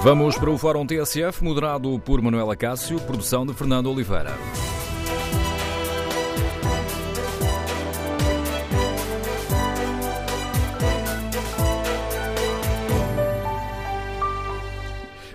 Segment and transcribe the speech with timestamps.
[0.00, 4.32] Vamos para o Fórum TSF, moderado por Manuela Cássio, produção de Fernando Oliveira.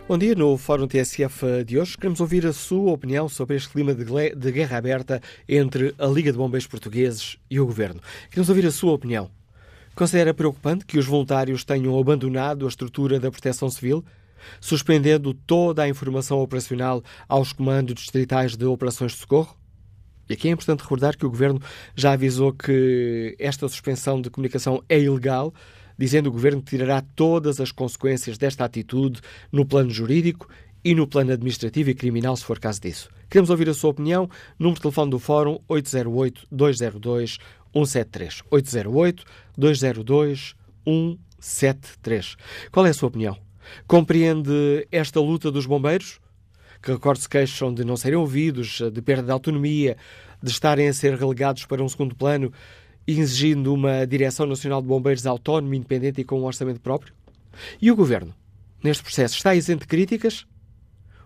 [0.06, 3.94] Bom dia, no Fórum TSF de hoje queremos ouvir a sua opinião sobre este clima
[3.94, 8.02] de guerra aberta entre a Liga de Bombeiros Portugueses e o Governo.
[8.30, 9.30] Queremos ouvir a sua opinião.
[9.96, 14.04] Considera preocupante que os voluntários tenham abandonado a estrutura da proteção civil,
[14.60, 19.56] suspendendo toda a informação operacional aos comandos distritais de operações de socorro?
[20.30, 21.62] E aqui é importante recordar que o Governo
[21.96, 25.54] já avisou que esta suspensão de comunicação é ilegal
[25.98, 29.20] dizendo que o Governo tirará todas as consequências desta atitude
[29.52, 30.48] no plano jurídico
[30.84, 33.10] e no plano administrativo e criminal, se for caso disso.
[33.30, 34.30] Queremos ouvir a sua opinião.
[34.60, 38.44] Número de telefone do Fórum 808-202-173.
[39.58, 42.38] 808-202-173.
[42.72, 43.47] Qual é a sua opinião?
[43.88, 46.20] Compreende esta luta dos bombeiros?
[46.82, 49.98] Que, recordo, se queixam de não serem ouvidos, de perda de autonomia,
[50.42, 52.54] de estarem a ser relegados para um segundo plano
[53.08, 57.14] exigindo uma Direção Nacional de Bombeiros autónoma, independente e com um orçamento próprio?
[57.82, 58.36] E o Governo,
[58.84, 60.46] neste processo, está isento de críticas?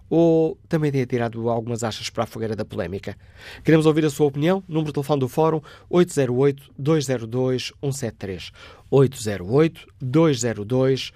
[0.10, 3.18] Ou também tem atirado algumas achas para a fogueira da polémica?
[3.64, 4.62] Queremos ouvir a sua opinião.
[4.68, 8.52] Número de telefone do Fórum 808-202-173.
[8.92, 11.14] 808-202-173.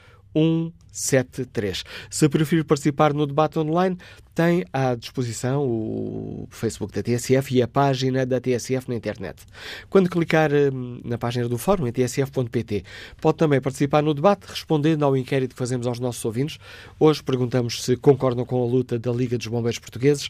[0.95, 1.83] 173.
[2.09, 3.97] Se preferir participar no debate online,
[4.33, 9.43] tem à disposição o Facebook da TSF e a página da TSF na internet.
[9.89, 12.85] Quando clicar hum, na página do fórum, em tsf.pt,
[13.19, 16.57] pode também participar no debate, respondendo ao inquérito que fazemos aos nossos ouvintes.
[16.97, 20.29] Hoje perguntamos se concordam com a luta da Liga dos Bombeiros Portugueses.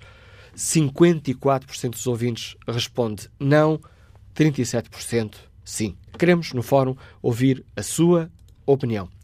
[0.58, 3.80] 54% dos ouvintes responde não,
[4.36, 5.96] 37% sim.
[6.18, 8.32] Queremos, no fórum, ouvir a sua
[8.66, 9.15] opinião.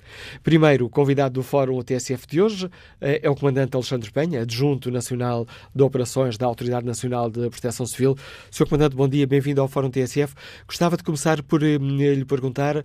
[0.43, 4.91] Primeiro, o convidado do Fórum TSF de hoje eh, é o Comandante Alexandre Penha, adjunto
[4.91, 8.15] nacional de operações da Autoridade Nacional de Proteção Civil.
[8.49, 8.65] Sr.
[8.65, 10.33] Comandante, bom dia, bem-vindo ao Fórum TSF.
[10.67, 12.83] Gostava de começar por eh, lhe perguntar uh,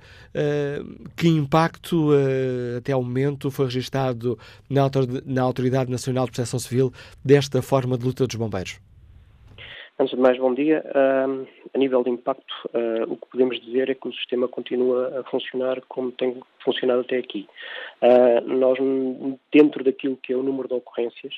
[1.17, 4.91] que impacto uh, até ao momento foi registado na,
[5.25, 6.93] na Autoridade Nacional de Proteção Civil
[7.25, 8.79] desta forma de luta dos bombeiros.
[9.99, 10.85] Antes de mais, bom dia.
[10.89, 15.21] Uh, a nível de impacto, uh, o que podemos dizer é que o sistema continua
[15.21, 17.49] a funcionar como tem funcionado até aqui.
[18.03, 18.79] Uh, nós,
[19.51, 21.35] dentro daquilo que é o número de ocorrências,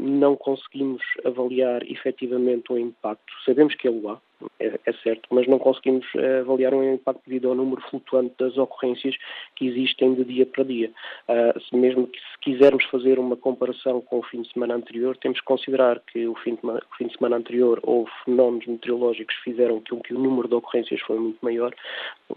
[0.00, 3.32] não conseguimos avaliar efetivamente o impacto.
[3.46, 4.18] Sabemos que ele há,
[4.60, 8.56] é, é, certo, mas não conseguimos uh, avaliar um impacto devido ao número flutuante das
[8.56, 9.16] ocorrências
[9.56, 10.90] que existem de dia para dia.
[11.28, 15.16] Uh, se mesmo que se quisermos fazer uma comparação com o fim de semana anterior,
[15.16, 19.34] temos que considerar que o fim de, o fim de semana anterior houve fenómenos meteorológicos
[19.36, 21.74] que fizeram com que o número de ocorrências foi muito maior,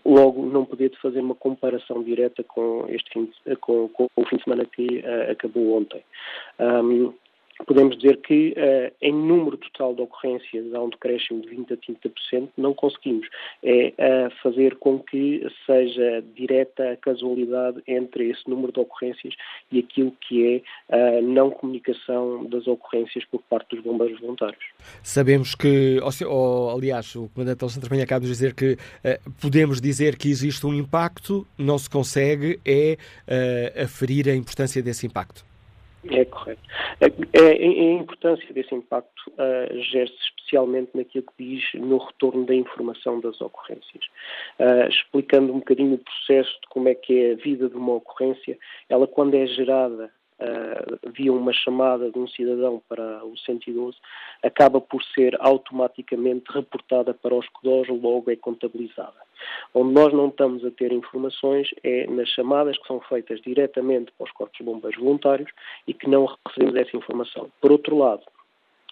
[0.03, 4.37] logo não poder fazer uma comparação direta com, este fim de, com, com o fim
[4.37, 6.03] de semana que uh, acabou ontem.
[6.59, 7.13] Um,
[7.65, 11.77] podemos dizer que uh, em número total de ocorrências há um decréscimo de 20% a
[11.77, 13.27] 30%, não conseguimos
[13.63, 19.33] é uh, fazer com que seja direta a casualidade entre esse número de ocorrências
[19.71, 24.63] e aquilo que é a não comunicação das ocorrências por parte dos bombeiros voluntários.
[25.03, 30.17] Sabemos que, ou, aliás, o Comandante Alexandre também acaba de dizer que uh, podemos dizer
[30.17, 32.97] que existe um impacto, não se consegue é
[33.81, 35.50] aferir a importância desse impacto.
[36.09, 36.61] É correto.
[36.99, 43.19] A, a, importância desse impacto uh, gera-se especialmente naquilo que diz no retorno da informação
[43.19, 44.05] das ocorrências.
[44.59, 47.93] Uh, explicando um bocadinho o processo de como é que é a vida de uma
[47.93, 48.57] ocorrência,
[48.89, 50.11] ela quando é gerada
[51.13, 53.97] via uma chamada de um cidadão para o 112,
[54.43, 59.13] acaba por ser automaticamente reportada para os CODOS, logo é contabilizada.
[59.73, 64.25] Onde nós não estamos a ter informações é nas chamadas que são feitas diretamente para
[64.25, 65.49] os corpos de bombeiros voluntários
[65.87, 67.51] e que não recebemos essa informação.
[67.59, 68.23] Por outro lado,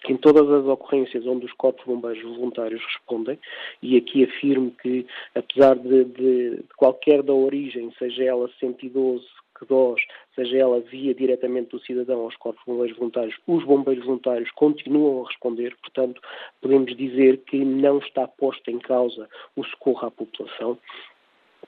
[0.08, 3.38] em todas as ocorrências onde os corpos bombeiros voluntários respondem,
[3.82, 9.24] e aqui afirmo que, apesar de, de qualquer da origem, seja ela 112,
[9.60, 10.00] que DOS,
[10.34, 15.22] seja ela via diretamente do cidadão aos corpos de bombeiros voluntários, os bombeiros voluntários continuam
[15.22, 16.20] a responder, portanto,
[16.60, 20.78] podemos dizer que não está posto em causa o socorro à população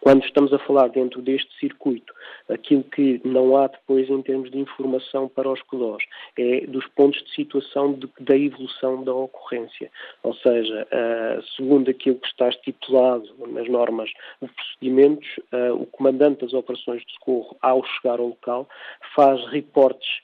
[0.02, 2.12] quando estamos a falar dentro deste circuito,
[2.49, 6.02] aquilo que não há depois em termos de informação para os CODOS
[6.37, 9.93] é dos pontos de situação de, da evolução da ocorrência.
[10.25, 14.10] Ou seja, uh, segundo aquilo que está estipulado nas normas
[14.43, 18.69] de procedimentos, uh, o comandante das operações de socorro, ao chegar ao local,
[19.14, 20.20] faz reportes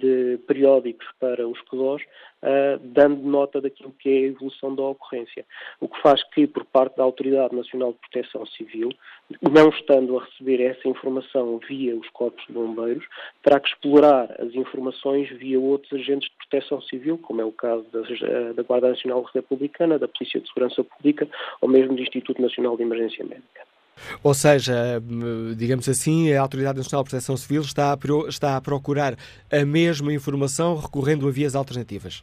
[0.00, 5.44] de periódicos para os CODOS, uh, dando nota daquilo que é a evolução da ocorrência.
[5.80, 8.90] O que faz que, por parte da Autoridade Nacional de Proteção Civil,
[9.42, 13.04] não estando a receber essa informação via os corpos de bombeiros,
[13.42, 17.84] terá que explorar as informações via outros agentes de proteção civil, como é o caso
[17.90, 21.28] da, da Guarda Nacional Republicana, da Polícia de Segurança Pública
[21.60, 23.77] ou mesmo do Instituto Nacional de Emergência Médica.
[24.22, 25.02] Ou seja,
[25.56, 29.14] digamos assim, a Autoridade Nacional de Proteção Civil está a, está a procurar
[29.50, 32.22] a mesma informação recorrendo a vias alternativas.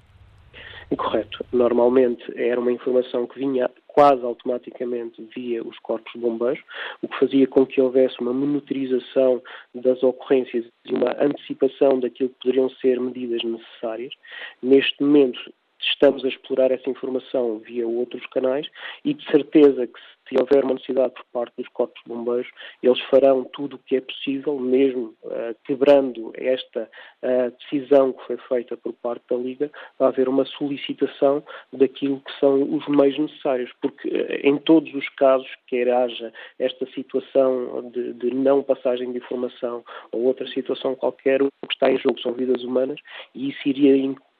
[0.95, 1.43] Correto.
[1.51, 6.61] Normalmente era uma informação que vinha quase automaticamente via os corpos bombeiros,
[7.01, 9.41] o que fazia com que houvesse uma monitorização
[9.73, 14.13] das ocorrências e uma antecipação daquilo que poderiam ser medidas necessárias.
[14.61, 15.39] Neste momento,
[15.79, 18.67] estamos a explorar essa informação via outros canais
[19.03, 22.49] e de certeza que se houver uma necessidade por parte dos corpos de bombeiros,
[22.81, 26.89] eles farão tudo o que é possível, mesmo uh, quebrando esta
[27.23, 32.39] uh, decisão que foi feita por parte da Liga, a haver uma solicitação daquilo que
[32.39, 38.13] são os meios necessários, porque uh, em todos os casos, quer haja esta situação de,
[38.13, 42.33] de não passagem de informação ou outra situação qualquer, o que está em jogo são
[42.33, 42.99] vidas humanas
[43.33, 43.95] e isso iria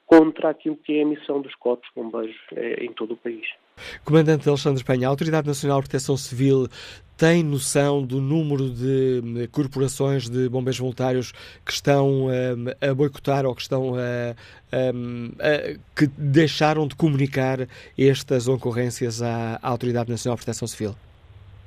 [0.05, 3.45] contra aquilo que é a missão dos corpos bombeiros eh, em todo o país.
[4.03, 6.67] Comandante Alexandre Penha, a Autoridade Nacional de Proteção Civil
[7.17, 11.31] tem noção do número de corporações de bombeiros voluntários
[11.65, 12.29] que estão um,
[12.81, 14.35] a boicotar ou que estão a,
[14.93, 17.67] um, a, que deixaram de comunicar
[17.97, 20.95] estas ocorrências à, à Autoridade Nacional de Proteção Civil?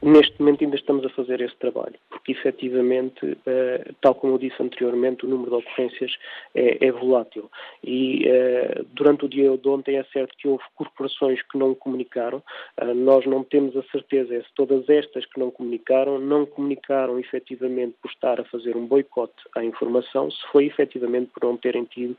[0.02, 1.94] Neste momento ainda estamos a fazer esse trabalho,
[2.28, 6.12] porque efetivamente, eh, tal como eu disse anteriormente, o número de ocorrências
[6.54, 7.50] é, é volátil.
[7.82, 12.42] E eh, durante o dia de ontem é certo que houve corporações que não comunicaram,
[12.76, 17.94] eh, nós não temos a certeza se todas estas que não comunicaram, não comunicaram efetivamente
[18.02, 22.16] por estar a fazer um boicote à informação, se foi efetivamente por não terem tido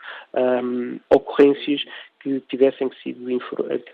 [0.63, 1.83] um, ocorrências
[2.19, 3.25] que tivessem que sido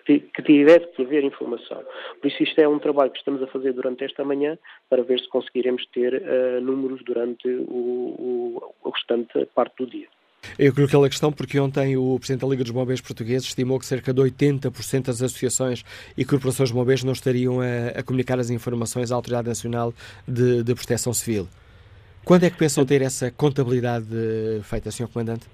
[0.05, 1.83] que tivesse que haver informação.
[2.19, 4.57] Por isso isto é um trabalho que estamos a fazer durante esta manhã
[4.89, 10.07] para ver se conseguiremos ter uh, números durante o, o, o restante parte do dia.
[10.59, 13.85] Eu coloquei a questão porque ontem o Presidente da Liga dos Bombeiros Portugueses estimou que
[13.85, 15.83] cerca de 80% das associações
[16.15, 19.93] e corporações de bombeiros não estariam a, a comunicar as informações à Autoridade Nacional
[20.27, 21.47] de, de Proteção Civil.
[22.23, 24.07] Quando é que pensam ter essa contabilidade
[24.63, 25.07] feita, Sr.
[25.07, 25.47] Comandante?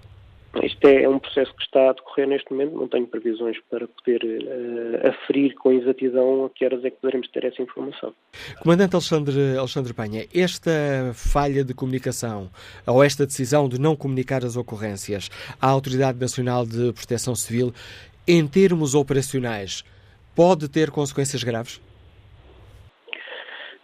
[0.63, 4.21] Isto é, um processo que está a decorrer neste momento, não tenho previsões para poder
[4.23, 8.13] uh, aferir com exatidão a que horas é que poderemos ter essa informação.
[8.61, 10.71] Comandante Alexandre, Alexandre Penha, esta
[11.13, 12.49] falha de comunicação
[12.85, 15.29] ou esta decisão de não comunicar as ocorrências
[15.61, 17.73] à Autoridade Nacional de Proteção Civil,
[18.27, 19.85] em termos operacionais,
[20.35, 21.79] pode ter consequências graves?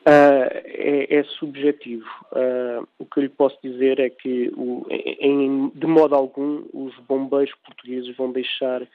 [0.07, 2.07] Uh, é, é, subjetivo.
[2.31, 6.97] Uh, o que eu lhe posso dizer é que, o, em, de modo algum, os
[6.99, 8.87] bombeiros portugueses vão deixar uh,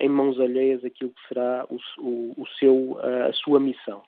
[0.00, 2.98] em mãos alheias aquilo que será o, o, o seu,
[3.28, 4.02] a sua missão.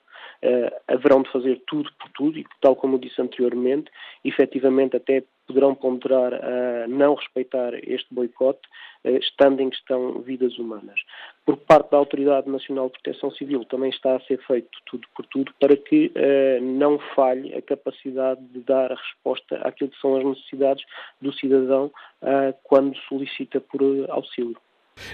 [0.88, 3.90] haverão de fazer tudo por tudo e, tal como eu disse anteriormente,
[4.24, 8.60] efetivamente até poderão ponderar a não respeitar este boicote,
[9.04, 11.00] eh, estando em questão vidas humanas.
[11.44, 15.26] Por parte da Autoridade Nacional de Proteção Civil também está a ser feito tudo por
[15.26, 20.16] tudo para que uh, não falhe a capacidade de dar a resposta àquilo que são
[20.16, 20.84] as necessidades
[21.20, 21.90] do cidadão
[22.62, 24.56] quando solicita por auxílio.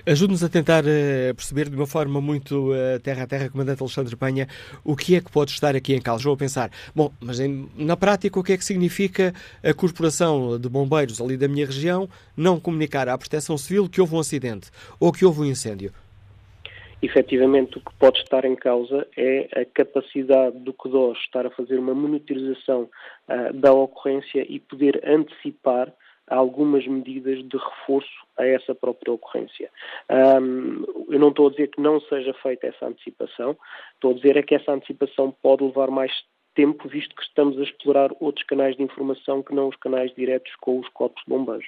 [0.07, 4.17] Ajude-nos a tentar uh, perceber de uma forma muito uh, terra a terra, Comandante Alexandre
[4.17, 4.47] Penha,
[4.85, 6.25] o que é que pode estar aqui em causa.
[6.25, 7.39] Vou pensar, bom, mas
[7.77, 9.33] na prática o que é que significa
[9.63, 14.15] a Corporação de Bombeiros ali da minha região não comunicar à Proteção Civil que houve
[14.15, 15.93] um acidente ou que houve um incêndio?
[17.03, 21.79] Efetivamente, o que pode estar em causa é a capacidade do CODOS estar a fazer
[21.79, 22.91] uma monitorização
[23.29, 25.91] uh, da ocorrência e poder antecipar
[26.37, 29.71] algumas medidas de reforço a essa própria ocorrência.
[30.11, 33.57] Um, eu não estou a dizer que não seja feita essa antecipação,
[33.95, 36.13] estou a dizer é que essa antecipação pode levar mais
[36.61, 40.55] tempo, visto que estamos a explorar outros canais de informação que não os canais diretos
[40.57, 41.67] com os corpos de bombeiros.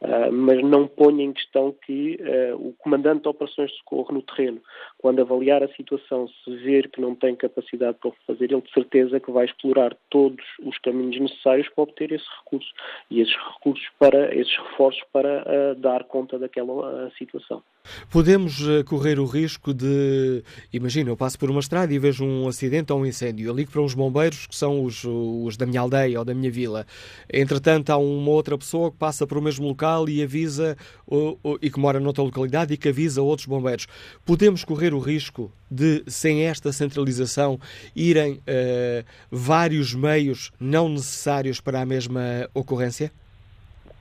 [0.00, 4.22] Uh, mas não ponha em questão que uh, o comandante de operações de socorro no
[4.22, 4.60] terreno,
[4.98, 8.72] quando avaliar a situação, se ver que não tem capacidade para o fazer, ele de
[8.72, 12.72] certeza que vai explorar todos os caminhos necessários para obter esse recurso
[13.12, 17.62] e esses recursos para, esses reforços para uh, dar conta daquela situação.
[18.12, 22.92] Podemos correr o risco de, imagina, eu passo por uma estrada e vejo um acidente
[22.92, 26.18] ou um incêndio, eu ligo para uns bombeiros que são os, os da minha aldeia
[26.18, 26.86] ou da minha vila.
[27.32, 31.58] Entretanto, há uma outra pessoa que passa para o mesmo local e avisa, ou, ou,
[31.62, 33.86] e que mora noutra localidade e que avisa outros bombeiros.
[34.26, 37.58] Podemos correr o risco de, sem esta centralização,
[37.96, 42.20] irem uh, vários meios não necessários para a mesma
[42.52, 43.10] ocorrência?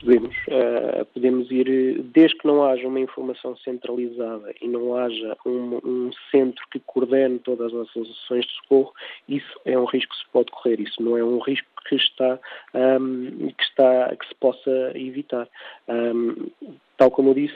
[0.02, 5.80] Podemos, uh, podemos ir, desde que não haja uma informação centralizada e não haja um,
[5.84, 8.92] um, centro que coordene todas as ações de socorro,
[9.30, 12.40] isso é um risco que se pode correr, isso não é um risco que está,
[12.74, 15.48] um, que, está que se possa evitar.
[15.88, 16.50] Um,
[16.98, 17.56] tal como eu disse,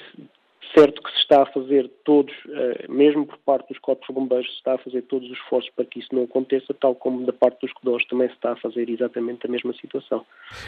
[0.76, 4.58] Certo que se está a fazer todos, eh, mesmo por parte dos corpos bombeiros, se
[4.58, 7.62] está a fazer todos os esforços para que isso não aconteça, tal como da parte
[7.62, 10.26] dos CODOS também se está a fazer exatamente a mesma situação.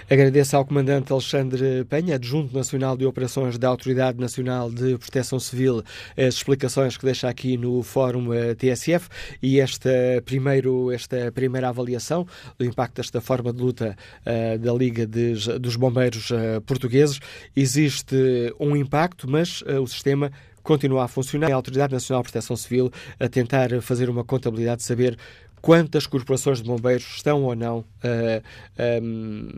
[0.09, 5.83] Agradeço ao Comandante Alexandre Penha, Adjunto Nacional de Operações da Autoridade Nacional de Proteção Civil,
[6.17, 9.09] as explicações que deixa aqui no Fórum eh, TSF
[9.43, 9.89] e esta,
[10.23, 12.25] primeiro, esta primeira avaliação
[12.57, 16.31] do impacto desta forma de luta uh, da Liga de, dos Bombeiros
[16.65, 17.19] Portugueses.
[17.53, 18.15] Existe
[18.57, 20.31] um impacto, mas o sistema
[20.63, 21.51] continua a funcionar.
[21.51, 25.17] A Autoridade Nacional de Proteção Civil a tentar fazer uma contabilidade, saber
[25.61, 29.49] quantas corporações de bombeiros estão ou não uh, um,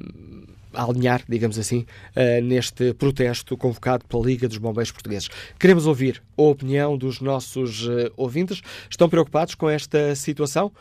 [0.74, 5.30] a alinhar, digamos assim, uh, neste protesto convocado pela Liga dos Bombeiros Portugueses.
[5.60, 8.62] Queremos ouvir a opinião dos nossos uh, ouvintes.
[8.90, 10.72] Estão preocupados com esta situação?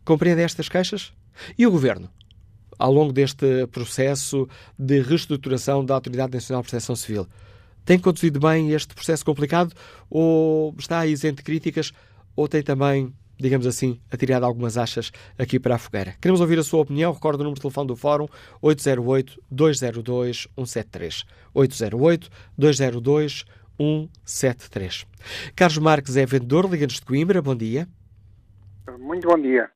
[0.03, 1.13] Compreendem estas queixas?
[1.57, 2.09] E o Governo?
[2.77, 7.27] Ao longo deste processo de reestruturação da Autoridade Nacional de Proteção Civil,
[7.85, 9.73] tem conduzido bem este processo complicado
[10.09, 11.93] ou está isento de críticas
[12.35, 16.15] ou tem também, digamos assim, atirado algumas achas aqui para a fogueira?
[16.21, 17.11] Queremos ouvir a sua opinião.
[17.11, 18.27] Recordo o número de telefone do Fórum
[18.63, 21.25] 808-202-173.
[22.59, 25.05] 808-202-173.
[25.55, 27.41] Carlos Marques é vendedor, Liga-nos de Coimbra.
[27.41, 27.88] Bom dia.
[29.00, 29.69] Muito bom dia.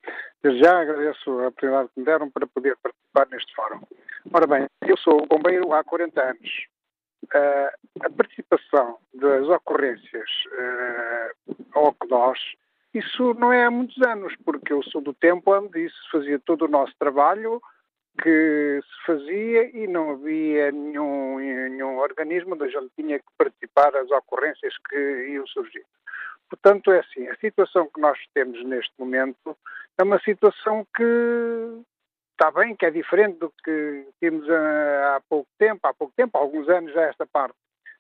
[0.45, 3.81] Desde já agradeço a oportunidade que me deram para poder participar neste fórum.
[4.31, 6.67] Ora bem, eu sou bombeiro há 40 anos.
[7.23, 12.37] Uh, a participação das ocorrências uh, ao CODOS,
[12.93, 16.65] isso não é há muitos anos, porque eu sou do tempo onde isso fazia todo
[16.65, 17.59] o nosso trabalho
[18.21, 23.93] que se fazia e não havia nenhum, nenhum organismo onde a gente tinha que participar
[23.93, 25.83] das ocorrências que iam surgir.
[26.55, 29.57] Portanto, é assim, a situação que nós temos neste momento
[29.97, 31.83] é uma situação que
[32.31, 36.41] está bem, que é diferente do que tínhamos há pouco tempo, há pouco tempo, há
[36.41, 37.55] alguns anos já esta parte.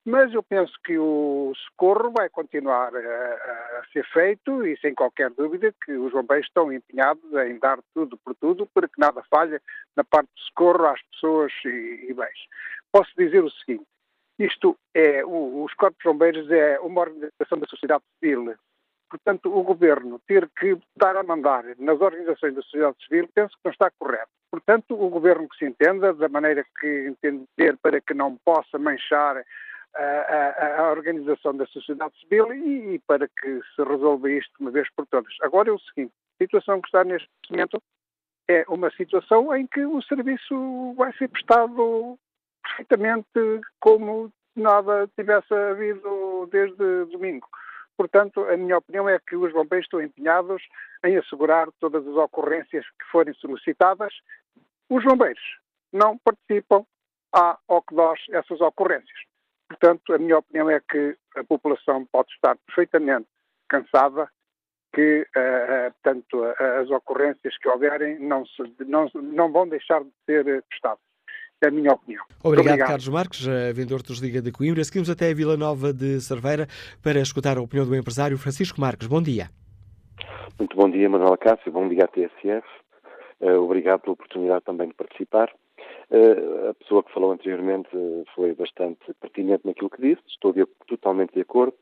[0.05, 5.31] Mas eu penso que o socorro vai continuar a, a, ser feito e sem qualquer
[5.31, 9.59] dúvida que os bombeiros estão empenhados em dar tudo por tudo para que nada falhe
[9.97, 12.39] na parte de socorro às pessoas e, e bens.
[12.91, 13.85] Posso dizer o seguinte,
[14.37, 18.55] isto é, o, os Corpos Bombeiros é uma organização da sociedade civil.
[19.09, 23.61] Portanto, o governo ter que estar a mandar nas organizações da sociedade civil, penso que
[23.63, 24.29] não está correto.
[24.51, 29.43] Portanto, o governo que se entenda da maneira que entender para que não possa manchar
[29.95, 34.71] a, a, a organização da sociedade civil e, e, para que se resolva isto uma
[34.71, 35.33] vez por todas.
[35.41, 37.81] Agora é o seguinte: a situação que está neste momento
[38.47, 42.17] é uma situação em que o serviço vai ser prestado
[42.65, 47.47] perfeitamente como nada tivesse havido desde domingo.
[47.97, 50.61] Portanto, a minha opinião é que os bombeiros estão empenhados
[51.03, 54.13] em assegurar todas as ocorrências que forem solicitadas.
[54.89, 55.41] Os bombeiros
[55.93, 56.85] não participam
[57.33, 59.19] à OCDOS essas ocorrências.
[59.69, 63.27] Portanto, a minha opinião é que a população pode estar perfeitamente
[63.69, 64.29] cansada
[64.93, 66.43] que, uh, portanto,
[66.81, 70.63] as ocorrências que houverem não, se, não, não vão deixar de ser
[71.65, 72.23] é a minha opinião.
[72.43, 72.87] Obrigado, obrigado.
[72.87, 74.83] Carlos Marques, vendedor dos Liga de Coimbra.
[74.83, 76.67] Seguimos até a Vila Nova de Cerveira
[77.01, 79.07] para escutar a opinião do empresário Francisco Marques.
[79.07, 79.49] Bom dia.
[80.57, 81.71] Muito bom dia, Manuela Cássio.
[81.71, 82.65] Bom dia à TSF.
[83.41, 85.51] Eh, obrigado pela oportunidade também de participar.
[86.09, 87.89] Uh, a pessoa que falou anteriormente
[88.35, 90.21] foi bastante pertinente naquilo que disse.
[90.29, 91.73] Estou de, totalmente de acordo.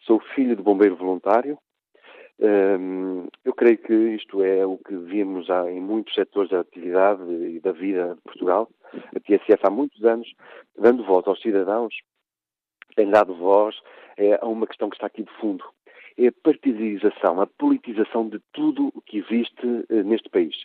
[0.00, 1.56] Sou filho de bombeiro voluntário.
[2.40, 7.72] Eu creio que isto é o que vimos em muitos setores da atividade e da
[7.72, 10.32] vida de Portugal a TSF há muitos anos,
[10.76, 11.94] dando voz aos cidadãos,
[12.96, 13.76] tem dado voz
[14.16, 15.64] é, a uma questão que está aqui de fundo.
[16.16, 20.56] É a partidarização, a politização de tudo o que existe eh, neste país.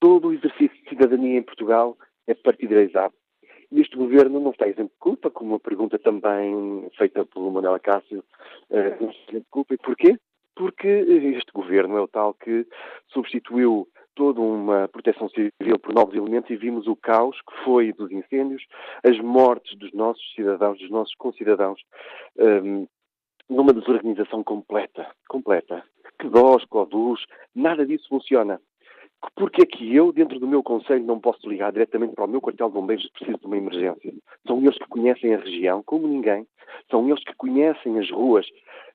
[0.00, 3.12] Todo o exercício de cidadania em Portugal é partidarizado.
[3.70, 7.78] E este governo não está isento de culpa, como uma pergunta também feita pelo Manuel
[7.78, 8.24] Cássio,
[8.70, 9.74] eh, não está isento de culpa.
[9.74, 10.18] E porquê?
[10.56, 12.66] Porque este governo é o tal que
[13.12, 13.86] substituiu
[14.16, 18.64] toda uma proteção civil por novos elementos e vimos o caos que foi dos incêndios,
[19.04, 21.80] as mortes dos nossos cidadãos, dos nossos concidadãos,
[22.38, 22.86] um,
[23.48, 25.84] numa desorganização completa, completa.
[26.18, 28.58] Que dós, codus, nada disso funciona.
[29.34, 32.40] Porque é que eu, dentro do meu conselho, não posso ligar diretamente para o meu
[32.40, 34.12] quartel de bombeiros se preciso de uma emergência?
[34.46, 36.46] São eles que conhecem a região, como ninguém.
[36.90, 38.46] São eles que conhecem as ruas.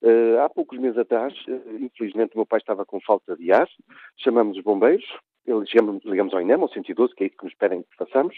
[0.01, 3.67] Uh, há poucos meses atrás, uh, infelizmente, o meu pai estava com falta de ar.
[4.17, 5.05] Chamamos os bombeiros,
[5.45, 8.35] ligamos, ligamos ao INEM, ao 112, que é isso que nos pedem que façamos.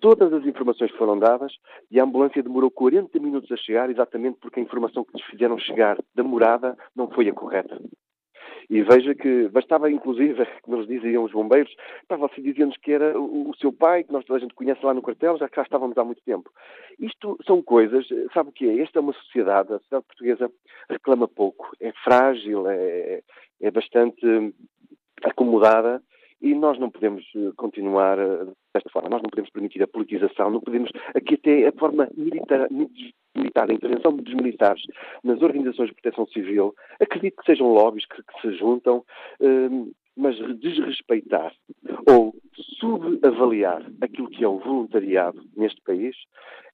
[0.00, 1.52] Todas as informações foram dadas
[1.90, 5.58] e a ambulância demorou 40 minutos a chegar, exatamente porque a informação que nos fizeram
[5.58, 7.80] chegar da morada não foi a correta.
[8.70, 11.74] E veja que bastava, inclusive, como nos diziam os bombeiros,
[12.08, 14.94] para você dizer-nos que era o, seu pai, que nós toda a gente conhece lá
[14.94, 16.50] no quartel, já que já estávamos há muito tempo.
[16.98, 18.82] Isto são coisas, sabe o que é?
[18.82, 20.50] Esta é uma sociedade, a sociedade portuguesa
[20.88, 23.22] reclama pouco, é frágil, é,
[23.60, 24.54] é bastante
[25.22, 26.02] acomodada
[26.42, 29.08] e nós não podemos eh, continuar eh, desta forma.
[29.08, 30.90] Nós não podemos permitir a politização, não podemos.
[31.14, 32.66] Aqui até a forma militar,
[33.42, 34.82] militar a intervenção dos militares
[35.22, 39.04] nas organizações de proteção civil, acredito que sejam lobbies que, que se juntam,
[39.40, 41.54] ehm, mas desrespeitar
[42.08, 42.34] ou
[42.78, 46.16] subavaliar aquilo que é o voluntariado neste país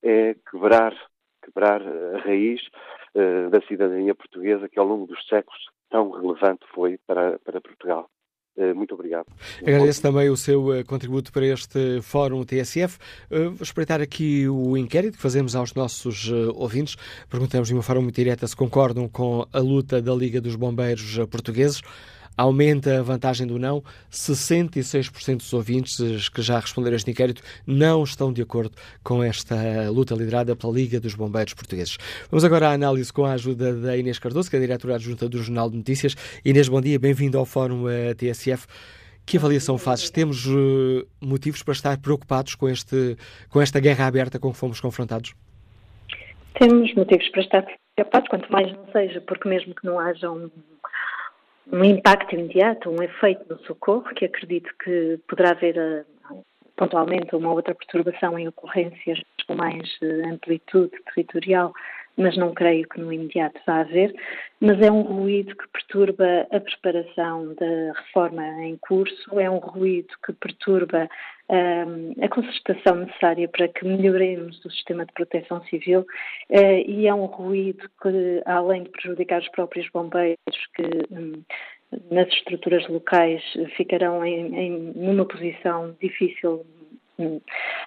[0.02, 0.94] é quebrar,
[1.44, 2.60] quebrar a raiz
[3.14, 5.60] uh, da cidadania portuguesa que ao longo dos séculos
[5.90, 8.10] tão relevante foi para, para Portugal.
[8.58, 9.26] Eh, muito obrigado.
[9.62, 12.98] Agradeço também o seu eh, contributo para este Fórum TSF.
[13.30, 16.96] Eh, vou espreitar aqui o inquérito que fazemos aos nossos ouvintes.
[17.30, 21.18] Perguntamos de uma forma muito direta se concordam com a luta da Liga dos Bombeiros
[21.30, 21.82] Portugueses
[22.38, 23.82] aumenta a vantagem do não.
[24.10, 30.14] 66% dos ouvintes que já responderam este inquérito não estão de acordo com esta luta
[30.14, 31.98] liderada pela Liga dos Bombeiros Portugueses.
[32.30, 35.28] Vamos agora à análise com a ajuda da Inês Cardoso, que é a diretora adjunta
[35.28, 36.14] do Jornal de Notícias.
[36.44, 38.66] Inês, bom dia, bem-vindo ao Fórum eh, TSF.
[39.26, 40.08] Que avaliação fazes?
[40.08, 43.14] Temos uh, motivos para estar preocupados com, este,
[43.50, 45.34] com esta guerra aberta com que fomos confrontados?
[46.58, 50.48] Temos motivos para estar preocupados, quanto mais não seja, porque mesmo que não haja um
[51.72, 56.04] um impacto imediato, um efeito no socorro, que acredito que poderá haver eh,
[56.76, 61.72] pontualmente uma outra perturbação em ocorrências com mais eh, amplitude territorial
[62.18, 64.12] mas não creio que no imediato vá haver.
[64.60, 70.12] Mas é um ruído que perturba a preparação da reforma em curso, é um ruído
[70.26, 71.08] que perturba
[72.20, 76.00] a concertação necessária para que melhoremos o sistema de proteção civil
[76.50, 80.36] uh, e é um ruído que, além de prejudicar os próprios bombeiros,
[80.74, 81.42] que um,
[82.10, 83.42] nas estruturas locais
[83.76, 86.66] ficarão em, em, numa posição difícil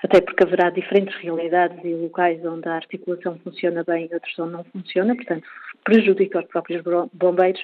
[0.04, 4.52] até porque haverá diferentes realidades e locais onde a articulação funciona bem e outros onde
[4.52, 5.48] não funciona, portanto
[5.86, 7.62] prejudica os próprios bombeiros,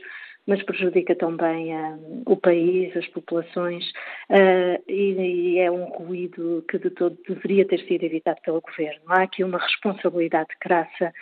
[0.47, 3.85] mas prejudica também uh, o país, as populações,
[4.29, 9.01] uh, e, e, é um ruído que de todo deveria ter sido evitado pelo Governo.
[9.07, 11.13] Há aqui uma responsabilidade crassa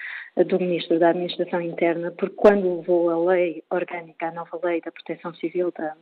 [0.43, 4.91] do Ministro da Administração Interna, porque quando levou a lei orgânica, a nova lei da
[4.91, 5.95] Proteção Civil da,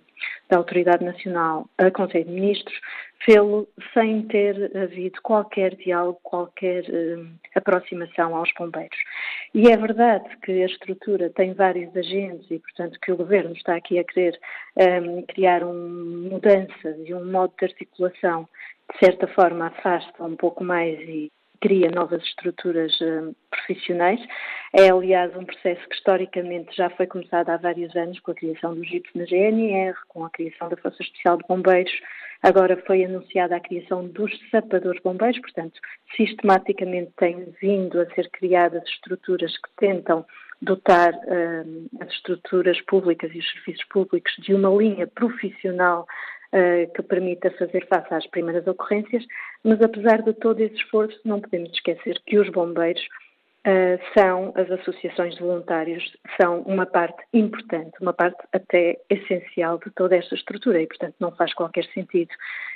[0.49, 2.75] da Autoridade Nacional a Conselho de Ministros,
[3.23, 8.97] fê-lo sem ter havido qualquer diálogo, qualquer um, aproximação aos bombeiros.
[9.53, 13.75] E é verdade que a estrutura tem vários agentes e, portanto, que o Governo está
[13.75, 14.39] aqui a querer
[14.75, 18.47] um, criar uma mudança e um modo de articulação
[18.91, 21.31] de certa forma afasta um pouco mais e
[21.63, 24.19] cria novas estruturas uh, profissionais.
[24.73, 28.75] É, aliás, um processo que historicamente já foi começado há vários anos com a criação
[28.75, 31.93] do GIPS na GNR, com a criação da Força Especial de Bombeiros.
[32.41, 35.79] Agora foi anunciada a criação dos sapadores bombeiros, portanto,
[36.17, 40.25] sistematicamente têm vindo a ser criadas estruturas que tentam
[40.61, 46.05] dotar uh, as estruturas públicas e os serviços públicos de uma linha profissional
[46.53, 49.23] uh, que permita fazer face às primeiras ocorrências,
[49.63, 53.01] mas apesar de todo esse esforço, não podemos esquecer que os bombeiros
[53.65, 56.03] uh, são, as associações de voluntários,
[56.39, 61.31] são uma parte importante, uma parte até essencial de toda esta estrutura e, portanto, não
[61.31, 62.29] faz qualquer sentido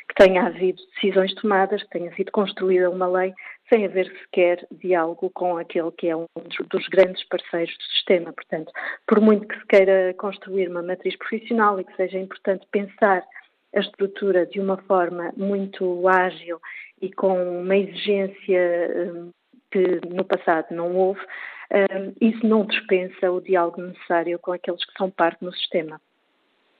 [0.08, 3.34] que tenha havido decisões tomadas, que tenha sido construída uma lei
[3.69, 6.26] sem haver sequer diálogo com aquele que é um
[6.69, 8.32] dos grandes parceiros do sistema.
[8.32, 8.71] Portanto,
[9.06, 13.23] por muito que se queira construir uma matriz profissional e que seja importante pensar
[13.75, 16.60] a estrutura de uma forma muito ágil
[17.01, 19.32] e com uma exigência hum,
[19.71, 21.21] que no passado não houve,
[21.71, 25.99] hum, isso não dispensa o diálogo necessário com aqueles que são parte do sistema.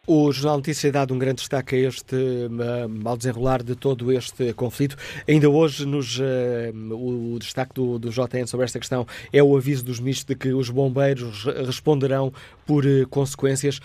[0.10, 4.10] O Jornal Notícias tem dado um grande destaque a este uh, ao desenrolar de todo
[4.14, 4.96] este conflito.
[5.28, 6.24] Ainda hoje, nos, uh,
[6.94, 10.54] o destaque do, do JN sobre esta questão é o aviso dos ministros de que
[10.54, 12.32] os bombeiros responderão
[12.66, 13.82] por uh, consequências.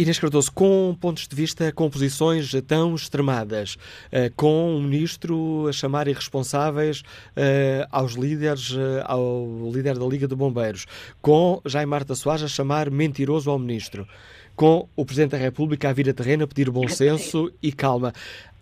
[0.00, 5.72] Inês Cardoso, com pontos de vista, com posições tão extremadas, uh, com o ministro a
[5.74, 10.86] chamar irresponsáveis uh, aos líderes, uh, ao líder da Liga de Bombeiros,
[11.20, 14.08] com Jaime Marta Soares a chamar mentiroso ao ministro,
[14.56, 18.14] com o Presidente da República a vir a terreno a pedir bom senso e calma.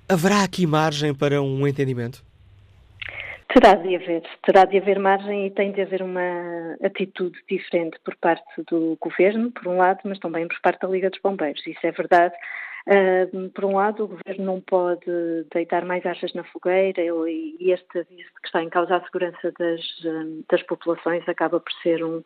[0.09, 2.28] Haverá aqui margem para um entendimento?
[3.53, 8.15] Terá de haver, terá de haver margem e tem de haver uma atitude diferente por
[8.17, 11.67] parte do Governo, por um lado, mas também por parte da Liga dos Bombeiros.
[11.67, 12.35] Isso é verdade.
[12.87, 15.11] Uh, por um lado, o Governo não pode
[15.53, 19.81] deitar mais achas na fogueira e este aviso que está em causa a segurança das,
[20.51, 22.23] das populações acaba por ser um,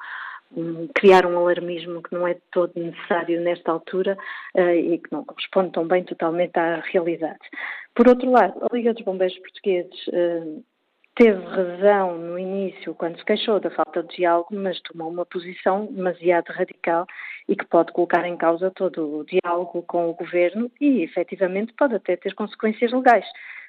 [0.57, 4.17] um, criar um alarmismo que não é todo necessário nesta altura
[4.57, 7.41] uh, e que não corresponde também totalmente à realidade.
[7.95, 10.65] Por outro lado, a Liga dos Bombeiros Portugueses uh,
[11.15, 15.87] teve razão no início quando se queixou da falta de diálogo, mas tomou uma posição
[15.87, 17.07] demasiado radical
[17.49, 21.95] e que pode colocar em causa todo o diálogo com o governo e, efetivamente, pode
[21.95, 23.27] até ter consequências legais.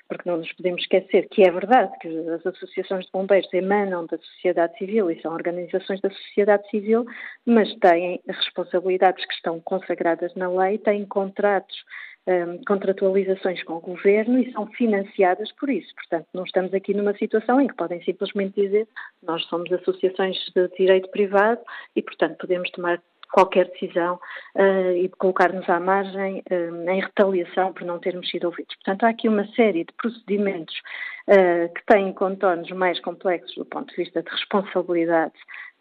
[0.08, 4.18] Porque não nos podemos esquecer que é verdade que as associações de bombeiros emanam da
[4.18, 7.06] sociedade civil e são organizações da sociedade civil,
[7.46, 11.76] mas têm responsabilidades que estão consagradas na lei, têm contratos
[12.28, 15.94] um, contratualizações com o governo e são financiadas por isso.
[15.96, 18.88] Portanto, não estamos aqui numa situação em que podem simplesmente dizer
[19.22, 21.62] nós somos associações de direito privado
[21.96, 23.02] e, portanto, podemos tomar
[23.34, 24.20] qualquer decisão
[24.56, 28.76] uh, e colocar-nos à margem uh, em retaliação por não termos sido ouvidos.
[28.76, 30.76] Portanto, há aqui uma série de procedimentos
[31.28, 35.34] uh, que têm contornos mais complexos do ponto de vista de responsabilidade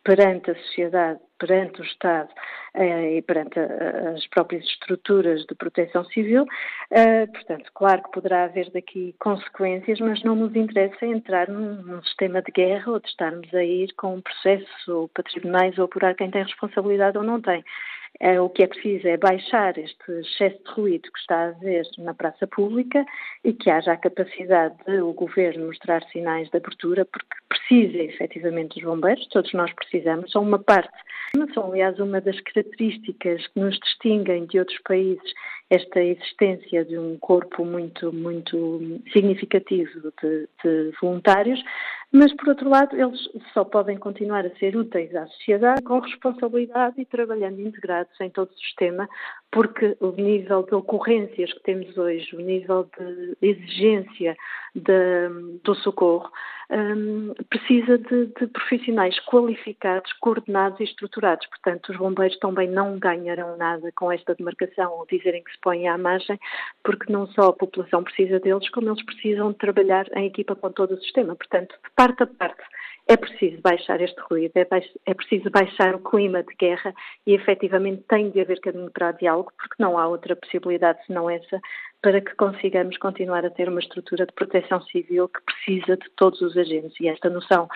[0.05, 2.29] perante a sociedade, perante o Estado
[2.75, 6.45] eh, e perante a, as próprias estruturas de proteção civil.
[6.91, 12.03] Eh, portanto, claro que poderá haver daqui consequências, mas não nos interessa entrar num, num,
[12.03, 16.31] sistema de guerra ou de estarmos a ir com um processo patrimoniais ou apurar quem
[16.31, 17.65] tem responsabilidade ou não tem.
[18.23, 21.85] Eh, o que é preciso é baixar este excesso de ruído que está a haver
[21.99, 23.05] na praça pública
[23.43, 28.77] e que haja a capacidade de o governo mostrar sinais de abertura, porque precisa efetivamente
[28.77, 30.97] dos bombeiros, todos nós precisamos, são uma parte,
[31.53, 35.33] são aliás uma das características que nos distinguem de outros países
[35.69, 41.59] esta existência de um corpo muito, muito significativo de, de, voluntários,
[42.13, 43.21] mas, por outro lado, eles
[43.55, 48.51] só podem continuar a ser úteis à sociedade com responsabilidade e trabalhando integrados em todo
[48.51, 49.09] o sistema,
[49.53, 54.35] porque o nível de ocorrências que temos hoje, o nível de exigência
[54.75, 56.31] de, do socorro,
[56.71, 61.47] um, precisa de, de, profissionais qualificados, coordenados e estruturados.
[61.49, 65.87] Portanto, os bombeiros também não ganharão nada com esta demarcação ou dizerem que se põem
[65.87, 66.41] à margem,
[66.83, 70.73] porque não só a população precisa deles, como eles precisam de trabalhar em equipa com
[70.73, 71.37] todo o sistema.
[71.37, 72.63] Portanto, de parte a parte,
[73.09, 76.95] é preciso baixar este ruído, é, baix, é, preciso baixar o clima de guerra
[77.27, 81.61] e efetivamente tem de haver caminho para diálogo, porque não há outra possibilidade senão essa
[82.01, 86.41] para que consigamos continuar a ter uma estrutura de proteção civil que precisa de todos
[86.41, 86.99] os agentes.
[87.01, 87.69] E esta noção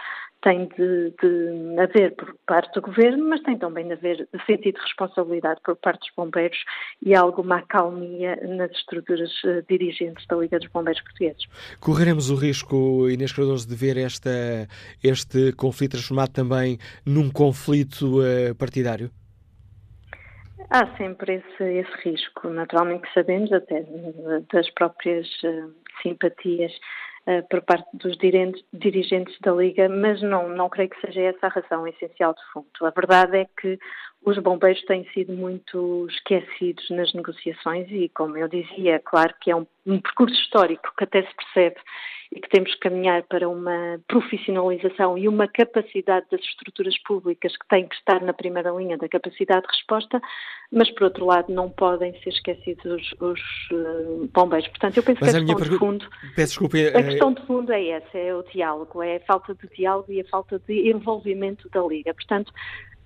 [0.46, 4.80] tem de, de haver por parte do Governo, mas tem também de haver sentido de
[4.80, 6.56] responsabilidade por parte dos bombeiros
[7.04, 11.42] e alguma acalmia nas estruturas uh, dirigentes da Liga dos Bombeiros Portugueses.
[11.80, 14.30] Correremos o risco, Inês Cardoso, de ver esta,
[15.02, 19.10] este conflito transformado também num conflito uh, partidário?
[20.70, 23.84] Há sempre esse, esse risco, naturalmente sabemos até
[24.52, 26.72] das próprias uh, simpatias
[27.50, 31.86] por parte dos dirigentes da Liga, mas não, não creio que seja essa a razão
[31.86, 32.68] essencial de fundo.
[32.82, 33.78] A verdade é que
[34.26, 39.52] os bombeiros têm sido muito esquecidos nas negociações e, como eu dizia, é claro que
[39.52, 41.76] é um, um percurso histórico que até se percebe
[42.32, 47.68] e que temos que caminhar para uma profissionalização e uma capacidade das estruturas públicas que
[47.68, 50.20] têm que estar na primeira linha da capacidade de resposta,
[50.72, 54.66] mas por outro lado não podem ser esquecidos os, os uh, bombeiros.
[54.70, 57.46] Portanto, eu penso mas que a, a questão de fundo, Peço desculpa, a questão de
[57.46, 60.90] fundo é essa, é o diálogo, é a falta de diálogo e a falta de
[60.90, 62.12] envolvimento da Liga.
[62.12, 62.52] Portanto,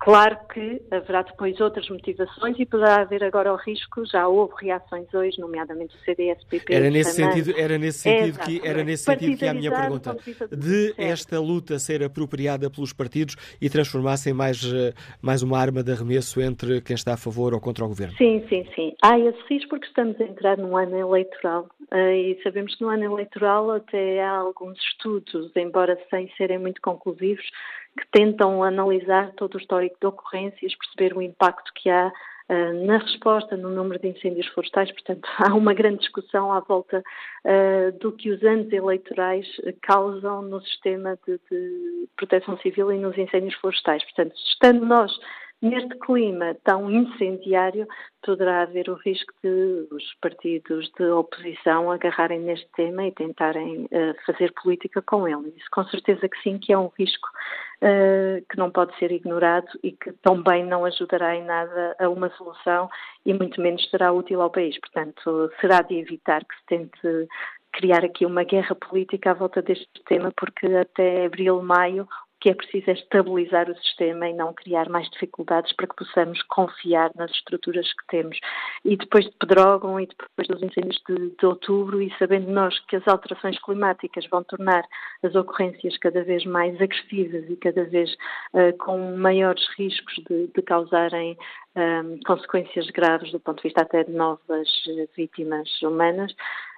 [0.01, 5.05] Claro que haverá depois outras motivações e poderá haver agora o risco, já houve reações
[5.13, 6.73] hoje, nomeadamente o CDS-PP.
[6.73, 10.17] Era nesse sentido, era nesse sentido é, que era nesse sentido que a minha pergunta
[10.51, 15.83] de esta luta ser apropriada pelos partidos e transformasse em mais eh, mais uma arma
[15.83, 18.15] de arremesso entre quem está a favor ou contra o governo.
[18.17, 18.95] Sim, sim, sim.
[19.03, 22.89] Há esse risco porque estamos a entrar num ano eleitoral eh, e sabemos que no
[22.89, 27.45] ano eleitoral até há alguns estudos, embora sem serem muito conclusivos,
[27.97, 32.97] que tentam analisar todo o histórico de ocorrências, perceber o impacto que há uh, na
[32.97, 34.91] resposta no número de incêndios florestais.
[34.91, 37.03] Portanto, há uma grande discussão à volta
[37.45, 39.47] uh, do que os anos eleitorais
[39.81, 44.03] causam no sistema de, de proteção civil e nos incêndios florestais.
[44.03, 45.11] Portanto, estando nós
[45.61, 47.87] neste clima tão incendiário,
[48.23, 54.15] poderá haver o risco de os partidos de oposição agarrarem neste tema e tentarem uh,
[54.25, 55.53] fazer política com ele.
[55.55, 57.27] Isso com certeza que sim, que é um risco
[58.49, 62.87] que não pode ser ignorado e que também não ajudará em nada a uma solução
[63.25, 64.79] e muito menos será útil ao país.
[64.79, 67.27] Portanto, será de evitar que se tente
[67.73, 72.07] criar aqui uma guerra política à volta deste tema, porque até abril, maio,
[72.41, 76.41] que é preciso é estabilizar o sistema e não criar mais dificuldades para que possamos
[76.43, 78.37] confiar nas estruturas que temos.
[78.83, 82.95] E depois de Pedrógão e depois dos incêndios de, de outubro e sabendo nós que
[82.95, 84.83] as alterações climáticas vão tornar
[85.23, 88.11] as ocorrências cada vez mais agressivas e cada vez
[88.53, 91.37] uh, com maiores riscos de, de causarem
[91.75, 94.67] um, consequências graves do ponto de vista até de novas
[95.15, 96.33] vítimas humanas,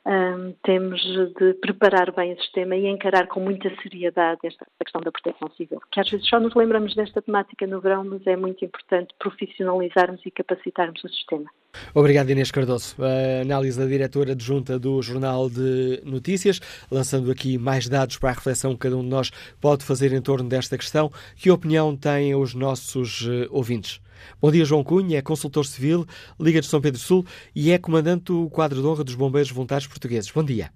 [0.06, 1.02] um, temos
[1.36, 5.82] de preparar bem o sistema e encarar com muita seriedade esta questão da proteção civil,
[5.92, 10.22] que às vezes só nos lembramos desta temática no verão, mas é muito importante profissionalizarmos
[10.26, 11.50] e capacitarmos o sistema.
[11.96, 12.96] Obrigado, Inês Cardoso.
[13.00, 16.60] A análise da diretora adjunta do Jornal de Notícias,
[16.92, 19.32] lançando aqui mais dados para a reflexão que cada um de nós
[19.62, 21.12] pode fazer em torno desta questão.
[21.36, 24.02] Que opinião têm os nossos eh, ouvintes?
[24.42, 26.06] Bom dia, João Cunha, é consultor civil,
[26.40, 29.88] Liga de São Pedro Sul e é comandante do quadro de honra dos Bombeiros Voluntários
[29.88, 30.32] Portugueses.
[30.32, 30.72] Bom dia.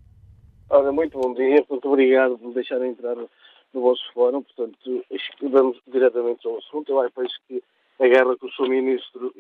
[0.70, 4.44] Ora, muito bom dia, muito obrigado por me deixar entrar no vosso fórum.
[4.44, 5.04] Portanto,
[5.42, 6.92] vamos diretamente ao assunto.
[6.92, 7.14] Eu acho
[7.48, 7.64] que
[8.00, 8.70] a guerra que o Sr.
[8.70, 9.34] Ministro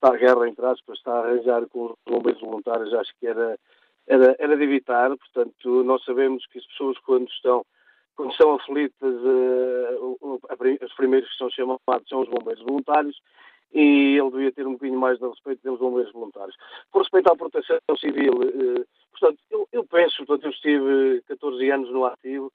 [0.00, 3.58] está a guerra, entre aspas, está a arranjar com os bombeiros voluntários, acho que era,
[4.06, 5.10] era, era de evitar.
[5.16, 7.64] Portanto, nós sabemos que as pessoas, quando estão
[8.16, 13.18] quando são aflitas, uh, os primeiros que são chamados são os bombeiros voluntários
[13.72, 16.54] e ele devia ter um bocadinho mais de respeito pelos bombeiros voluntários.
[16.92, 21.90] Por respeito à proteção civil, uh, portanto, eu, eu, penso, portanto, eu estive 14 anos
[21.90, 22.52] no ativo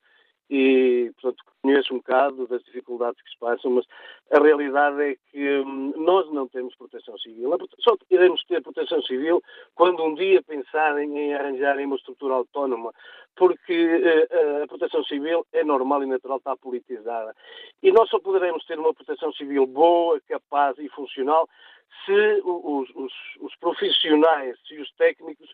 [0.50, 3.86] e, portanto, conheço um bocado das dificuldades que se passam, mas
[4.32, 7.52] a realidade é que hum, nós não temos proteção civil.
[7.80, 9.42] Só iremos ter proteção civil
[9.74, 12.94] quando um dia pensarem em arranjarem uma estrutura autónoma,
[13.36, 17.36] porque uh, a proteção civil é normal e natural, está politizada.
[17.82, 21.50] E nós só poderemos ter uma proteção civil boa, capaz e funcional
[22.06, 25.50] se os, os, os profissionais e os técnicos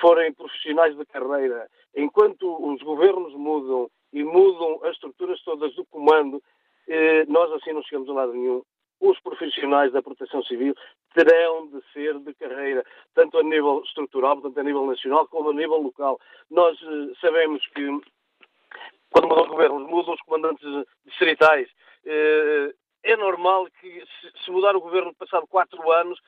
[0.00, 1.68] forem profissionais de carreira.
[1.96, 6.42] Enquanto os governos mudam e mudam as estruturas todas do comando,
[6.88, 8.62] eh, nós assim não chegamos a lado nenhum.
[9.00, 10.74] Os profissionais da proteção civil
[11.14, 15.54] terão de ser de carreira, tanto a nível estrutural, tanto a nível nacional, como a
[15.54, 16.20] nível local.
[16.50, 17.86] Nós eh, sabemos que
[19.10, 20.66] quando mudam governos, mudam os comandantes
[21.04, 21.68] distritais.
[22.04, 24.02] Eh, é normal que,
[24.44, 26.18] se mudar o governo passado quatro anos,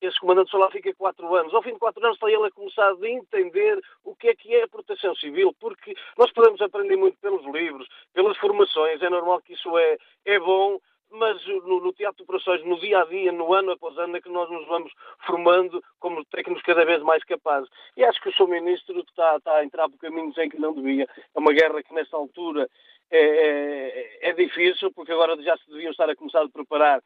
[0.00, 1.54] esse comandante lá fica quatro anos.
[1.54, 4.54] Ao fim de quatro anos está ele a começar a entender o que é que
[4.54, 9.40] é a proteção civil, porque nós podemos aprender muito pelos livros, pelas formações, é normal
[9.40, 10.78] que isso é, é bom,
[11.12, 14.20] mas no, no, teatro de operações, no dia a dia, no ano após ano, é
[14.20, 14.92] que nós nos vamos
[15.26, 17.68] formando como técnicos cada vez mais capazes.
[17.96, 18.48] E acho que o Sr.
[18.48, 21.06] Ministro está, está a entrar por caminhos em que não devia.
[21.34, 22.68] É uma guerra que, nesta altura,
[23.10, 27.02] é, é, é difícil, porque agora já se deviam estar a começar a preparar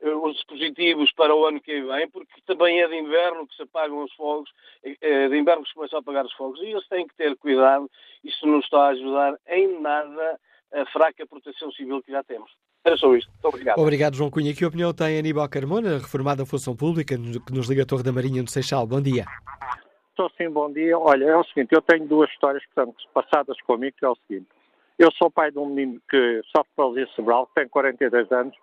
[0.00, 3.62] eh, os dispositivos para o ano que vem, porque também é de inverno que se
[3.62, 4.50] apagam os fogos,
[4.82, 7.36] é de inverno que se começam a apagar os fogos, e eles têm que ter
[7.36, 7.90] cuidado,
[8.24, 10.40] isso não está a ajudar em nada
[10.72, 12.50] a fraca proteção civil que já temos.
[12.84, 13.30] Era só isto.
[13.30, 13.78] Muito obrigado.
[13.78, 14.54] Obrigado, João Cunha.
[14.54, 18.42] Que opinião tem Aníbal Carmona, reformada Função Pública, que nos liga a Torre da Marinha
[18.42, 18.86] no Seixal?
[18.86, 19.24] Bom dia.
[20.10, 20.98] Estou sim, bom dia.
[20.98, 24.16] Olha, é o seguinte, eu tenho duas histórias que estão passadas comigo, que é o
[24.26, 24.48] seguinte.
[24.98, 28.54] Eu sou pai de um menino que sofre paralisia cerebral, que tem 42 anos,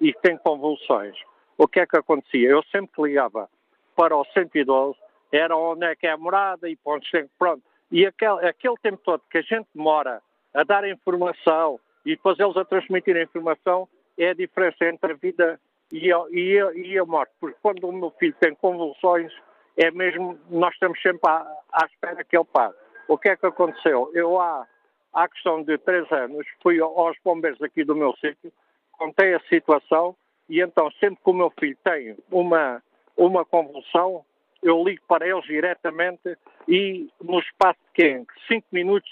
[0.00, 1.16] e tem convulsões.
[1.56, 2.48] O que é que acontecia?
[2.48, 3.48] Eu sempre que ligava
[3.94, 4.98] para o 112,
[5.32, 7.62] era onde é que é a morada e pontos pronto.
[7.90, 10.20] E aquele, aquele tempo todo que a gente demora
[10.56, 13.88] a dar informação e eles a transmitir a informação
[14.18, 15.60] é a diferença entre a vida
[15.92, 17.32] e a, e a, e a morte.
[17.38, 19.32] Porque quando o meu filho tem convulsões,
[19.76, 22.74] é mesmo, nós estamos sempre à, à espera que ele pare.
[23.06, 24.10] O que é que aconteceu?
[24.14, 24.66] Eu há,
[25.12, 28.52] há questão de três anos fui aos bombeiros aqui do meu sítio
[28.96, 30.16] contei a situação
[30.48, 32.82] e então sempre que o meu filho tem uma,
[33.16, 34.24] uma convulsão,
[34.62, 39.10] eu ligo para eles diretamente e no espaço de 5 minutos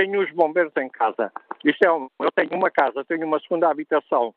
[0.00, 1.30] tenho os bombeiros em casa.
[1.62, 4.34] Isto é um, eu tenho uma casa, tenho uma segunda habitação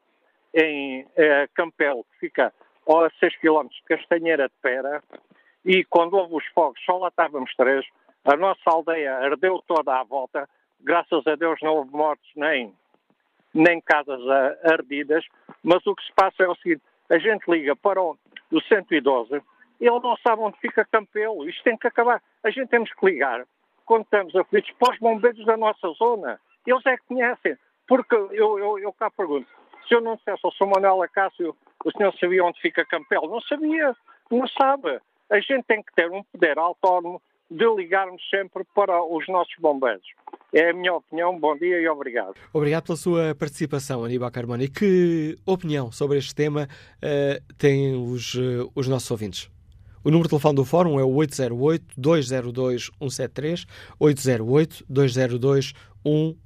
[0.54, 2.54] em eh, Campelo, que fica
[2.86, 5.02] a 6 km de Castanheira de Pera,
[5.64, 7.86] e quando houve os fogos, só lá estávamos três,
[8.26, 10.50] a nossa aldeia ardeu toda à volta,
[10.82, 12.74] graças a Deus não houve mortes nem
[13.54, 14.20] nem casas
[14.64, 15.24] ardidas,
[15.64, 18.18] mas o que se passa é o seguinte, a gente liga para o,
[18.52, 19.32] o 112,
[19.80, 22.22] ele não sabe onde fica Campelo, isto tem que acabar.
[22.44, 23.46] A gente temos que ligar,
[23.86, 28.60] quando estamos aflitos, para os bombeiros da nossa zona, eles é que conhecem, porque eu,
[28.60, 29.48] eu, eu cá pergunto,
[29.88, 30.68] se eu não dissesse ao Sr.
[30.68, 33.30] Manuel Acácio O senhor sabia onde fica Campelo?
[33.30, 33.96] Não sabia,
[34.32, 35.00] não sabe.
[35.30, 40.06] A gente tem que ter um poder autónomo de ligarmos sempre para os nossos bombeiros.
[40.54, 41.38] É a minha opinião.
[41.38, 42.36] Bom dia e obrigado.
[42.54, 44.64] Obrigado pela sua participação, Aníbal Carmona.
[44.64, 46.68] E que opinião sobre este tema
[46.98, 49.53] uh, têm os, uh, os nossos ouvintes?
[50.04, 53.68] O número de telefone do Fórum é o 808-202-173,
[54.00, 55.76] 808-202-173.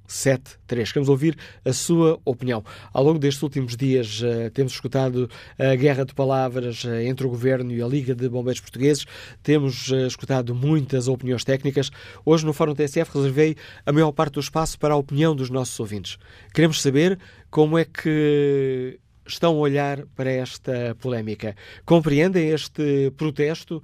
[0.08, 0.91] 173.
[0.91, 2.63] Queremos ouvir a sua opinião.
[2.93, 7.30] Ao longo destes últimos dias uh, temos escutado a guerra de palavras uh, entre o
[7.30, 9.06] Governo e a Liga de Bombeiros Portugueses,
[9.43, 11.91] temos uh, escutado muitas opiniões técnicas.
[12.26, 15.78] Hoje no Fórum TSF reservei a maior parte do espaço para a opinião dos nossos
[15.80, 16.17] ouvintes.
[16.54, 21.56] Queremos saber como é que estão a olhar para esta polémica.
[21.86, 23.84] Compreendem este protesto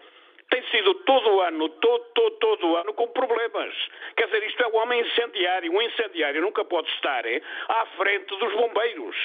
[0.49, 3.73] tem sido todo o ano, todo, todo, todo o ano com problemas.
[4.15, 5.71] Quer dizer, isto é um homem incendiário.
[5.71, 7.23] Um incendiário nunca pode estar
[7.69, 9.15] à frente dos bombeiros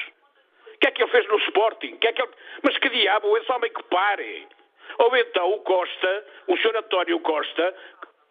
[0.83, 1.97] que é que ele fez no Sporting?
[1.99, 2.33] Que é que ele...
[2.63, 4.49] Mas que diabo, esse homem que pare.
[4.99, 7.75] Ou então o Costa, o senhor António Costa,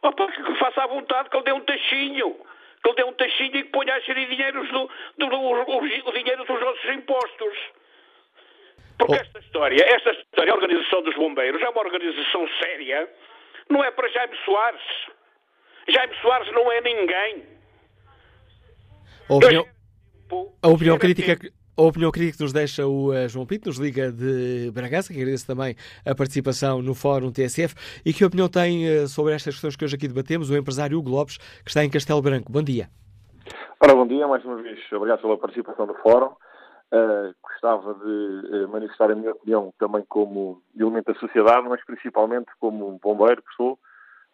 [0.02, 2.36] opa, que faça à vontade, que ele dê um taxinho.
[2.84, 4.64] Que ele dê um taxinho e que ponha a gerir do,
[5.18, 7.58] do, do, o, o dinheiro dos nossos impostos.
[9.08, 13.10] Porque esta história, esta história, a Organização dos Bombeiros, é uma organização séria,
[13.70, 14.82] não é para Jaime Soares.
[15.90, 17.44] Jaime Soares não é ninguém.
[19.30, 19.66] A opinião,
[20.62, 21.38] a opinião crítica
[21.78, 25.20] a opinião crítica que nos deixa o uh, João Pinto, nos liga de Bragança, que
[25.20, 27.74] agradeço também a participação no Fórum TSF.
[28.06, 31.10] E que opinião tem uh, sobre estas questões que hoje aqui debatemos o empresário Hugo
[31.10, 32.52] Lopes, que está em Castelo Branco?
[32.52, 32.88] Bom dia.
[33.80, 34.80] Ora, bom dia, mais uma vez.
[34.92, 36.36] Obrigado pela participação no Fórum.
[36.94, 43.00] Uh, gostava de manifestar a minha opinião também como elemento da sociedade, mas principalmente como
[43.02, 43.80] bombeiro que sou.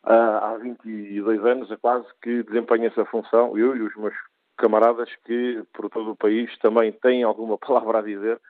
[0.03, 4.15] há 22 anos, é quase, que desempenho essa função, eu e os meus
[4.57, 8.41] camaradas que por todo o país também têm alguma palavra a dizer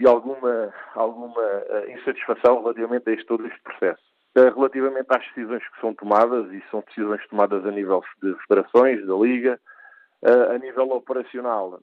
[0.00, 4.02] e alguma, alguma uh, insatisfação relativamente a este, todo este processo.
[4.36, 9.06] Uh, relativamente às decisões que são tomadas, e são decisões tomadas a nível de federações,
[9.06, 9.60] da Liga,
[10.22, 11.80] uh, a nível operacional,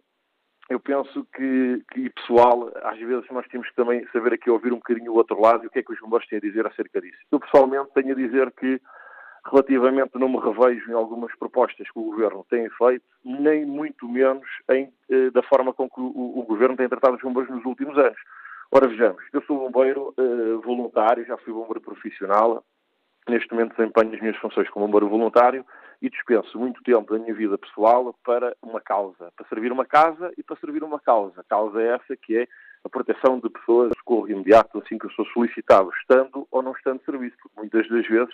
[0.69, 4.77] eu penso que, que, pessoal, às vezes nós temos que também saber aqui ouvir um
[4.77, 7.01] bocadinho o outro lado e o que é que os bombeiros têm a dizer acerca
[7.01, 7.17] disso.
[7.31, 8.81] Eu pessoalmente tenho a dizer que
[9.49, 14.45] Relativamente, não me revejo em algumas propostas que o Governo tem feito, nem muito menos
[14.69, 17.97] em, eh, da forma com que o, o, Governo tem tratado os bombeiros nos últimos
[17.97, 18.17] anos.
[18.69, 22.61] Ora, vejamos, eu sou bombeiro eh, voluntário, já fui bombeiro profissional,
[23.29, 25.65] neste momento desempenho as minhas funções como bombeiro voluntário
[26.01, 30.31] e dispenso muito tempo da minha vida pessoal para uma causa, para servir uma casa
[30.37, 31.41] e para servir uma causa.
[31.41, 32.47] A causa é essa que é
[32.83, 36.99] a proteção de pessoas, socorro imediato, assim que eu sou solicitado, estando ou não estando
[36.99, 38.33] de serviço, porque muitas das vezes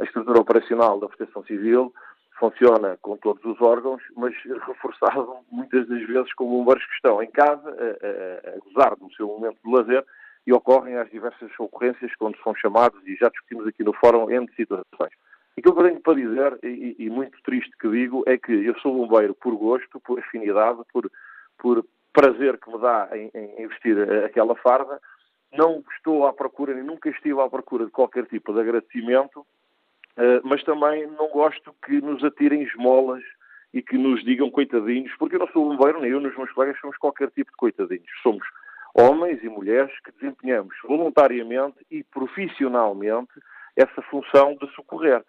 [0.00, 1.92] a estrutura operacional da Proteção Civil
[2.38, 4.34] funciona com todos os órgãos, mas
[4.66, 9.12] reforçado muitas das vezes com bombeiros que estão em casa a, a, a gozar do
[9.14, 10.04] seu momento de lazer
[10.46, 14.54] e ocorrem as diversas ocorrências quando são chamados, e já discutimos aqui no fórum, entre
[14.56, 15.12] situações.
[15.58, 18.78] Aquilo que eu tenho para dizer, e, e, muito triste que digo, é que eu
[18.80, 21.10] sou bombeiro por gosto, por afinidade, por,
[21.58, 25.00] por prazer que me dá em, em investir aquela farda.
[25.52, 29.44] Não estou à procura, nem nunca estive à procura de qualquer tipo de agradecimento
[30.16, 33.22] eh, mas também não gosto que nos atirem esmolas
[33.72, 36.52] e que nos digam coitadinhos, porque eu não sou bombeiro, nem eu, nem os meus
[36.52, 38.10] colegas somos qualquer tipo de coitadinhos.
[38.22, 38.46] Somos
[38.94, 43.32] homens e mulheres que desempenhamos voluntariamente e profissionalmente
[43.76, 45.22] essa função de socorrer.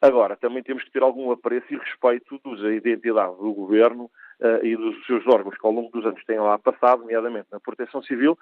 [0.00, 4.04] Agora, também temos que ter algum apreço e respeito da identidade do Governo
[4.40, 7.58] uh, e dos seus órgãos que ao longo dos anos têm lá passado, nomeadamente na
[7.58, 8.38] Proteção Civil,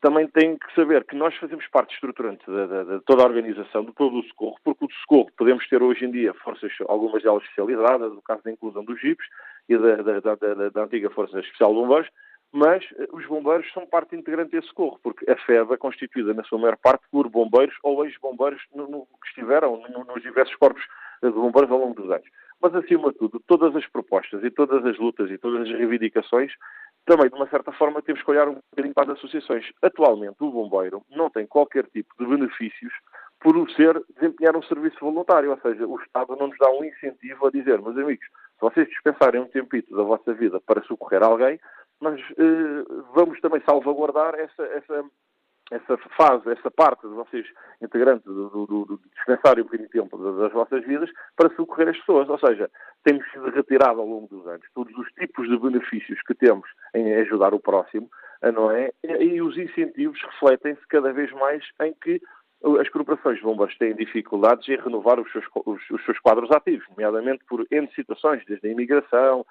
[0.00, 4.18] também tem que saber que nós fazemos parte estruturante de, toda a organização, do todo
[4.18, 8.22] o socorro, porque o socorro podemos ter hoje em dia forças, algumas delas especializadas, no
[8.22, 9.26] caso da inclusão dos JIPs
[9.68, 12.10] e da, da, da antiga Força Especial de Bombeiros,
[12.52, 16.44] mas eh, os bombeiros são parte integrante desse socorro, porque a FEB é constituída, na
[16.44, 20.82] sua maior parte, por bombeiros ou ex-bombeiros que estiveram no, nos diversos corpos
[21.22, 22.28] de bombeiros ao longo dos anos.
[22.60, 26.52] Mas, acima de tudo, todas as propostas e todas as lutas e todas as reivindicações,
[27.04, 29.64] também, de uma certa forma, temos que olhar um bocadinho para as associações.
[29.80, 32.92] Atualmente, o bombeiro não tem qualquer tipo de benefícios
[33.40, 36.84] por o ser desempenhar um serviço voluntário, ou seja, o Estado não nos dá um
[36.84, 41.22] incentivo a dizer, meus amigos, se vocês dispensarem um tempito da vossa vida para socorrer
[41.22, 41.60] alguém,
[42.00, 42.84] mas eh,
[43.14, 45.04] vamos também salvaguardar essa, essa,
[45.70, 47.46] essa fase, essa parte de vocês,
[47.82, 52.28] integrantes do, do, do um bocadinho de tempo das vossas vidas para socorrer as pessoas.
[52.28, 52.70] Ou seja,
[53.04, 53.24] temos
[53.54, 57.60] retirado ao longo dos anos todos os tipos de benefícios que temos em ajudar o
[57.60, 58.08] próximo,
[58.54, 58.92] não é?
[59.02, 62.20] E os incentivos refletem-se cada vez mais em que
[62.80, 67.44] as corporações bombas têm dificuldades em renovar os seus, os, os seus quadros ativos, nomeadamente
[67.48, 69.46] por N situações, desde a imigração,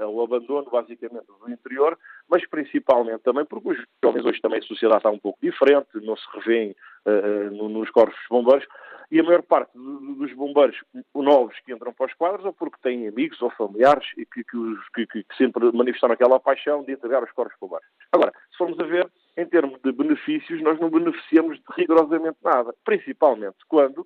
[0.00, 1.98] ao abandono, basicamente, do interior,
[2.28, 6.16] mas principalmente também porque os jovens hoje também a sociedade está um pouco diferente, não
[6.16, 8.66] se revêem uh, nos corpos bombeiros,
[9.10, 10.76] e a maior parte dos bombeiros
[11.14, 15.06] novos que entram para os quadros ou porque têm amigos ou familiares que, que, que,
[15.06, 17.86] que sempre manifestaram aquela paixão de entregar os corpos bombeiros.
[18.10, 22.74] Agora, se formos a ver, em termos de benefícios, nós não beneficiamos de rigorosamente nada,
[22.84, 24.04] principalmente quando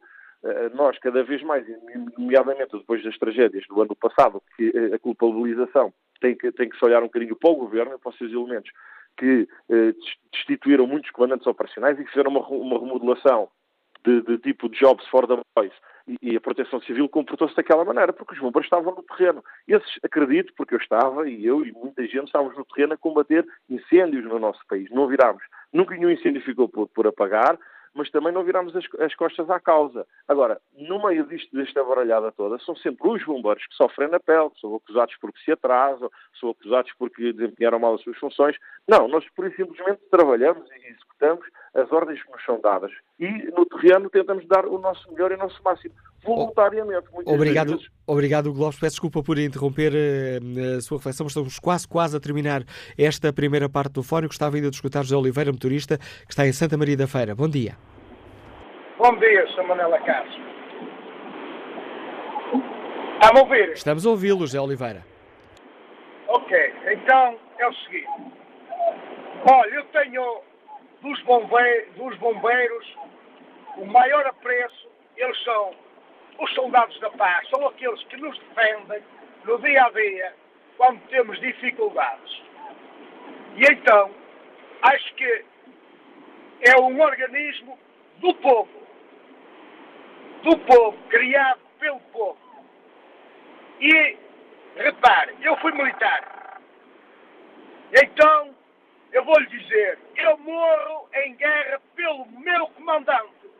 [0.75, 1.67] nós cada vez mais,
[2.17, 6.79] nomeadamente depois das tragédias do ano passado, que eh, a culpabilização tem que, tem que
[6.79, 8.71] se olhar um bocadinho para o governo, para os seus elementos,
[9.17, 9.95] que eh,
[10.33, 13.49] destituíram muitos comandantes operacionais e que fizeram uma, uma remodelação
[14.05, 15.73] de, de, tipo jobs for the boys
[16.09, 19.45] e, e a proteção civil comportou-se daquela maneira, porque os bombeiros estavam no terreno.
[19.69, 23.47] Esses, acredito, porque eu estava, e eu e muita gente estávamos no terreno a combater
[23.69, 24.91] incêndios no nosso país.
[24.91, 25.43] Não virámos.
[25.73, 27.59] Nunca nenhum incêndio ficou por, por apagar,
[27.95, 30.07] mas também não viramos as, as, costas à causa.
[30.29, 34.51] Agora, no meio disto, desta baralhada toda, são sempre os bombeiros que sofrem na pele,
[34.51, 38.57] que são acusados porque se atrasam, são acusados porque desempenharam mal as suas funções.
[38.89, 42.93] Não, nós por isso simplesmente trabalhamos e executamos as ordens que nos são dadas.
[43.19, 47.09] E no terreno tentamos dar o nosso melhor e o nosso máximo, voluntariamente.
[47.25, 47.89] Obrigado, vezes.
[48.07, 48.79] obrigado Globos.
[48.79, 52.63] Peço desculpa por interromper uh, a sua reflexão, mas estamos quase, quase a terminar
[52.97, 54.27] esta primeira parte do fórum.
[54.27, 57.35] Gostava ainda de escutar José Oliveira, motorista, que está em Santa Maria da Feira.
[57.35, 57.77] Bom dia.
[58.99, 59.67] Bom dia, Sr.
[59.67, 60.51] Manela Castro.
[63.15, 63.73] Está a ouvir?
[63.73, 65.05] Estamos a ouvi-lo, José Oliveira.
[66.29, 68.09] Ok, então é o seguinte.
[69.51, 70.41] Olha, eu tenho
[71.03, 72.97] dos bombeiros, dos bombeiros
[73.79, 75.71] o maior apreço, eles são
[76.41, 79.03] os soldados da paz, são aqueles que nos defendem
[79.45, 80.35] no dia a dia
[80.77, 82.43] quando temos dificuldades.
[83.57, 84.11] E então,
[84.83, 85.45] acho que
[86.63, 87.79] é um organismo
[88.19, 88.71] do povo,
[90.43, 92.39] do povo, criado pelo povo.
[93.81, 94.17] E,
[94.77, 96.61] repare, eu fui militar.
[97.93, 98.55] Então,
[99.13, 103.51] eu vou lhe dizer, eu morro em guerra pelo meu comandante.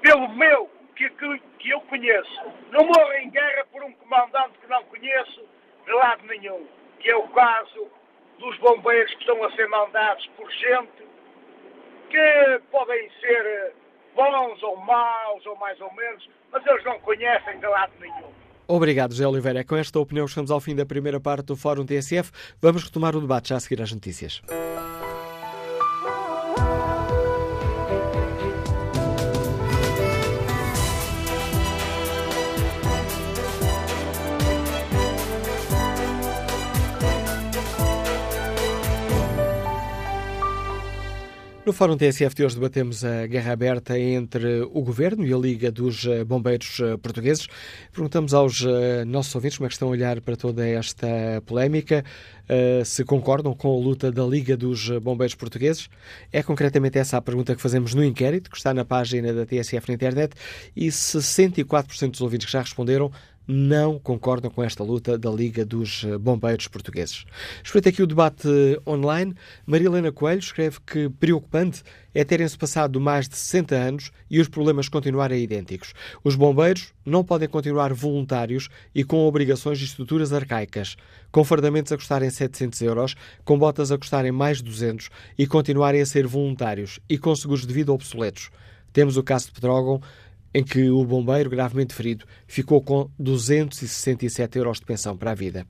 [0.00, 0.70] Pelo meu,
[1.08, 2.42] que, que, eu conheço.
[2.70, 5.44] Não morro em guerra por um comandante que não conheço
[5.86, 6.66] de lado nenhum.
[6.98, 7.88] Que é o caso
[8.38, 11.08] dos bombeiros que estão a ser mandados por gente
[12.10, 13.72] que podem ser
[14.14, 18.28] bons ou maus, ou mais ou menos, mas eles não conhecem de lado nenhum.
[18.66, 19.64] Obrigado, José Oliveira.
[19.64, 22.30] Com esta opinião chegamos ao fim da primeira parte do Fórum TSF.
[22.60, 24.42] Vamos retomar o debate já a seguir às notícias.
[41.70, 45.70] No Fórum TSF de hoje debatemos a guerra aberta entre o Governo e a Liga
[45.70, 47.46] dos eh, Bombeiros eh, Portugueses.
[47.92, 51.06] Perguntamos aos eh, nossos ouvintes como é que estão a olhar para toda esta
[51.46, 52.04] polémica,
[52.84, 55.88] se concordam com a luta da Liga dos Bombeiros Portugueses.
[56.32, 59.86] É concretamente essa a pergunta que fazemos no inquérito, que está na página da TSF
[59.86, 60.34] na internet,
[60.74, 63.12] e 64% dos ouvintes que já responderam
[63.50, 67.24] não concordam com esta luta da Liga dos Bombeiros Portugueses.
[67.64, 68.48] Espreita aqui o debate
[68.86, 69.34] online.
[69.66, 71.82] Maria Helena Coelho escreve que preocupante
[72.14, 75.92] é terem-se passado mais de 60 anos e os problemas continuarem idênticos.
[76.22, 80.96] Os bombeiros não podem continuar voluntários e com obrigações e estruturas arcaicas,
[81.32, 86.06] com fardamentos a custarem 700 euros, com botas a custarem mais 200 e continuarem a
[86.06, 88.50] ser voluntários e com seguros de vida obsoletos.
[88.92, 90.00] Temos o caso de Pedrógão,
[90.52, 95.66] em que o bombeiro gravemente ferido ficou com 267 euros de pensão para a vida.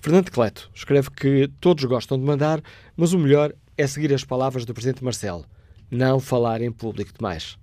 [0.00, 2.62] Fernando Cleto escreve que todos gostam de mandar,
[2.96, 5.46] mas o melhor é seguir as palavras do Presidente Marcelo
[5.92, 7.58] não falar em público demais.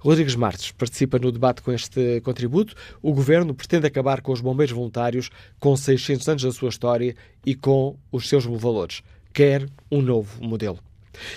[0.00, 2.74] Rodrigues Marques participa no debate com este contributo.
[3.02, 7.14] O governo pretende acabar com os bombeiros voluntários com 600 anos da sua história
[7.44, 9.02] e com os seus valores.
[9.32, 10.78] Quer um novo modelo.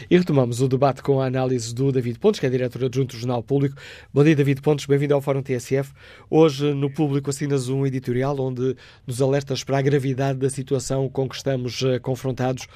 [0.09, 3.19] E retomamos o debate com a análise do David Pontes, que é diretor adjunto do
[3.19, 3.75] Jornal Público.
[4.13, 5.91] Bom dia, David Pontes, bem-vindo ao Fórum TSF.
[6.29, 8.75] Hoje, no Público, assinas um editorial onde
[9.05, 12.67] nos alertas para a gravidade da situação com que estamos uh, confrontados.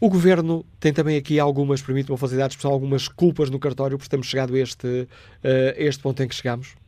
[0.00, 4.08] O Governo tem também aqui algumas, permite uma facilidade especial, algumas culpas no cartório por
[4.08, 5.08] termos chegado a este, uh,
[5.76, 6.79] este ponto em que chegamos?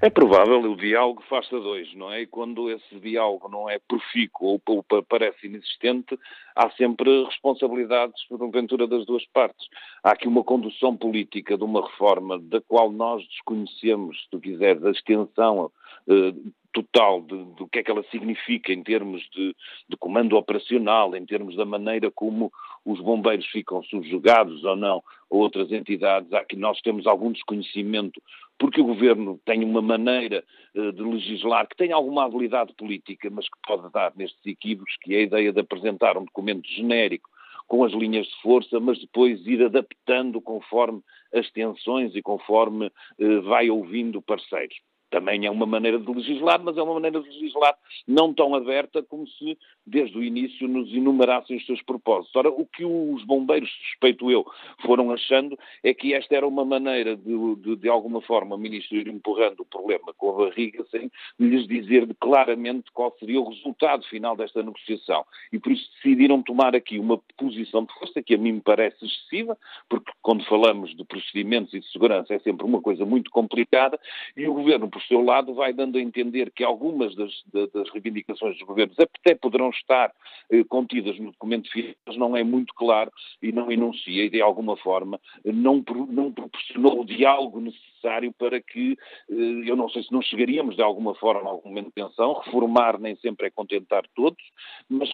[0.00, 2.22] É provável, o diálogo faz-se dois, não é?
[2.22, 6.16] E quando esse diálogo não é profícuo ou, parece inexistente,
[6.54, 9.66] há sempre responsabilidades, porventura, das duas partes.
[10.04, 14.84] Há aqui uma condução política de uma reforma da qual nós desconhecemos, se tu quiseres,
[14.84, 15.68] a extensão
[16.08, 16.32] eh,
[16.72, 19.54] total do que é que ela significa em termos de,
[19.88, 22.52] de, comando operacional, em termos da maneira como
[22.84, 25.02] os bombeiros ficam subjugados ou não a
[25.36, 26.32] outras entidades.
[26.32, 28.22] Aqui nós temos algum desconhecimento,
[28.58, 30.44] porque o governo tem uma maneira
[30.74, 35.14] uh, de legislar que tem alguma habilidade política, mas que pode dar nestes equívocos, que
[35.14, 37.28] é a ideia de apresentar um documento genérico
[37.66, 41.02] com as linhas de força, mas depois ir adaptando conforme
[41.34, 44.76] as tensões e conforme uh, vai ouvindo parceiros
[45.10, 47.74] também é uma maneira de legislar, mas é uma maneira de legislar
[48.06, 52.34] não tão aberta como se desde o início nos enumerassem os seus propósitos.
[52.36, 54.44] Ora, o que os bombeiros, suspeito eu,
[54.82, 58.96] foram achando é que esta era uma maneira de, de, de alguma forma, o ministro
[58.96, 64.04] ir empurrando o problema com a barriga sem lhes dizer claramente qual seria o resultado
[64.06, 65.24] final desta negociação.
[65.52, 69.04] E por isso decidiram tomar aqui uma posição de força que a mim me parece
[69.04, 69.56] excessiva,
[69.88, 73.98] porque quando falamos de procedimentos e de segurança é sempre uma coisa muito complicada,
[74.36, 77.32] e o governo, por seu lado, vai dando a entender que algumas das,
[77.72, 80.12] das reivindicações dos governos até poderão estar
[80.50, 84.42] eh, contidas no documento final, mas não é muito claro e não enuncia e, de
[84.42, 88.98] alguma forma, não, não proporcionou o diálogo necessário para que,
[89.30, 92.32] eh, eu não sei se não chegaríamos de alguma forma a algum momento de tensão,
[92.32, 94.42] reformar nem sempre é contentar todos,
[94.88, 95.10] mas,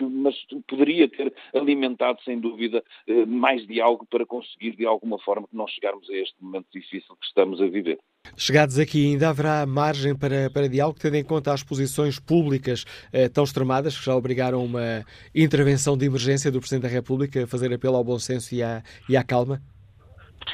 [0.00, 0.34] mas
[0.66, 5.68] poderia ter alimentado, sem dúvida, eh, mais diálogo para conseguir, de alguma forma, que não
[5.68, 8.00] chegarmos a este momento difícil que estamos a viver.
[8.36, 13.28] Chegados aqui, ainda haverá margem para, para diálogo, tendo em conta as posições públicas eh,
[13.28, 15.04] tão extremadas, que já obrigaram uma
[15.34, 18.82] intervenção de emergência do Presidente da República a fazer apelo ao bom senso e à,
[19.08, 19.60] e à calma?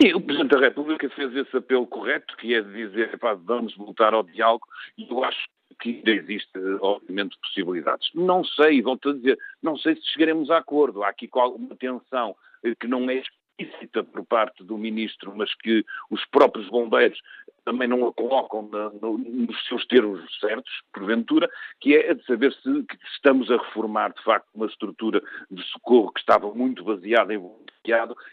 [0.01, 3.75] Sim, o Presidente da República fez esse apelo correto, que é de dizer, pá, vamos
[3.77, 4.67] voltar ao diálogo,
[4.99, 5.47] e eu acho
[5.81, 8.11] que ainda existe, obviamente, possibilidades.
[8.15, 11.03] Não sei, volto a dizer, não sei se chegaremos a acordo.
[11.03, 13.23] Há aqui uma tensão eh, que não é
[13.59, 17.19] explícita por parte do Ministro, mas que os próprios bombeiros
[17.67, 21.51] também não a colocam na, no, nos seus termos certos, porventura,
[21.81, 26.21] que é de saber se estamos a reformar, de facto, uma estrutura de socorro que
[26.21, 27.39] estava muito baseada em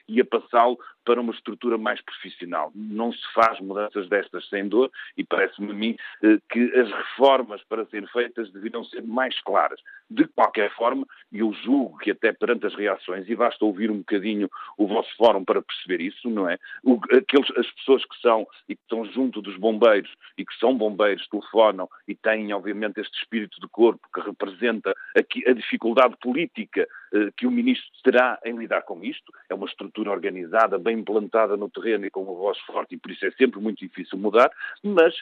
[0.08, 2.72] e a passá-lo para uma estrutura mais profissional.
[2.74, 7.62] Não se faz mudanças destas sem dor e parece-me a mim eh, que as reformas
[7.64, 9.80] para serem feitas deveriam ser mais claras.
[10.10, 14.49] De qualquer forma, eu julgo que até perante as reações, e basta ouvir um bocadinho
[14.78, 16.58] o vosso fórum para perceber isso, não é?
[16.84, 20.78] O, aqueles, as pessoas que são e que estão junto dos bombeiros e que são
[20.78, 26.88] bombeiros, telefonam e têm, obviamente, este espírito de corpo que representa aqui a dificuldade política
[27.14, 29.32] eh, que o Ministro terá em lidar com isto.
[29.49, 33.11] É uma estrutura organizada, bem implantada no terreno e com uma voz forte, e por
[33.11, 34.51] isso é sempre muito difícil mudar,
[34.83, 35.13] mas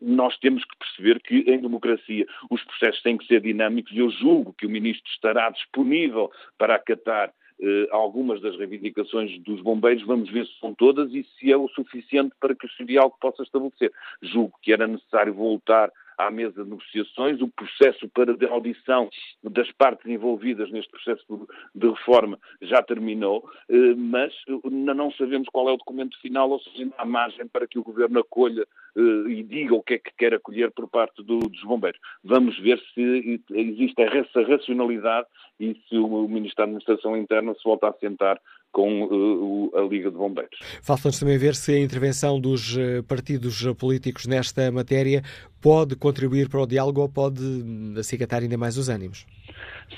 [0.00, 4.10] nós temos que perceber que em democracia os processos têm que ser dinâmicos e eu
[4.10, 10.30] julgo que o Ministro estará disponível para acatar eh, algumas das reivindicações dos bombeiros, vamos
[10.30, 13.92] ver se são todas e se é o suficiente para que o diálogo possa estabelecer.
[14.22, 15.92] Julgo que era necessário voltar
[16.26, 19.08] à mesa de negociações, o processo para de audição
[19.42, 24.32] das partes envolvidas neste processo de reforma já terminou, eh, mas
[24.64, 28.20] não sabemos qual é o documento final, ou seja, há margem para que o Governo
[28.20, 28.66] acolha
[28.96, 32.00] e diga o que é que quer acolher por parte do, dos bombeiros.
[32.24, 35.26] Vamos ver se existe essa racionalidade
[35.58, 38.40] e se o Ministério da Administração Interna se volta a sentar
[38.72, 40.58] com uh, a Liga de Bombeiros.
[40.82, 45.22] Falta-nos também ver se a intervenção dos uh, partidos políticos nesta matéria
[45.60, 49.26] pode contribuir para o diálogo ou pode hum, acicatar ainda mais os ânimos.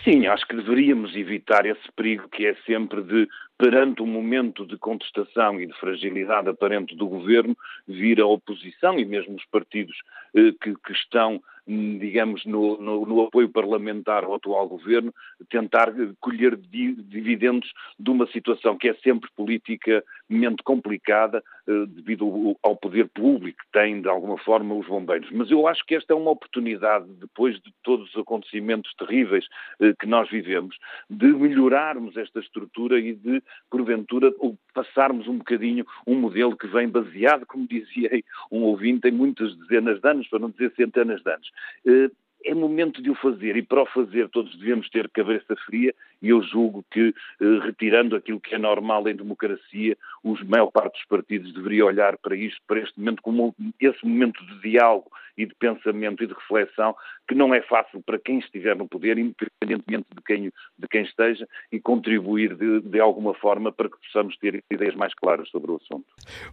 [0.04, 3.28] Sim, acho que deveríamos evitar esse perigo que é sempre de,
[3.62, 7.56] perante um momento de contestação e de fragilidade aparente do governo,
[7.86, 9.96] vir a oposição e mesmo os partidos
[10.34, 15.14] eh, que, que, estão digamos, no, no, no, apoio parlamentar ao atual governo,
[15.48, 23.08] tentar colher dividendos de uma situação que é sempre politicamente complicada eh, devido ao poder
[23.08, 25.30] público que têm, de alguma forma, os bombeiros.
[25.30, 29.46] Mas eu acho que esta é uma oportunidade, depois de todos os acontecimentos terríveis
[29.80, 30.76] eh, que nós vivemos,
[31.08, 33.40] de melhorarmos esta estrutura e de,
[33.70, 34.32] porventura,
[34.74, 38.10] passarmos um bocadinho um modelo que vem baseado, como dizia
[38.50, 41.51] um ouvinte, em muitas dezenas de anos, para não dizer centenas de anos.
[41.84, 42.08] Eh,
[42.44, 46.28] é momento de o fazer e para o fazer todos devemos ter cabeça fria e
[46.28, 47.08] eu julgo que,
[47.40, 52.16] eh, retirando aquilo que é normal em democracia, os maior parte dos partidos deveria olhar
[52.16, 56.34] para isto, para este momento, como esse momento de diálogo e de pensamento e de
[56.34, 56.94] reflexão,
[57.26, 61.48] que não é fácil para quem estiver no poder, independentemente de quem, de quem esteja,
[61.72, 65.76] e contribuir de, de alguma forma para que possamos ter ideias mais claras sobre o
[65.76, 66.04] assunto.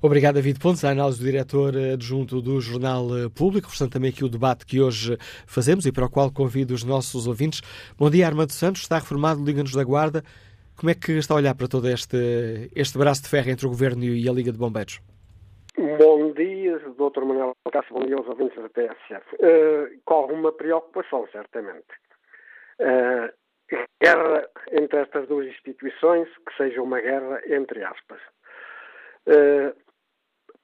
[0.02, 4.30] Obrigado, David Pontes, a análise do diretor adjunto do Jornal Público, portanto também aqui o
[4.30, 7.61] debate que hoje fazemos e para o qual convido os nossos ouvintes.
[7.97, 10.23] Bom dia, Armando Santos, está reformado, Liga-nos da Guarda.
[10.77, 13.69] Como é que está a olhar para todo este, este braço de ferro entre o
[13.69, 15.01] Governo e a Liga de Bombeiros?
[15.77, 17.23] Bom dia, Dr.
[17.25, 19.36] Manuel Cássio, bom dia aos ouvintes da TSF.
[19.36, 21.88] Uh, corre uma preocupação, certamente.
[22.80, 23.30] Uh,
[24.01, 28.19] guerra entre estas duas instituições, que seja uma guerra entre aspas.
[29.27, 29.75] Uh,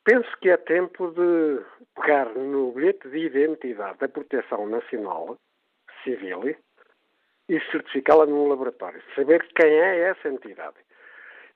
[0.05, 1.61] penso que é tempo de
[1.95, 5.37] pegar no bilhete de identidade da Proteção Nacional
[6.03, 6.55] Civil
[7.49, 9.01] e certificá-la num laboratório.
[9.15, 10.77] Saber quem é essa entidade.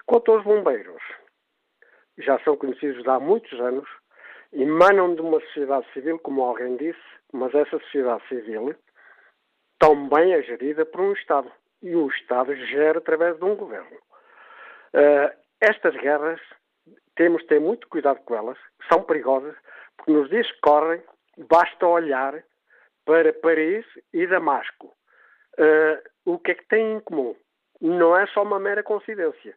[0.05, 1.01] Quanto aos bombeiros,
[2.17, 3.87] já são conhecidos há muitos anos,
[4.51, 6.99] emanam de uma sociedade civil, como alguém disse,
[7.31, 8.75] mas essa sociedade civil
[9.77, 11.51] também é gerida por um Estado.
[11.81, 13.97] E o Estado gera através de um governo.
[14.93, 15.31] Uh,
[15.61, 16.41] estas guerras,
[17.19, 18.57] temos de ter muito cuidado com elas,
[18.89, 19.53] são perigosas,
[19.97, 21.01] porque nos dias que correm,
[21.49, 22.41] basta olhar
[23.03, 27.35] para Paris e Damasco uh, o que é que têm em comum?
[27.81, 29.53] Não é só uma mera coincidência.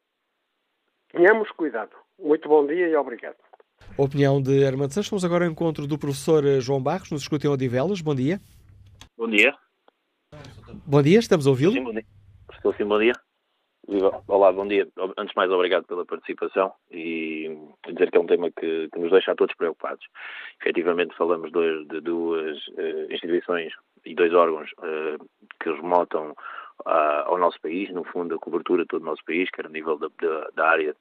[1.13, 1.93] Tenhamos cuidado.
[2.19, 3.37] Muito bom dia e obrigado.
[3.97, 5.07] Opinião de Armando Santos.
[5.07, 8.01] Estamos agora ao encontro do professor João Barros, nos escuta em Odivelas.
[8.01, 8.41] Bom dia.
[9.17, 9.55] Bom dia.
[10.85, 11.75] Bom dia, estamos a ouvi-lo.
[11.75, 12.05] Sim, bom dia.
[12.53, 13.13] Estou sim, bom dia.
[14.26, 14.88] Olá, bom dia.
[15.18, 19.11] Antes de mais, obrigado pela participação e dizer que é um tema que, que nos
[19.11, 20.07] deixa a todos preocupados.
[20.61, 23.70] Efetivamente, falamos de, de duas uh, instituições
[24.07, 25.28] e dois órgãos uh,
[25.61, 29.51] que remontam uh, ao nosso país, no fundo, a cobertura de todo o nosso país,
[29.51, 30.97] quer a nível da, da, da área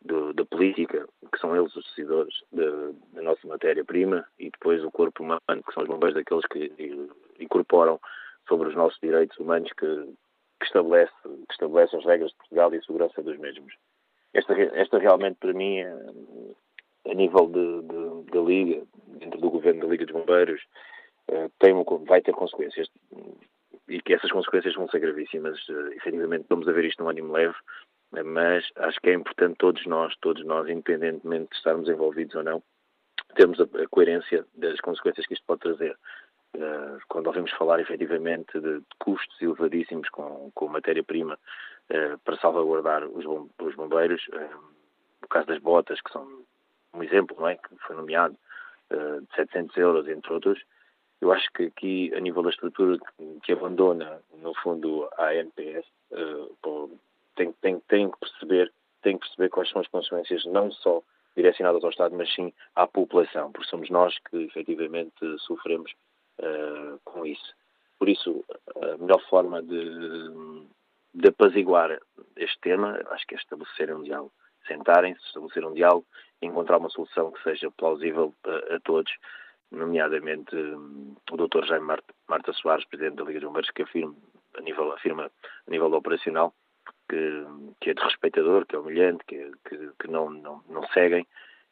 [0.00, 5.24] do, da política, que são eles os decisores da nossa matéria-prima, e depois o corpo
[5.24, 7.08] humano, que são os bombeiros daqueles que
[7.40, 7.98] incorporam
[8.48, 9.86] sobre os nossos direitos humanos que,
[10.62, 13.74] que, estabelece, que estabelece as regras de Portugal e a segurança dos mesmos.
[14.32, 15.92] Esta, esta realmente, para mim, é,
[17.10, 18.82] a nível de, de, da Liga,
[19.18, 20.62] dentro do governo da Liga dos Bombeiros,
[21.28, 21.74] eh, tem,
[22.06, 22.88] vai ter consequências
[23.88, 25.58] e que essas consequências vão ser gravíssimas.
[25.68, 27.54] Uh, efetivamente, vamos a ver isto num ânimo leve,
[28.24, 32.62] mas acho que é importante todos nós, todos nós, independentemente de estarmos envolvidos ou não,
[33.34, 35.96] termos a coerência das consequências que isto pode trazer.
[36.54, 41.38] Uh, quando ouvimos falar efetivamente de, custos elevadíssimos com, com matéria-prima
[41.90, 43.24] uh, para salvaguardar os,
[43.58, 44.60] os bombeiros, uh,
[45.22, 46.26] no caso das botas, que são
[46.92, 47.56] um exemplo, não é?
[47.56, 48.36] que foi nomeado,
[48.90, 50.62] de 700 euros, entre outros,
[51.22, 52.98] eu acho que aqui, a nível da estrutura
[53.44, 55.46] que abandona, no fundo, a eh,
[57.36, 58.72] tem, tem, tem, que perceber,
[59.02, 61.00] tem que perceber quais são as consequências, não só
[61.36, 65.14] direcionadas ao Estado, mas sim à população, porque somos nós que efetivamente
[65.46, 65.92] sofremos
[66.40, 67.54] uh, com isso.
[67.98, 68.44] Por isso,
[68.76, 70.66] a melhor forma de,
[71.14, 72.00] de apaziguar
[72.36, 74.32] este tema, acho que é estabelecer um diálogo.
[74.66, 76.06] Sentarem-se, estabelecer um diálogo,
[76.40, 79.12] encontrar uma solução que seja plausível a, a todos
[79.72, 81.64] nomeadamente hum, o Dr.
[81.64, 84.14] Jaime Marta, Marta Soares, Presidente da Liga de Bombeiros, que afirma
[84.56, 85.30] a nível, afirma
[85.66, 86.54] a nível operacional
[87.08, 87.46] que,
[87.80, 91.26] que é desrespeitador, que é humilhante, que, que, que não, não, não seguem.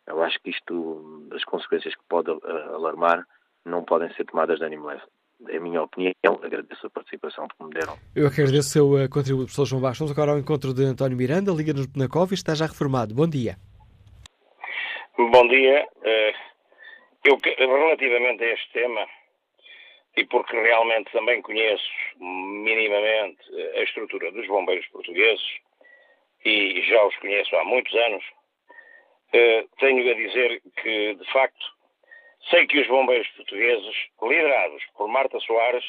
[0.06, 3.26] Eu acho que isto, as consequências que pode uh, alarmar,
[3.64, 5.02] não podem ser tomadas de ânimo leve.
[5.48, 7.96] É a minha opinião, agradeço a participação que me deram.
[8.14, 10.00] Eu agradeço o seu uh, contributo, professor João Bastos.
[10.00, 13.14] Vamos agora ao encontro de António Miranda, Liga-nos de Penacov, está já reformado.
[13.14, 13.56] Bom dia.
[15.16, 15.86] Bom dia.
[16.04, 16.50] Uh
[17.24, 19.06] eu, relativamente a este tema,
[20.16, 23.40] e porque realmente também conheço minimamente
[23.76, 25.44] a estrutura dos bombeiros portugueses,
[26.44, 28.24] e já os conheço há muitos anos,
[29.32, 31.64] eh, tenho a dizer que, de facto,
[32.48, 35.84] sei que os bombeiros portugueses, liderados por Marta Soares,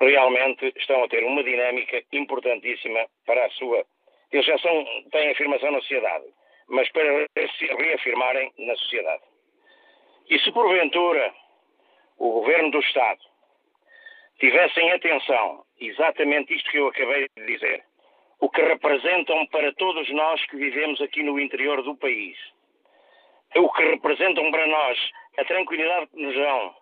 [0.00, 3.84] realmente estão a ter uma dinâmica importantíssima para a sua.
[4.32, 6.26] Eles já são, têm afirmação na sociedade,
[6.68, 7.26] mas para
[7.58, 9.22] se reafirmarem na sociedade.
[10.28, 11.32] E se porventura
[12.18, 13.20] o governo do Estado
[14.38, 17.84] tivessem atenção exatamente isto que eu acabei de dizer,
[18.40, 22.36] o que representam para todos nós que vivemos aqui no interior do país,
[23.54, 24.98] o que representam para nós
[25.36, 26.74] a tranquilidade que nos dão,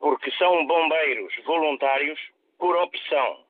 [0.00, 2.20] porque são bombeiros voluntários
[2.58, 3.44] por opção,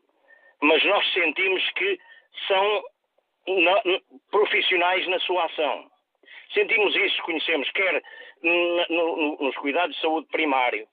[0.61, 1.99] mas nós sentimos que
[2.47, 2.85] são
[4.31, 5.91] profissionais na sua ação.
[6.53, 8.03] Sentimos isso, conhecemos, quer
[8.43, 10.87] no, no, nos cuidados de saúde primário,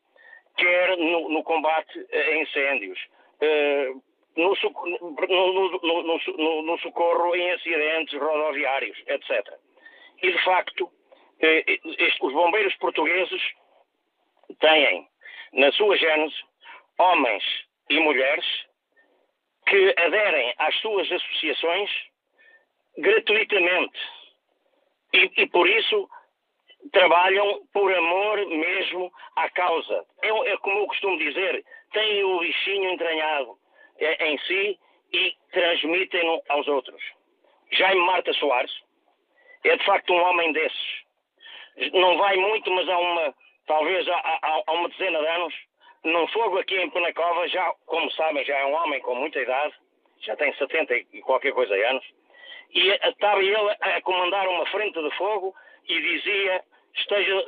[0.58, 3.00] quer no, no combate a incêndios,
[3.42, 4.04] uh,
[4.36, 4.56] no,
[6.80, 9.54] socorro em acidentes rodoviários, etc.
[10.22, 11.05] E, de facto, eh,
[12.22, 13.42] os bombeiros portugueses
[14.60, 15.08] têm,
[15.54, 16.36] na sua gênese,
[16.98, 17.44] homens
[17.90, 18.46] e mulheres
[19.68, 21.90] que aderem às suas associações
[22.98, 24.00] gratuitamente.
[25.14, 26.10] E, e por isso
[26.92, 30.06] trabalham por amor mesmo à causa.
[30.22, 33.58] É, é como eu costumo dizer, têm o bichinho entranhado
[33.98, 34.80] é, em si
[35.14, 37.02] e transmitem-no aos outros.
[37.72, 38.72] Jaime Marta Soares
[39.64, 41.05] é de facto um homem desses.
[41.94, 43.34] Não vai muito, mas há uma,
[43.68, 45.54] talvez há, há, há uma dezena de anos,
[46.04, 49.74] num fogo aqui em Penacova, já, como sabem, já é um homem com muita idade,
[50.22, 52.06] já tem 70 e qualquer coisa anos,
[52.74, 55.54] e estava ele a comandar uma frente de fogo
[55.88, 56.64] e dizia,
[56.96, 57.44] esteja,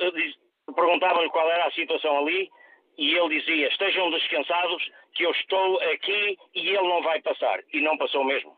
[0.74, 2.50] perguntavam-lhe qual era a situação ali,
[2.98, 7.60] e ele dizia, estejam descansados que eu estou aqui e ele não vai passar.
[7.72, 8.57] E não passou mesmo.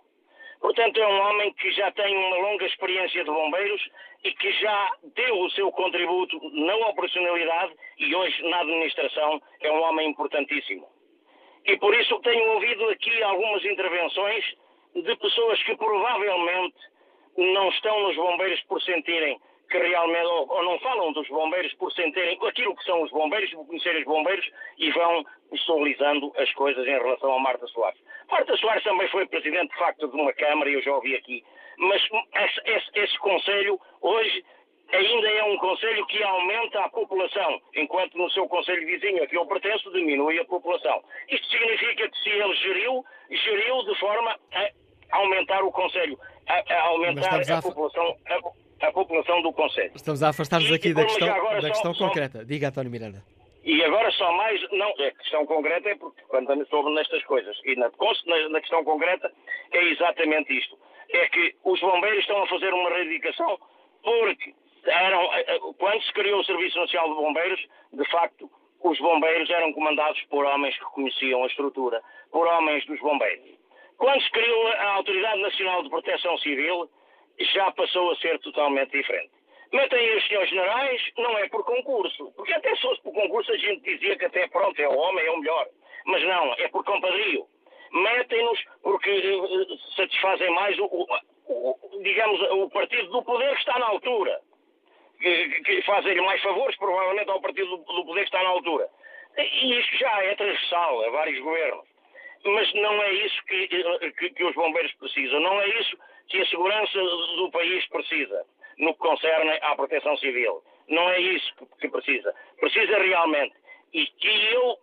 [0.60, 3.82] Portanto, é um homem que já tem uma longa experiência de bombeiros
[4.22, 9.82] e que já deu o seu contributo na operacionalidade e hoje na administração é um
[9.82, 10.86] homem importantíssimo.
[11.64, 14.44] E por isso tenho ouvido aqui algumas intervenções
[14.94, 16.76] de pessoas que provavelmente
[17.36, 19.40] não estão nos bombeiros por sentirem
[19.70, 23.50] que realmente, ou, ou, não falam dos bombeiros por sentirem aquilo que são os bombeiros,
[23.50, 28.00] por conhecerem os bombeiros e vão personalizando as coisas em relação a Marta Soares.
[28.28, 31.44] Marta Soares também foi presidente, de facto, de uma Câmara, eu já ouvi aqui,
[31.78, 34.44] mas esse, esse, esse Conselho, hoje,
[34.92, 39.36] ainda é um Conselho que aumenta a população, enquanto no seu Conselho vizinho, a que
[39.36, 41.00] eu pertenço, diminui a população.
[41.28, 46.18] Isto significa que se ele geriu, geriu de forma a aumentar o Conselho,
[46.48, 48.16] a, a aumentar a, a população.
[48.26, 49.92] A, a população do Conselho.
[49.94, 52.38] Estamos a afastar-nos aqui da questão, da questão só, concreta.
[52.38, 52.44] Só...
[52.44, 53.22] Diga, António Miranda.
[53.62, 57.76] E agora só mais, não, a questão concreta é porque quando estou nestas coisas, e
[57.76, 57.90] na,
[58.26, 59.30] na, na, questão concreta
[59.72, 60.78] é exatamente isto.
[61.10, 63.58] É que os bombeiros estão a fazer uma reivindicação
[64.02, 64.54] porque
[64.86, 67.60] eram, eh, eh, quando se criou o Serviço Nacional de Bombeiros,
[67.92, 68.50] de facto,
[68.82, 72.00] os bombeiros eram comandados por homens que conheciam a estrutura,
[72.32, 73.60] por homens dos bombeiros.
[73.98, 76.88] Quando se criou a Autoridade Nacional de Proteção Civil,
[77.40, 79.30] já passou a ser totalmente diferente.
[79.72, 83.56] Metem os senhores generais, não é por concurso, porque até se fosse por concurso a
[83.56, 85.68] gente dizia que até pronto, é o homem, é o melhor.
[86.06, 87.46] Mas não, é por compadrio.
[87.92, 91.06] Metem-nos porque uh, satisfazem mais o, o,
[91.46, 94.40] o, digamos, o partido do poder que está na altura.
[95.20, 98.88] Que, que fazem-lhe mais favores, provavelmente, ao partido do, do poder que está na altura.
[99.36, 101.89] E isto já é transversal a vários governos.
[102.44, 103.68] Mas não é isso que,
[104.12, 105.96] que, que os bombeiros precisam, não é isso
[106.28, 108.44] que a segurança do país precisa,
[108.78, 110.62] no que concerne à proteção civil.
[110.88, 112.34] Não é isso que precisa.
[112.58, 113.54] Precisa realmente.
[113.92, 114.78] E que eu,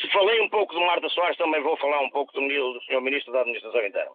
[0.00, 3.00] se falei um pouco do Marta Soares, também vou falar um pouco do, do Sr.
[3.00, 4.12] Ministro da Administração Interna.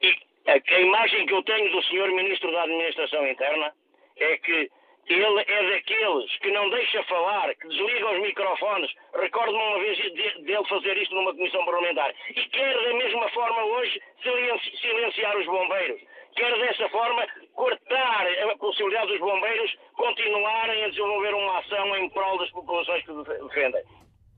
[0.00, 0.16] E
[0.46, 2.10] a, a imagem que eu tenho do Sr.
[2.12, 3.72] Ministro da Administração Interna
[4.16, 4.70] é que
[5.08, 8.90] ele é daqueles que não deixa falar, que desliga os microfones.
[9.14, 12.12] Recordo-me uma vez dele fazer isto numa comissão parlamentar.
[12.30, 16.00] E quer da mesma forma hoje silenciar os bombeiros.
[16.34, 22.38] Quer dessa forma cortar a possibilidade dos bombeiros continuarem a desenvolver uma ação em prol
[22.38, 23.82] das populações que defendem.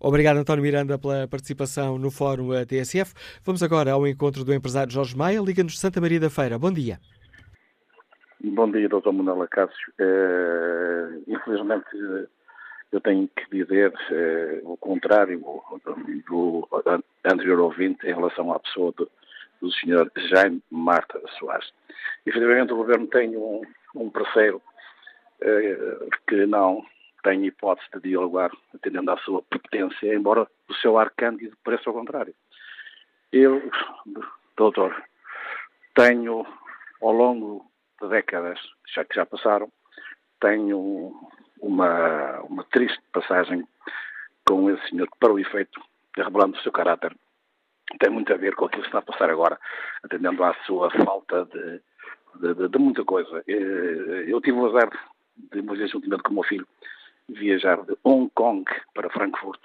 [0.01, 3.15] Obrigado, António Miranda, pela participação no Fórum TSF.
[3.45, 6.57] Vamos agora ao encontro do empresário Jorge Maia, Liga-nos Santa Maria da Feira.
[6.57, 7.01] Bom dia.
[8.41, 9.11] Bom dia, Dr.
[9.11, 9.93] Manuela Cássio.
[9.99, 11.89] Uh, infelizmente,
[12.93, 15.41] eu tenho que dizer uh, o contrário
[16.29, 16.69] do,
[17.25, 19.11] anterior ouvinte em relação à pessoa do,
[19.61, 19.69] do.
[20.29, 21.73] Jaime Marta Soares.
[22.25, 23.63] Efetivamente, o Governo tem um,
[23.97, 24.63] um parceiro
[26.29, 26.85] que não
[27.25, 31.95] tem hipótese de dialogar, atendendo à sua competência, embora o seu ar cândido pareça ao
[31.95, 32.35] contrário.
[33.33, 33.69] Eu,
[34.57, 34.95] doutor,
[35.95, 36.47] tenho,
[37.01, 37.69] ao longo
[38.01, 38.59] de décadas,
[38.95, 39.71] já que já passaram,
[40.41, 41.13] tenho
[41.61, 43.67] uma, uma triste passagem
[44.47, 45.81] com esse senhor que, para o efeito,
[46.17, 47.15] revelando o seu caráter,
[47.99, 49.59] tem muito a ver com aquilo que está a passar agora,
[50.03, 51.81] atendendo à sua falta de,
[52.41, 53.43] de, de, de muita coisa.
[53.47, 54.91] Eh, eu tive o azar
[55.53, 56.67] de, uma vez, juntamente com o meu filho,
[57.29, 59.61] viajar de Hong Kong para Frankfurt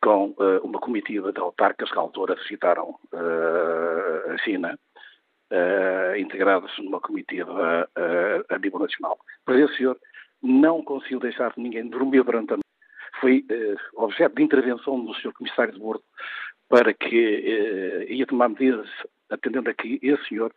[0.00, 4.78] com uh, uma comitiva de autarcas que à altura visitaram uh, a China,
[5.50, 7.88] uh, integrados numa comitiva
[8.48, 9.18] a nível nacional.
[9.46, 9.98] Mas esse senhor
[10.42, 12.66] não conseguiu deixar ninguém dormir durante a noite.
[13.20, 13.44] Foi
[13.94, 16.04] objeto de intervenção do senhor comissário de bordo
[16.68, 18.88] para que ia tomar medidas
[19.30, 20.52] atendendo a que esse senhor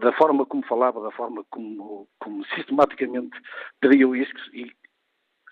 [0.00, 3.36] da forma como falava, da forma como, como sistematicamente
[3.80, 4.72] pedia o iscos e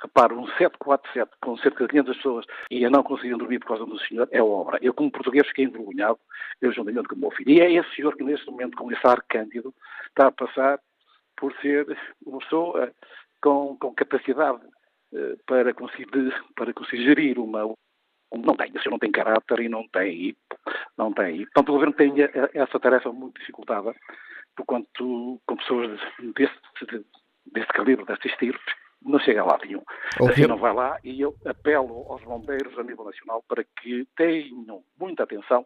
[0.03, 3.87] Repare, um 747 com cerca de 500 pessoas e a não conseguirem dormir por causa
[3.87, 4.79] do senhor é obra.
[4.83, 6.19] Eu, como português, fiquei envergonhado,
[6.61, 7.51] eu juntamente com o meu filho.
[7.51, 9.73] E é esse senhor que, neste momento, com ar cândido,
[10.09, 10.81] está a passar
[11.37, 11.87] por ser
[12.27, 12.93] uma pessoa
[13.41, 14.61] com, com capacidade
[15.13, 17.73] uh, para, conseguir, para conseguir gerir uma.
[18.35, 20.37] Não tem, o senhor não tem caráter e não tem.
[20.97, 21.45] Não tem.
[21.45, 22.15] Portanto, o governo tem
[22.55, 23.95] essa tarefa muito dificultada,
[24.57, 26.01] porquanto, com pessoas
[26.35, 26.55] desse,
[27.53, 28.59] desse calibre, deste estilo,
[29.05, 29.83] não chega lá nenhum.
[30.29, 34.83] Assim não vai lá e eu apelo aos bombeiros a nível nacional para que tenham
[34.99, 35.65] muita atenção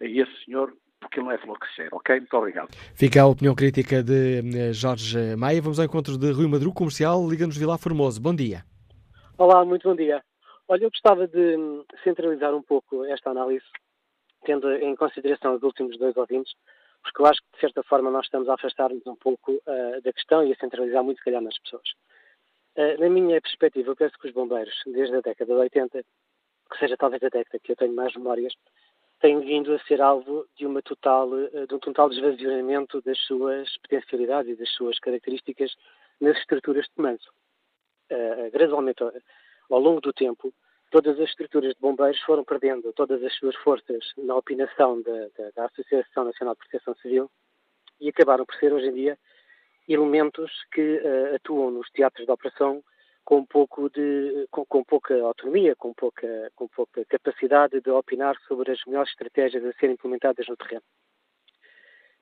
[0.00, 2.16] a esse senhor porque ele não é flor que cheira, ok?
[2.16, 2.68] Muito obrigado.
[2.94, 5.62] Fica a opinião crítica de eh, Jorge Maia.
[5.62, 8.20] Vamos ao encontro de Rui Madru, comercial, Liga-nos Vila Formoso.
[8.20, 8.64] Bom dia.
[9.36, 10.20] Olá, muito bom dia.
[10.66, 13.64] Olha, eu gostava de hum, centralizar um pouco esta análise,
[14.44, 16.52] tendo em consideração os últimos dois ouvintes,
[17.02, 20.12] porque eu acho que, de certa forma, nós estamos a afastar-nos um pouco uh, da
[20.12, 21.88] questão e a centralizar muito, se calhar, nas pessoas.
[22.78, 26.04] Eh, na minha perspectiva, eu penso que os bombeiros, desde a década de 80,
[26.70, 28.54] que seja talvez a década que eu tenho mais memórias,
[29.20, 33.76] têm vindo a ser alvo de, uma total, eh, de um total esvaziamento das suas
[33.78, 35.74] potencialidades e das suas características
[36.20, 37.24] nas estruturas de comando.
[38.10, 40.54] Uh, gradualmente, ao longo do tempo,
[40.90, 45.50] todas as estruturas de bombeiros foram perdendo todas as suas forças na opinação da, da,
[45.54, 47.28] da Associação Nacional de Proteção Civil
[48.00, 49.18] e acabaram por ser, hoje em dia,
[49.88, 52.82] elementos que uh, atuam nos teatros de operação
[53.24, 58.72] com, pouco de, com, com, pouca autonomia, com pouca, com pouca capacidade de opinar sobre
[58.72, 60.82] as melhores estratégias a serem implementadas no terreno.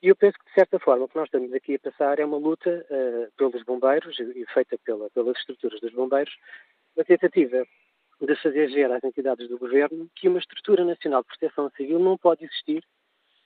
[0.03, 2.25] E eu penso que, de certa forma, o que nós estamos aqui a passar é
[2.25, 6.35] uma luta uh, pelos bombeiros e feita pela, pelas estruturas dos bombeiros,
[6.97, 7.67] uma tentativa
[8.21, 12.17] de fazer ver às entidades do governo que uma estrutura nacional de proteção civil não
[12.17, 12.85] pode existir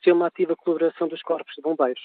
[0.03, 2.03] sem uma ativa colaboração dos corpos de bombeiros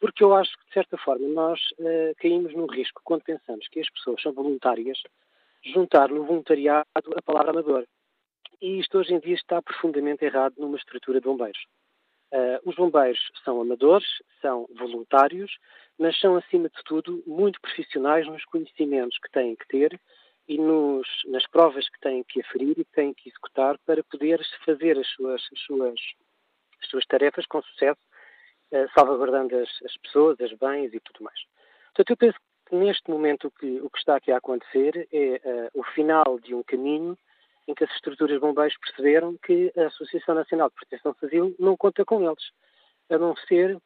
[0.00, 3.80] porque eu acho que, de certa forma, nós uh, caímos num risco quando pensamos que
[3.80, 4.98] as pessoas são voluntárias,
[5.62, 7.86] juntar no voluntariado a palavra amador.
[8.62, 11.62] E isto hoje em dia está profundamente errado numa estrutura de bombeiros.
[12.32, 14.06] Uh, os bombeiros são amadores,
[14.40, 15.50] são voluntários,
[15.98, 20.00] mas são, acima de tudo, muito profissionais nos conhecimentos que têm que ter
[20.48, 24.40] e nos, nas provas que têm que aferir e que têm que executar para poder
[24.64, 26.00] fazer as suas, as suas,
[26.82, 28.00] as suas tarefas com sucesso
[28.94, 31.38] salvaguardando as, as, pessoas, os bens e tudo mais.
[31.86, 35.40] Portanto, eu penso que neste momento o que, o que está aqui a acontecer é
[35.74, 37.18] uh, o final de um caminho
[37.66, 41.76] em que as estruturas de bombeiros perceberam que a Associação Nacional de Proteção Civil não
[41.76, 42.42] conta com eles,
[43.08, 43.78] a não ser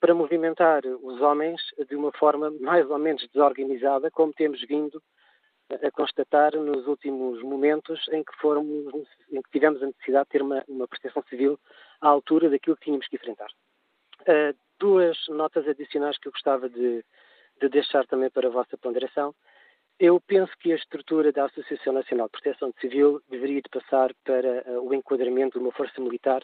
[0.00, 5.02] para movimentar os homens de uma forma mais ou menos desorganizada, como temos vindo
[5.70, 8.32] a constatar nos últimos momentos em que,
[9.32, 11.58] em que tivemos a necessidade de ter uma, uma proteção civil
[12.00, 13.48] à altura daquilo que tínhamos que enfrentar.
[14.26, 17.04] Uh, duas notas adicionais que eu gostava de,
[17.60, 19.34] de, deixar também para a vossa ponderação.
[19.98, 24.64] Eu penso que a estrutura da Associação Nacional de Proteção Civil deveria de passar para
[24.66, 26.42] uh, o enquadramento de uma força militar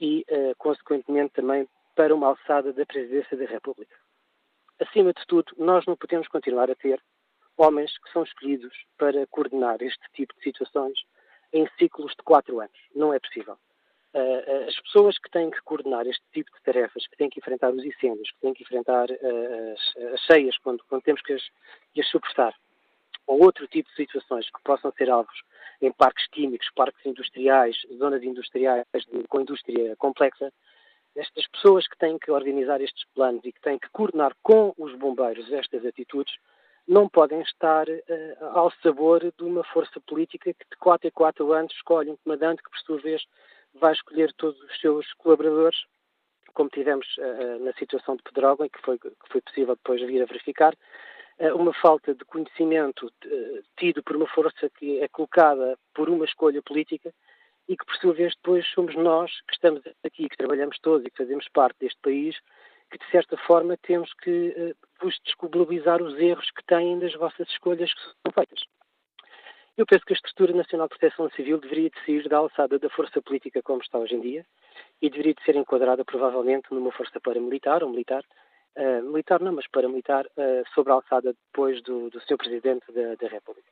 [0.00, 3.96] e, uh, consequentemente, também para uma alçada da Presidência da República.
[4.78, 7.00] Acima de tudo, nós não podemos continuar a ter
[7.56, 10.98] homens que são escolhidos para coordenar este tipo de situações
[11.52, 12.78] em ciclos de quatro anos.
[12.94, 13.56] Não é possível.
[14.16, 17.70] Uh, as pessoas que têm que coordenar este tipo de tarefas, que têm que enfrentar
[17.70, 21.42] os incêndios, que têm que enfrentar uh, as, as, cheias quando, quando temos que as,
[21.92, 22.54] que as suportar,
[23.26, 25.38] ou outro tipo de situações que possam ser alvos
[25.82, 28.86] em parques químicos, parques industriais, zonas industriais
[29.28, 30.50] com indústria complexa,
[31.14, 34.94] estas pessoas que têm que organizar estes planos e que têm que coordenar com os
[34.94, 36.34] bombeiros estas atitudes,
[36.88, 41.52] não podem estar uh, ao sabor de uma força política que de 4 a 4
[41.52, 43.22] anos escolhe um comandante que, por sua vez,
[43.80, 45.78] vai escolher todos os seus colaboradores,
[46.54, 50.26] como tivemos uh, na situação de Pedrógão, que foi, que foi possível depois vir a
[50.26, 50.74] verificar,
[51.54, 53.12] uma falta de conhecimento
[53.78, 57.12] tido por uma força que é colocada por uma escolha política
[57.68, 61.10] e que, por sua vez, depois somos nós que estamos aqui, que trabalhamos todos e
[61.10, 62.34] que fazemos parte deste país,
[62.90, 67.92] que, de certa forma, temos que vos desculpabilizar os erros que têm das vossas escolhas
[67.92, 68.60] que são feitas.
[69.76, 72.88] Eu penso que a Estrutura Nacional de Proteção Civil deveria de sair da alçada da
[72.88, 74.46] força política como está hoje em dia
[75.02, 78.24] e deveria de ser enquadrada, provavelmente, numa força paramilitar ou militar,
[78.74, 82.38] uh, militar não, mas paramilitar, uh, sobre a alçada depois do, do Sr.
[82.38, 83.68] Presidente da, da República.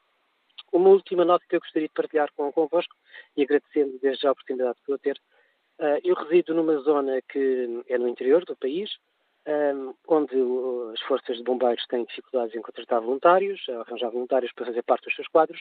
[0.70, 2.94] Uma última nota que eu gostaria de partilhar com, convosco
[3.34, 5.18] e agradecendo desde já a oportunidade que estou ter.
[5.78, 8.90] Uh, eu resido numa zona que é no interior do país,
[9.46, 10.34] um, onde
[10.92, 15.14] as forças de bombeiros têm dificuldades em contratar voluntários, arranjar voluntários para fazer parte dos
[15.14, 15.61] seus quadros,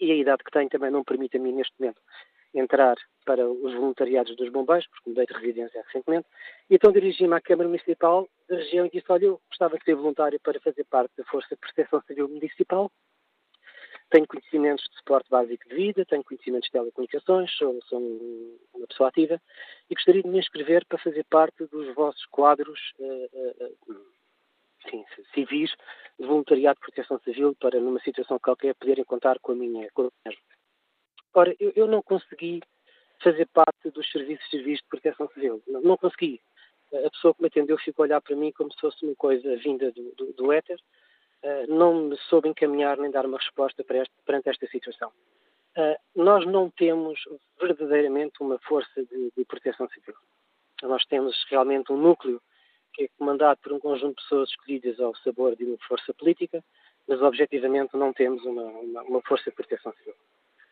[0.00, 2.00] e a idade que tenho também não permite a mim, neste momento,
[2.54, 6.26] entrar para os voluntariados dos bombeiros, porque mudei de residência recentemente,
[6.68, 9.94] e então dirigi-me à Câmara Municipal da região e disse, olha, eu gostava de ser
[9.94, 12.90] voluntário para fazer parte da Força de Proteção Civil Municipal,
[14.12, 17.98] tenho conhecimentos de suporte básico de vida, tenho conhecimentos de telecomunicações, sou, sou
[18.74, 19.40] uma pessoa ativa
[19.88, 23.96] e gostaria de me inscrever para fazer parte dos vossos quadros uh, uh,
[24.90, 25.04] sim,
[25.34, 25.70] civis
[26.18, 30.10] de voluntariado de proteção civil para, numa situação qualquer, poderem contar com a minha, com
[30.26, 30.30] a
[31.34, 32.60] Ora, eu, eu, não consegui
[33.22, 35.62] fazer parte dos serviços civis de proteção civil.
[35.66, 36.40] Não, não, consegui.
[36.92, 39.56] A pessoa que me atendeu ficou a olhar para mim como se fosse uma coisa
[39.56, 40.78] vinda do, do, do éter
[41.42, 45.10] eh, não me soube encaminhar nem dar uma resposta para este, perante esta situação.
[45.76, 47.18] Uh, nós não temos
[47.58, 50.14] verdadeiramente uma força de, de, proteção civil.
[50.82, 52.42] Nós temos realmente um núcleo
[52.92, 56.62] que é comandado por um conjunto de pessoas escolhidas ao sabor de uma força política,
[57.08, 60.14] mas objetivamente não temos uma, uma, uma força de proteção civil.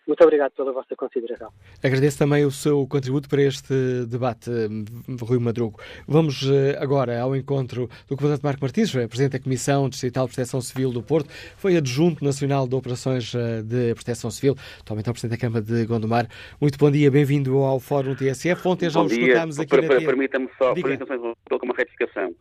[0.07, 1.53] Muito obrigado pela vossa consideração.
[1.83, 4.51] Agradeço também o seu contributo para este debate,
[5.21, 5.81] Rui Madrugo.
[6.07, 10.61] Vamos eh, agora ao encontro do Comandante Marco Martins, Presidente da Comissão Distrital de Proteção
[10.61, 15.13] Civil do Porto, foi adjunto nacional de Operações eh, de Proteção Civil, atualmente é o
[15.13, 16.27] Presidente da Câmara de Gondomar.
[16.61, 18.67] Muito bom dia, bem-vindo ao Fórum TSF.
[18.67, 20.01] Ontem já bom o escutámos aqui na...
[20.01, 21.15] Permita-me só, permita só
[21.63, 22.35] uma retificação.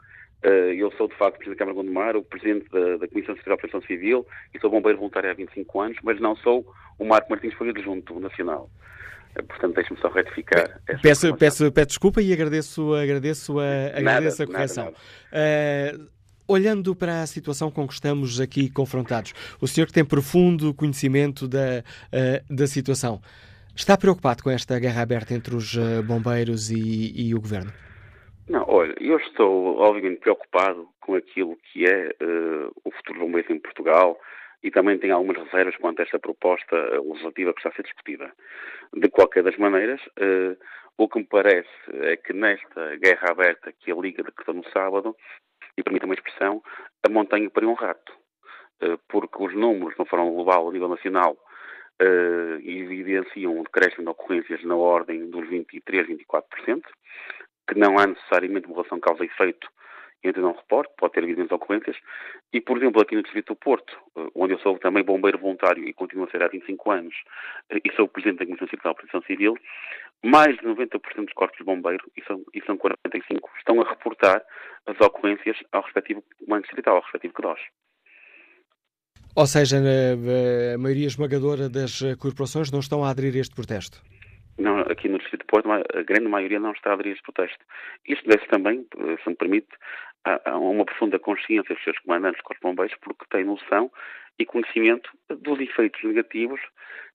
[0.44, 3.36] Uh, eu sou, de facto, Presidente da Câmara de Gondomar, o Presidente da, da Comissão
[3.36, 6.66] Social de Proteção Civil e sou bombeiro voluntário há 25 anos, mas não sou
[6.98, 8.70] o Marco Martins foi adjunto nacional.
[9.38, 10.80] Uh, portanto, deixe-me só retificar.
[11.02, 14.86] Peço, peço, peço desculpa e agradeço, agradeço, a, agradeço nada, a correção.
[14.86, 14.98] Nada,
[15.34, 15.98] nada.
[15.98, 16.10] Uh,
[16.48, 21.48] olhando para a situação com que estamos aqui confrontados, o senhor que tem profundo conhecimento
[21.48, 21.84] da,
[22.50, 23.22] da situação,
[23.76, 25.78] está preocupado com esta guerra aberta entre os
[26.08, 27.72] bombeiros e, e o governo?
[28.50, 33.45] Não, olha, eu estou obviamente preocupado com aquilo que é uh, o futuro do meio
[33.47, 34.20] em Portugal
[34.64, 38.34] e também tenho algumas reservas quanto a esta proposta legislativa que está a ser discutida.
[38.91, 40.58] De qualquer das maneiras, uh,
[40.97, 41.70] o que me parece
[42.02, 45.16] é que nesta guerra aberta que a Liga decretou no sábado,
[45.78, 46.62] e permita uma expressão,
[47.06, 48.12] a montanha pariu um rato.
[48.82, 51.38] Uh, porque os números, não foram global, a nível nacional,
[52.02, 56.82] uh, evidenciam um decréscimo de ocorrências na ordem dos 23, 24%
[57.70, 59.70] que não há necessariamente uma relação causa e efeito
[60.24, 61.96] entre não reporte, pode ter evidentes ocorrências,
[62.52, 65.88] e, por exemplo, aqui no Distrito do Porto, eh, onde eu sou também bombeiro voluntário
[65.88, 67.16] e continuo a ser há 25 anos,
[67.70, 69.58] eh, e sou Presidente da Comissão Civil de Proteção Civil,
[70.24, 74.44] mais de 90% dos corpos de bombeiro, e são, e são 45, estão a reportar
[74.86, 77.60] as ocorrências ao respectivo comando distrital, ao respectivo CROS.
[79.36, 84.02] Ou seja, a maioria esmagadora das corporações não estão a aderir a este protesto?
[84.60, 87.24] Não, aqui no Distrito de Porto, a grande maioria não está a aderir a este
[87.24, 87.64] protesto.
[88.05, 89.70] Isto deve também, eh, se me permite,
[90.26, 93.89] a, a uma profunda consciência dos seus comandantes de corpos bombeiros, porque têm noção
[94.38, 96.60] e conhecimento dos efeitos negativos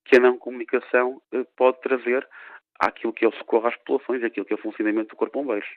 [0.06, 2.26] que a não comunicação eh, pode trazer
[2.80, 5.68] àquilo que é o socorro às populações, àquilo que é o funcionamento do corpo bombeiros.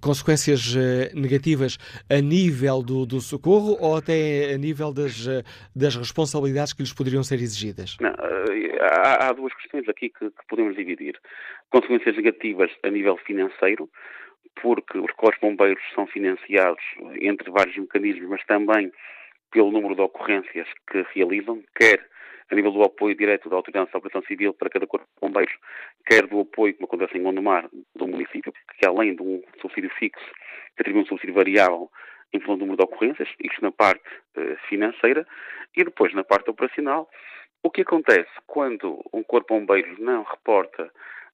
[0.00, 1.78] Consequências uh, negativas
[2.08, 5.42] a nível do, do, socorro ou até a nível das, uh,
[5.74, 7.96] das responsabilidades que lhes poderiam ser exigidas?
[8.00, 11.18] Não, uh, há, há, duas questões aqui que, que, podemos dividir.
[11.70, 13.88] Consequências negativas a nível financeiro,
[14.62, 16.82] porque os corpos bombeiros são financiados
[17.20, 18.90] entre vários mecanismos, mas também
[19.50, 22.09] pelo número de ocorrências que realizam, quer
[22.50, 25.54] a nível do apoio direto da Autoridade de Operação Civil para cada corpo de bombeiros,
[26.06, 30.24] quer do apoio, como acontece em Gondomar, do município, que além de um subsídio fixo,
[30.78, 31.90] atribui um subsídio variável
[32.32, 34.04] em função do número de ocorrências, isto na parte
[34.36, 35.26] uh, financeira,
[35.76, 37.08] e depois na parte operacional.
[37.62, 40.90] O que acontece quando um corpo de bombeiros não reporta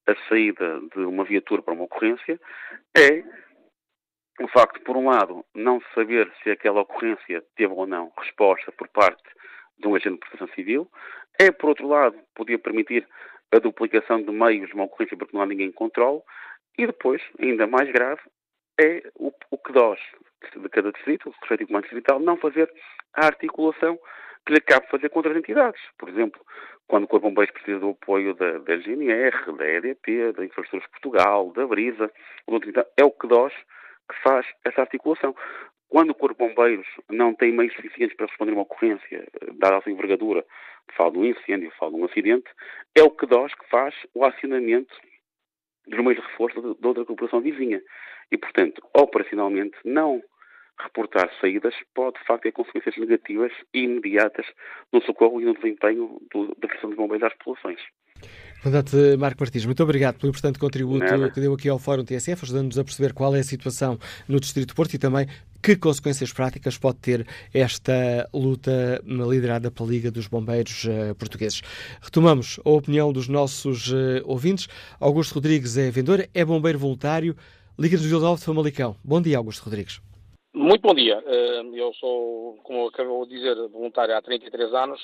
[0.06, 2.40] a saída de uma viatura para uma ocorrência
[2.96, 3.22] é
[4.40, 8.88] o facto, por um lado, não saber se aquela ocorrência teve ou não resposta por
[8.88, 9.22] parte
[9.78, 10.90] de um agente de proteção civil.
[11.38, 13.06] É, por outro lado, podia permitir
[13.52, 16.20] a duplicação de meios de uma ocorrência porque não há ninguém que controle.
[16.78, 18.20] E depois, ainda mais grave,
[18.78, 22.70] é o, o que de cada distrito, o respectivo comando distrital, não fazer
[23.14, 23.98] a articulação
[24.46, 25.80] que lhe cabe fazer com outras entidades.
[25.98, 26.40] Por exemplo,
[26.86, 31.52] quando o Corpo Bombeiros precisa do apoio da, da GNR, da EDP, da Infraestruturas Portugal,
[31.52, 32.10] da Brisa,
[32.96, 33.26] é o que
[34.08, 35.34] que faz essa articulação.
[35.88, 39.78] Quando o Corpo de Bombeiros não tem meios suficientes para responder a uma ocorrência, dada
[39.78, 40.44] a sua envergadura,
[40.96, 42.50] falo de um incêndio, falo de um acidente,
[42.94, 44.94] é o que nós que faz o acionamento
[45.86, 47.80] dos meios de reforço de outra corporação vizinha.
[48.30, 50.20] E, portanto, operacionalmente, não
[50.78, 54.46] reportar saídas pode, de facto, ter consequências negativas e imediatas
[54.92, 57.80] no socorro e no desempenho do, da prestação de bombeiros às populações.
[58.62, 61.30] Comandante Marco Martins, muito obrigado pelo importante contributo Nada.
[61.30, 64.68] que deu aqui ao Fórum TSF, ajudando-nos a perceber qual é a situação no Distrito
[64.68, 65.26] de Porto e também
[65.66, 71.60] que consequências práticas pode ter esta luta liderada pela Liga dos Bombeiros uh, Portugueses.
[72.00, 74.68] Retomamos a opinião dos nossos uh, ouvintes.
[75.00, 77.34] Augusto Rodrigues é vendedor, é bombeiro voluntário,
[77.76, 78.94] Liga dos Vila de Famalicão.
[79.04, 80.00] Bom dia, Augusto Rodrigues.
[80.54, 81.20] Muito bom dia.
[81.26, 85.00] Eh, eu sou, como acabou de dizer, voluntário há 33 anos,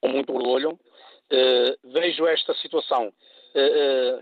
[0.00, 0.76] com muito orgulho.
[1.30, 3.12] Eh, vejo esta situação
[3.54, 4.18] eh,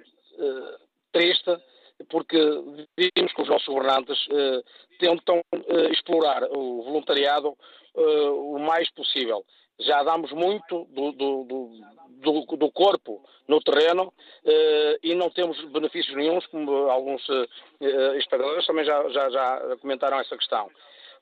[1.10, 1.56] triste
[2.09, 2.38] porque
[2.96, 4.18] vimos que os nossos governantes
[4.98, 5.40] tentam
[5.90, 7.57] explorar o voluntariado
[7.94, 9.44] o mais possível
[9.80, 11.44] já damos muito do, do,
[12.20, 14.12] do, do corpo no terreno
[14.44, 20.20] eh, e não temos benefícios nenhums, como alguns eh, espectadores também já, já, já, comentaram
[20.20, 20.70] essa questão.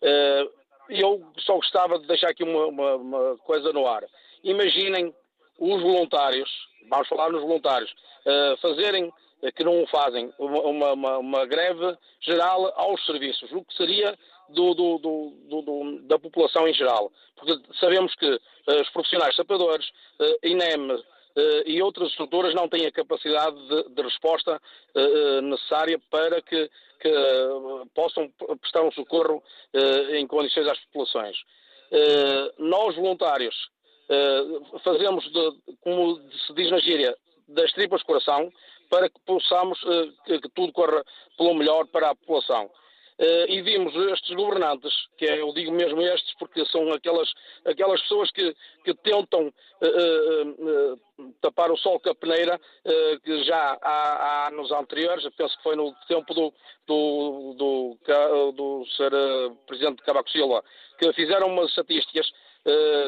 [0.02, 0.48] Eh,
[0.90, 4.04] eu só gostava de deixar aqui uma, uma, uma, coisa no ar.
[4.42, 5.14] Imaginem
[5.58, 6.50] os voluntários,
[6.88, 7.94] vamos falar nos voluntários,
[8.26, 9.12] eh, fazerem eh,
[9.54, 14.16] que não fazem, uma, uma, uma, greve geral aos serviços, o que seria
[14.48, 17.12] do, do, do, da população em geral.
[17.36, 18.40] Porque sabemos que uh,
[18.80, 19.86] os profissionais sapadores,
[20.18, 21.00] uh, INEM uh,
[21.66, 24.60] e outras estruturas não têm a capacidade de, de resposta
[25.42, 26.68] necessária para que,
[27.00, 27.12] que
[27.94, 28.28] possam
[28.60, 29.42] prestar um socorro
[30.14, 31.36] em condições às populações.
[32.58, 33.54] nós, voluntários,
[34.82, 36.16] fazemos, de, como
[36.46, 37.16] se diz na gíria,
[37.46, 38.52] das tripas coração,
[38.88, 39.78] para que possamos
[40.24, 41.04] que, que tudo corra
[41.36, 42.70] pelo melhor para a população.
[43.18, 47.28] Uh, e vimos estes governantes, que é, eu digo mesmo estes, porque são aquelas,
[47.64, 52.60] aquelas pessoas que, que tentam uh, uh, tapar o sol com a peneira,
[53.24, 56.54] que já há, há, anos anteriores, penso que foi no tempo do,
[56.86, 59.10] do, do, do, do ser
[59.66, 60.62] Presidente Cavaco Silva,
[60.96, 62.32] que fizeram umas estatísticas eh,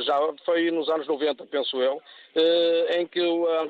[0.03, 2.01] já foi nos anos 90, penso eu,
[2.34, 3.20] eh, em que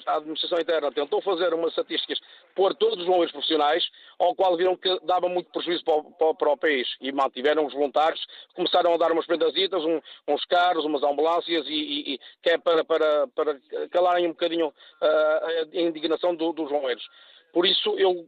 [0.06, 2.20] a administração interna tentou fazer umas estatísticas,
[2.54, 3.84] pôr todos os bombeiros profissionais,
[4.18, 7.72] ao qual viram que dava muito prejuízo para o, para o país e mantiveram os
[7.72, 8.24] voluntários,
[8.54, 12.84] começaram a dar umas prendazitas, um, uns carros, umas ambulâncias, e, e, que é para,
[12.84, 13.56] para, para
[13.90, 17.06] calarem um bocadinho uh, a indignação do, dos bombeiros.
[17.52, 18.26] Por isso, eu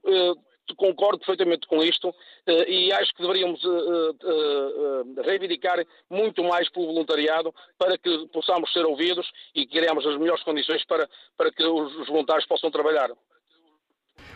[0.77, 2.15] concordo perfeitamente com isto
[2.47, 8.73] eh, e acho que deveríamos eh, eh, reivindicar muito mais pelo voluntariado para que possamos
[8.73, 13.11] ser ouvidos e criamos as melhores condições para, para que os voluntários possam trabalhar.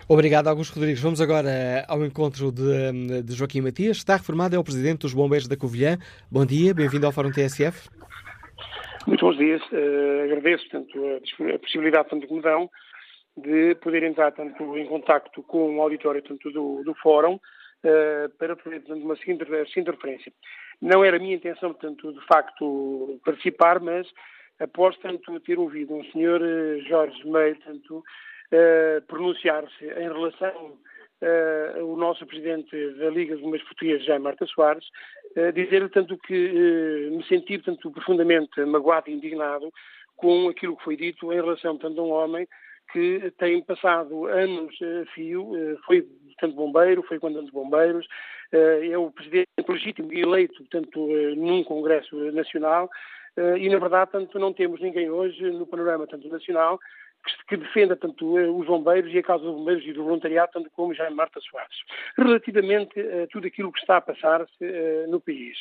[0.09, 1.01] Obrigado, Augusto Rodrigues.
[1.01, 3.97] Vamos agora ao encontro de, de Joaquim Matias.
[3.97, 5.99] Está reformado, é o Presidente dos Bombeiros da Covilhã.
[6.31, 7.89] Bom dia, bem-vindo ao Fórum TSF.
[9.07, 9.63] Muito bons dias.
[9.73, 12.69] Uh, agradeço tanto a, a possibilidade tanto que me dão
[13.37, 18.57] de poder entrar tanto em contacto com o auditório tanto do, do fórum uh, para
[18.57, 20.33] fazer portanto, uma seguinte, referência.
[20.81, 24.07] Não era a minha intenção, portanto, de facto, participar, mas
[24.59, 30.79] após tanto ter ouvido um senhor uh, Jorge Meio, tanto, uh, pronunciar-se em relação
[31.23, 34.87] uh, ao nosso presidente da Liga dos Bombeiros Portugueses, Jaime Marta Soares,
[35.37, 39.71] uh, dizer tanto que me senti tanto profundamente magoado e indignado
[40.17, 42.49] com aquilo que foi dito em relação tanto a um homem
[42.93, 46.07] que tem passado anos a fio, eh, foi
[46.39, 48.07] tanto bombeiro, foi comandante de bombeiros,
[48.53, 52.89] eh, é o presidente legítimo e eleito, portanto, eh, num Congresso Nacional,
[53.59, 56.81] e na verdade, tanto não temos ninguém hoje no panorama tanto nacional
[57.47, 60.95] que defenda tanto os bombeiros e a causa dos bombeiros e do voluntariado, tanto como
[60.95, 61.77] já Marta Soares,
[62.17, 65.59] relativamente a tudo aquilo que está a passar-se no país.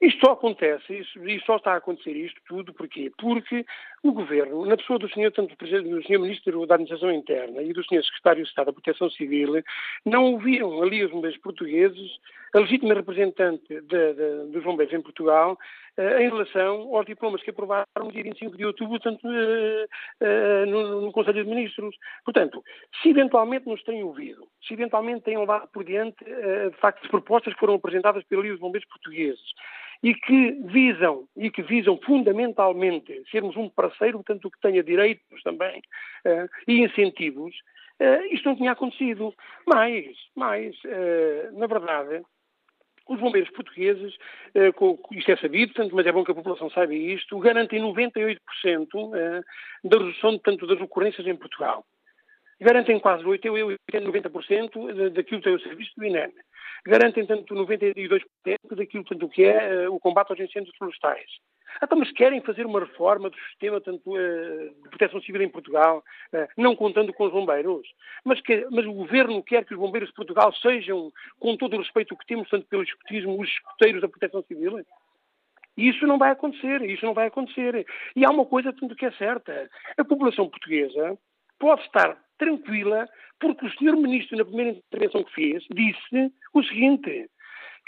[0.00, 3.12] Isto só acontece, isso, e só está a acontecer isto tudo, porquê?
[3.18, 3.64] Porque
[4.02, 5.30] o Governo, na pessoa do Sr.
[5.32, 6.18] tanto do Sr.
[6.18, 8.02] Ministro da Administração Interna e do Sr.
[8.04, 9.62] Secretário de Estado da Proteção Civil,
[10.04, 12.10] não ouviram ali os bombeiros portugueses,
[12.54, 15.58] a legítima representante de, de, dos bombeiros em Portugal,
[15.98, 19.84] em relação aos diplomas que aprovaram no dia 25 de outubro, tanto uh,
[20.22, 21.94] uh, no, Conselho de Ministros.
[22.24, 22.62] Portanto,
[23.02, 27.54] se eventualmente nos têm ouvido, se eventualmente têm levado por diante, de facto, as propostas
[27.54, 29.40] que foram apresentadas pela Liga dos Bombeiros Portugueses,
[30.02, 35.82] e que visam e que visam fundamentalmente sermos um parceiro, tanto que tenha direitos também
[36.66, 37.54] e incentivos,
[38.30, 39.34] isto não tinha acontecido.
[40.36, 42.22] Mais, uh, na verdade,
[43.10, 44.16] os bombeiros portugueses,
[44.76, 48.38] com, isto é sabido, portanto, mas é bom que a população saiba isto, garantem 98%
[49.84, 51.84] da redução tanto das ocorrências em Portugal.
[52.60, 56.30] Garantem quase 80, 90% daquilo que é o serviço do INEM.
[56.86, 58.22] Garantem tanto 92%
[58.76, 61.30] daquilo tanto, que é o combate aos incêndios florestais.
[61.82, 66.02] Então, mas querem fazer uma reforma do sistema tanto, uh, de proteção civil em Portugal,
[66.32, 67.86] uh, não contando com os bombeiros.
[68.24, 71.78] Mas, que, mas, o governo quer que os bombeiros de Portugal sejam, com todo o
[71.78, 74.84] respeito que temos, tanto pelo escutismo, os escuteiros da proteção civil.
[75.76, 77.86] Isso não vai acontecer, isso não vai acontecer.
[78.14, 79.70] E há uma coisa tanto que é certa.
[79.96, 81.18] A população portuguesa
[81.58, 83.06] pode estar tranquila
[83.38, 87.30] porque o senhor ministro, na primeira intervenção que fez, disse o seguinte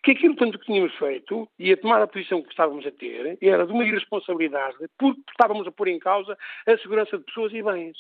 [0.03, 3.39] que aquilo tanto que tínhamos feito e a tomar a posição que estávamos a ter
[3.41, 7.63] era de uma irresponsabilidade porque estávamos a pôr em causa a segurança de pessoas e
[7.63, 7.97] bens.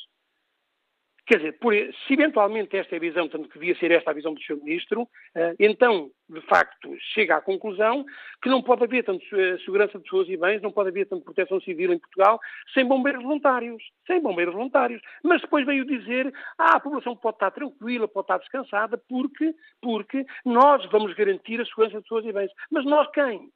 [1.24, 4.14] Quer dizer, por, se eventualmente esta é a visão, tanto que devia ser esta a
[4.14, 4.56] visão do Sr.
[4.56, 8.04] Ministro, uh, então, de facto, chega à conclusão
[8.42, 9.24] que não pode haver tanto
[9.64, 12.40] segurança de pessoas e bens, não pode haver tanto proteção civil em Portugal
[12.74, 13.80] sem bombeiros voluntários.
[14.04, 15.00] Sem bombeiros voluntários.
[15.22, 20.26] Mas depois veio dizer, ah, a população pode estar tranquila, pode estar descansada, porque, porque
[20.44, 22.50] nós vamos garantir a segurança de pessoas e bens.
[22.68, 23.48] Mas nós quem?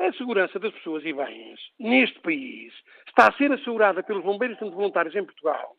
[0.00, 2.72] A segurança das pessoas e bens neste país
[3.08, 5.74] está a ser assegurada pelos bombeiros tanto voluntários em Portugal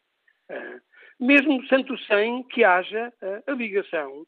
[1.19, 4.25] mesmo sendo sem que haja uh, a ligação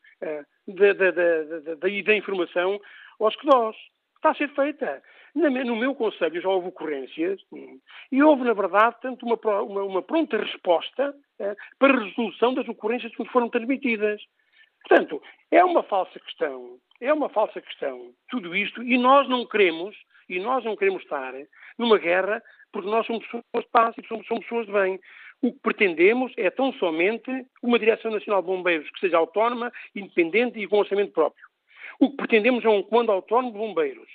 [0.68, 2.80] da, da, da, da, informação
[3.19, 3.76] aos CDOS.
[4.15, 5.02] Está a ser feita.
[5.35, 7.80] No meu Conselho já houve ocorrências hum,
[8.11, 11.14] e houve, na verdade, tanto uma, uma, uma pronta resposta
[11.77, 14.19] para a resolução das ocorrências que nos foram transmitidas.
[14.88, 15.22] Portanto,
[15.52, 19.95] é uma falsa questão, é uma falsa questão tudo isto e nós não queremos,
[20.30, 21.34] e nós não queremos estar
[21.77, 22.41] numa guerra
[22.72, 24.99] porque nós somos pessoas de paz e somos, somos pessoas de bem.
[25.41, 27.30] O que pretendemos é tão somente
[27.61, 31.45] uma Direção Nacional de Bombeiros que seja autónoma, independente e com orçamento próprio.
[31.99, 34.09] O que pretendemos é um comando autónomo de bombeiros.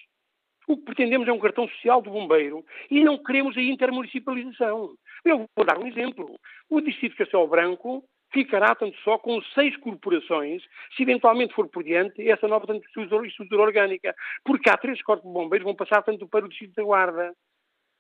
[0.67, 4.95] O que pretendemos é um cartão social do bombeiro e não queremos a intermunicipalização.
[5.25, 6.39] Eu vou dar um exemplo.
[6.69, 10.63] O Distrito de Castelo Branco ficará tanto só com seis corporações,
[10.97, 12.67] se eventualmente for por diante essa nova
[13.27, 16.75] estrutura orgânica, porque há três corpos de bombeiros que vão passar tanto para o Distrito
[16.75, 17.33] da Guarda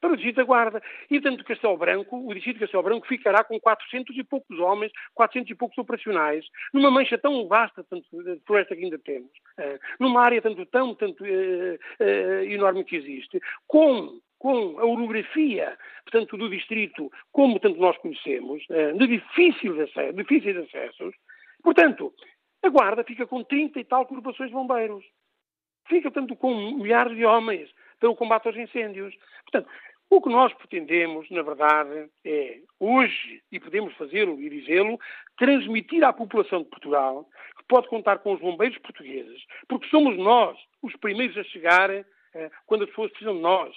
[0.03, 0.83] para o Distrito da Guarda.
[1.09, 4.59] E, tanto de Castelo Branco, o Distrito de Castelo Branco ficará com 400 e poucos
[4.59, 9.31] homens, 400 e poucos operacionais, numa mancha tão vasta, tanto de floresta que ainda temos,
[9.59, 16.37] uh, numa área tanto tão tanto, uh, enorme que existe, com com a orografia, portanto,
[16.37, 18.61] do distrito, como tanto nós conhecemos,
[18.99, 21.15] de difíceis acessos, difíceis acessos.
[21.62, 22.12] Portanto,
[22.61, 25.05] a Guarda fica com 30 e tal corporações de bombeiros.
[25.87, 27.70] Fica, portanto, com milhares de homens
[28.03, 29.15] para o combate aos incêndios.
[29.45, 29.70] Portanto,
[30.14, 35.01] o que nós pretendemos, na verdade, é hoje, e podemos fazê-lo e dizê-lo,
[35.39, 37.26] transmitir à população de Portugal
[37.56, 42.05] que pode contar com os bombeiros portugueses, porque somos nós os primeiros a chegar eh,
[42.66, 43.74] quando as pessoas precisam de nós.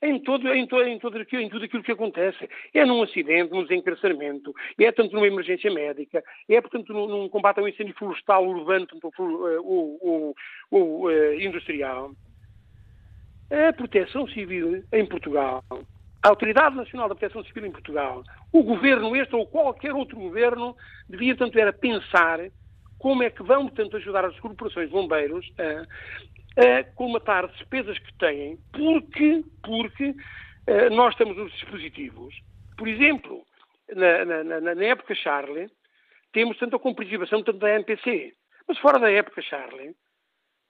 [0.00, 2.48] Em, todo, em, todo, em, todo aquilo, em tudo aquilo que acontece.
[2.72, 7.60] É num acidente, num desencarceramento, é tanto numa emergência médica, é, portanto, num, num combate
[7.60, 10.34] ao incêndio florestal urbano, tanto o,
[10.70, 12.12] o, eh, industrial.
[13.50, 15.64] A Proteção Civil em Portugal,
[16.22, 18.22] a Autoridade Nacional da Proteção Civil em Portugal,
[18.52, 20.76] o governo este ou qualquer outro governo,
[21.08, 22.40] devia, tanto era pensar
[22.98, 28.12] como é que vão, portanto, ajudar as corporações de bombeiros a, a colmatar despesas que
[28.18, 32.34] têm, porque, porque uh, nós temos nos dispositivos.
[32.76, 33.44] Por exemplo,
[33.94, 35.70] na, na, na, na época Charlie,
[36.32, 38.34] temos tanto a comparticipação tanto da MPC.
[38.66, 39.94] Mas fora da época Charlie,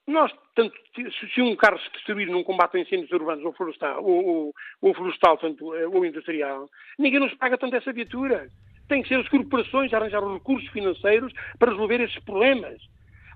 [0.09, 0.75] nós, tanto,
[1.35, 4.95] se um carro se destruir num combate a incêndios urbanos ou florestal, ou, ou, ou
[4.95, 6.67] florestal tanto, eh, ou industrial,
[6.99, 8.49] ninguém nos paga tanto essa viatura.
[8.89, 12.81] Tem que ser as corporações a arranjar os recursos financeiros para resolver esses problemas.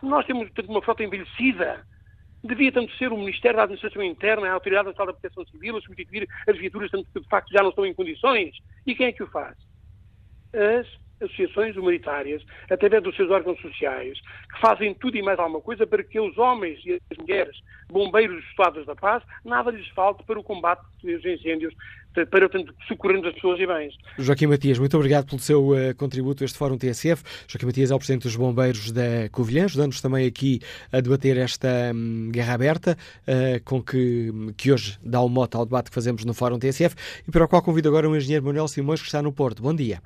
[0.02, 1.86] Nós temos tanto, uma frota envelhecida.
[2.42, 5.80] Devia tanto ser o Ministério da Administração Interna, a Autoridade Nacional da Proteção Civil, a
[5.82, 8.56] substituir as viaturas tanto que de facto já não estão em condições.
[8.86, 9.58] E quem é que o faz?
[10.54, 14.18] As associações humanitárias, através dos seus órgãos sociais,
[14.52, 17.56] que fazem tudo e mais alguma coisa para que os homens e as mulheres,
[17.90, 21.74] bombeiros dos Estados da Paz, nada lhes falte para o combate dos incêndios,
[22.30, 23.94] para tanto, socorrermos as pessoas e bens.
[24.18, 27.22] Joaquim Matias, muito obrigado pelo seu uh, contributo a este Fórum TSF.
[27.48, 30.60] Joaquim Matias é o Presidente dos Bombeiros da Covilhã, ajudando-nos também aqui
[30.92, 35.56] a debater esta um, guerra aberta, uh, com que, que hoje dá o um mote
[35.56, 36.94] ao debate que fazemos no Fórum TSF,
[37.26, 39.62] e para o qual convido agora o engenheiro Manuel Simões, que está no Porto.
[39.62, 40.00] Bom dia.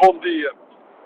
[0.00, 0.52] Bom dia.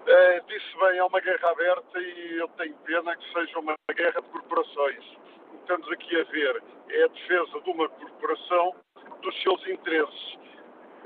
[0.06, 4.20] É, disse bem, é uma guerra aberta e eu tenho pena que seja uma guerra
[4.20, 5.02] de corporações.
[5.48, 8.74] O que estamos aqui a ver é a defesa de uma corporação
[9.22, 10.38] dos seus interesses.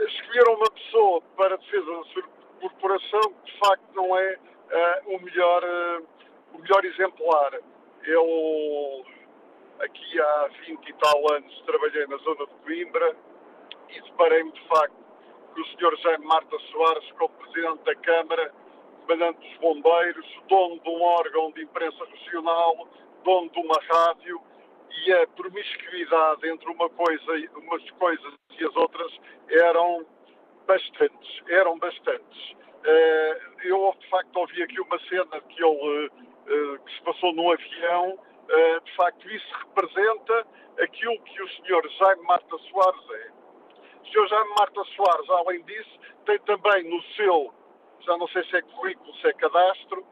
[0.00, 2.02] Escolheram uma pessoa para a defesa
[2.60, 6.06] corporação que de facto não é uh, o, melhor, uh,
[6.54, 7.52] o melhor exemplar.
[8.02, 9.04] Eu
[9.78, 13.16] aqui há 20 e tal anos trabalhei na zona de Coimbra
[13.90, 15.05] e deparei-me de facto
[15.60, 15.96] o Sr.
[16.02, 18.52] Jaime Marta Soares, como Presidente da Câmara,
[19.06, 22.88] comandante dos bombeiros, dono de um órgão de imprensa regional,
[23.24, 24.40] dono de uma rádio,
[25.04, 29.12] e a promiscuidade entre uma coisa, umas coisas e as outras
[29.50, 30.06] eram
[30.66, 32.56] bastantes, eram bastantes.
[32.84, 36.10] Eh, eu, de facto, ouvi aqui uma cena que ele
[36.48, 38.18] eh, que se passou num avião,
[38.48, 40.46] eh, de facto, isso representa
[40.80, 41.88] aquilo que o Sr.
[41.98, 43.35] Jaime Marta Soares é.
[44.06, 44.28] O Sr.
[44.28, 47.52] Jaime Marta Soares, além disso, tem também no seu,
[48.04, 50.04] já não sei se é currículo, se é cadastro,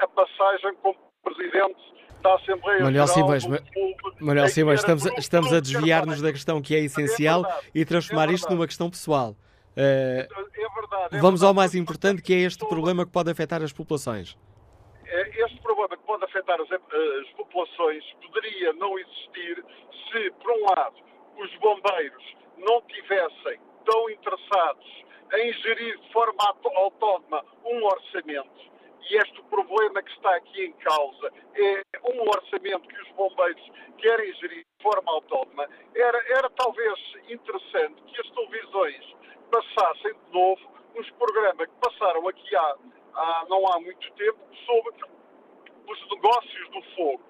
[0.00, 1.80] a passagem como presidente
[2.22, 3.46] da Assembleia Manuel Simões,
[4.20, 8.28] Manuel Simões, estamos, a, estamos a desviar-nos da questão que é essencial é e transformar
[8.28, 9.30] é isto numa questão pessoal.
[9.76, 10.28] Uh, é
[10.74, 14.38] verdade, é vamos ao mais importante, que é este problema que pode afetar as populações.
[15.06, 19.64] Este problema que pode afetar as, as populações poderia não existir
[20.12, 20.96] se, por um lado,
[21.38, 25.04] os bombeiros não tivessem tão interessados
[25.34, 28.70] em gerir de forma autónoma um orçamento
[29.10, 34.32] e este problema que está aqui em causa é um orçamento que os bombeiros querem
[34.34, 39.16] gerir de forma autónoma, era, era talvez interessante que as televisões
[39.50, 40.60] passassem de novo
[40.94, 42.76] uns programas que passaram aqui há,
[43.14, 45.04] há não há muito tempo sobre
[45.88, 47.22] os negócios do fogo.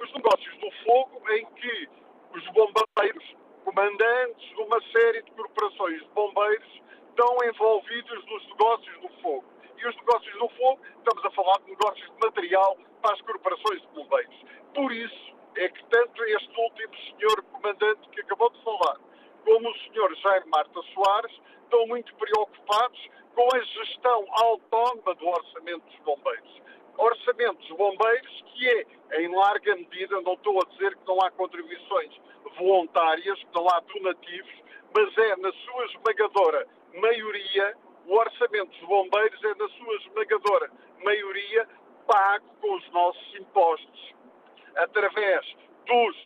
[0.00, 1.88] Os negócios do fogo em que
[2.32, 3.36] os bombeiros,
[3.68, 9.44] comandantes de uma série de corporações de bombeiros, estão envolvidos nos negócios do fogo
[9.76, 13.80] e os negócios do fogo, estamos a falar de negócios de material para as corporações
[13.82, 14.34] de bombeiros.
[14.74, 18.96] Por isso é que tanto este último senhor comandante que acabou de falar,
[19.44, 25.84] como o senhor Jaime Marta Soares, estão muito preocupados com a gestão autónoma do orçamento
[25.84, 26.62] dos bombeiros.
[26.96, 31.30] Orçamento dos bombeiros que é, em larga medida, não estou a dizer que não há
[31.30, 32.18] contribuições
[32.56, 34.52] voluntárias, não há donativos,
[34.94, 37.76] mas é, na sua esmagadora maioria,
[38.06, 40.70] o orçamento dos bombeiros é, na sua esmagadora
[41.04, 41.68] maioria,
[42.06, 44.14] pago com os nossos impostos,
[44.76, 45.44] através
[45.86, 46.16] dos,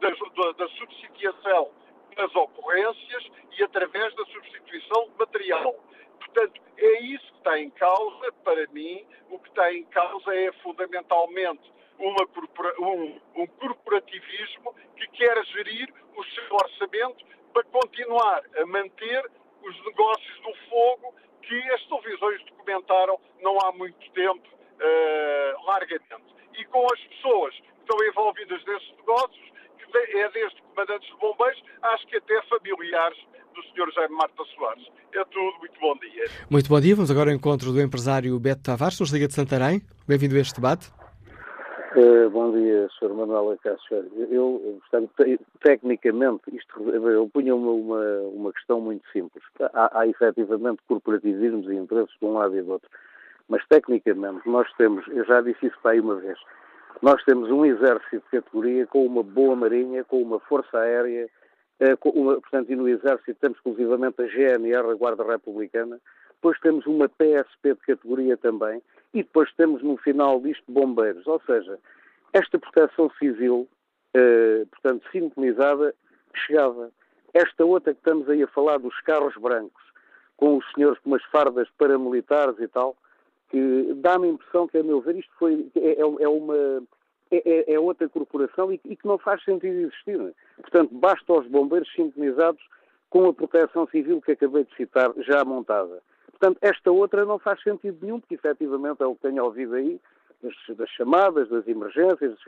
[0.00, 1.70] da, da subsidiação
[2.16, 5.74] das ocorrências e através da substituição de material.
[6.18, 10.52] Portanto, é isso que está em causa, para mim, o que está em causa é
[10.62, 12.26] fundamentalmente uma,
[12.80, 19.30] um, um corporativismo que quer gerir o seu orçamento para continuar a manter
[19.62, 26.38] os negócios do fogo que as televisões documentaram não há muito tempo, uh, largamente.
[26.56, 31.62] E com as pessoas que estão envolvidas nesses negócios, que é desde comandantes de bombeiros,
[31.82, 33.18] acho que até familiares
[33.54, 33.92] do Sr.
[33.94, 34.86] Jaime Marta Soares.
[35.14, 36.26] É tudo, muito bom dia.
[36.50, 39.80] Muito bom dia, vamos agora ao encontro do empresário Beto Tavares, nos Liga de Santarém.
[40.06, 40.97] Bem-vindo a este debate.
[41.98, 43.12] Uh, bom dia, Sr.
[43.12, 44.06] Manuel Acácio.
[44.30, 49.42] Eu, portanto, te, tecnicamente, isto, eu punha uma, uma, uma, questão muito simples.
[49.74, 52.88] Há, há efetivamente corporativismos e interesses de um lado e do outro.
[53.48, 56.38] Mas, tecnicamente, nós temos, eu já disse isso para aí uma vez,
[57.02, 61.28] nós temos um exército de categoria com uma boa marinha, com uma força aérea,
[61.80, 65.98] uh, com uma, portanto, e no exército temos exclusivamente a GNR, a Guarda Republicana,
[66.34, 68.80] depois temos uma PSP de categoria também,
[69.14, 71.26] e depois temos no final disto bombeiros.
[71.26, 71.78] Ou seja,
[72.32, 73.68] esta proteção civil,
[74.14, 75.94] eh, portanto, sintonizada,
[76.34, 76.90] chegava.
[77.32, 79.82] Esta outra que estamos aí a falar dos carros brancos,
[80.36, 82.96] com os senhores com umas fardas paramilitares e tal,
[83.50, 86.82] que dá-me a impressão que, a meu ver, isto foi, é, é, é uma,
[87.30, 90.20] é, é, é, outra corporação e, e, que não faz sentido existir.
[90.20, 90.32] É?
[90.60, 92.62] Portanto, basta os bombeiros sintonizados
[93.10, 96.02] com a proteção civil que acabei de citar, já montada.
[96.38, 100.00] Portanto, esta outra não faz sentido nenhum, porque efetivamente é o que tenho ouvido aí,
[100.42, 102.38] das, das chamadas, das emergências,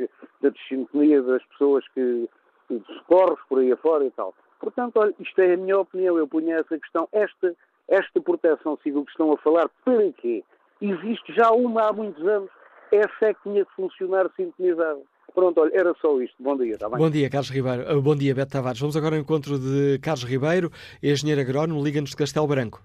[0.40, 2.28] da dessintonia das pessoas que,
[2.70, 4.32] de socorros por aí afora e tal.
[4.60, 7.08] Portanto, olha, isto é a minha opinião, eu punha essa questão.
[7.10, 7.54] Esta,
[7.88, 10.44] esta proteção civil que estão a falar, para quê?
[10.80, 12.48] Existe já uma há muitos anos,
[12.92, 15.00] essa é que tinha que funcionar sintonizada.
[15.34, 16.36] Pronto, olha, era só isto.
[16.40, 16.98] Bom dia, está bem?
[16.98, 17.98] Bom dia, Carlos Ribeiro.
[17.98, 18.80] Uh, bom dia, Beto Tavares.
[18.80, 20.70] Vamos agora ao encontro de Carlos Ribeiro,
[21.02, 22.82] engenheiro agrónomo, liga-nos de Castelo Branco.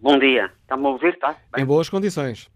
[0.00, 0.52] Bom dia.
[0.62, 1.32] Está-me a ouvir, tá?
[1.52, 1.64] Bem.
[1.64, 2.50] Em boas condições.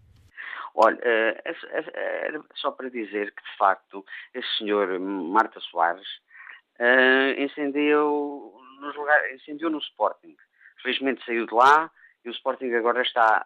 [0.75, 6.07] Olha, é, é, só para dizer que, de facto, esse senhor Marta Soares
[6.79, 8.95] uh, incendiou, nos
[9.33, 10.35] incendiou no Sporting.
[10.81, 11.91] Felizmente saiu de lá
[12.23, 13.45] e o Sporting agora está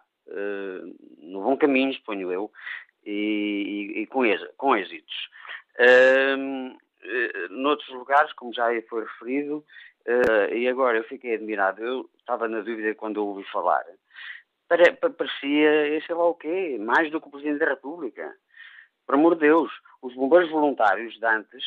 [1.18, 2.50] no bom caminho, suponho eu,
[3.04, 4.22] e, e, e com,
[4.56, 5.30] com êxitos.
[7.50, 9.64] Noutros lugares, como já foi referido,
[10.06, 13.84] Uh, e agora eu fiquei admirado, eu estava na dúvida quando ouvi falar,
[14.68, 18.32] parecia, sei lá o quê, mais do que o Presidente da República.
[19.04, 19.72] Por amor de Deus,
[20.02, 21.64] os bombeiros voluntários de antes,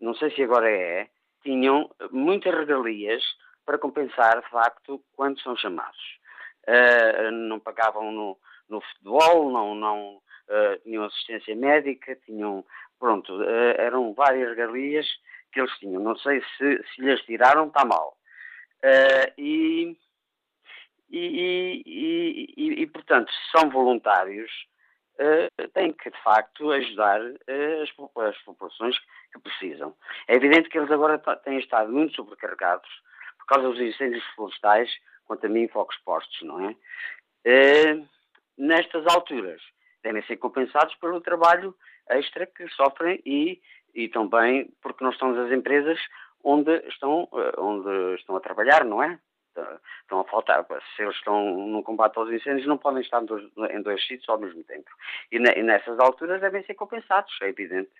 [0.00, 1.08] não sei se agora é,
[1.42, 3.22] tinham muitas regalias
[3.64, 6.18] para compensar, de facto, quando são chamados.
[6.66, 8.36] Uh, não pagavam no,
[8.68, 12.64] no futebol, não, não uh, tinham assistência médica, tinham,
[12.98, 15.06] pronto, uh, eram várias regalias
[15.56, 16.02] que eles tinham.
[16.02, 18.14] Não sei se, se lhes tiraram, está mal.
[19.38, 19.96] e
[21.08, 24.50] e, e, e, e, portanto, se são voluntários,
[25.14, 27.88] uh, têm que, de facto, ajudar uh, as,
[28.28, 28.98] as, populações
[29.32, 29.94] que precisam.
[30.28, 32.88] É evidente que eles agora têm estado muito sobrecarregados
[33.38, 34.90] por causa dos incêndios florestais,
[35.26, 36.74] quanto a mim, focos postos, não é?
[37.46, 38.08] Uh,
[38.58, 39.62] nestas alturas,
[40.02, 41.74] devem ser compensados pelo trabalho
[42.08, 43.60] extra que sofrem e,
[43.96, 45.98] e também porque não estão as empresas
[46.44, 47.28] onde estão,
[47.58, 49.18] onde estão a trabalhar, não é?
[50.02, 50.64] estão a faltar.
[50.94, 54.28] Se eles estão no combate aos incêndios, não podem estar em dois, em dois sítios
[54.28, 54.90] ao mesmo tempo.
[55.32, 57.90] E, ne, e, nessas alturas devem ser compensados, é evidente.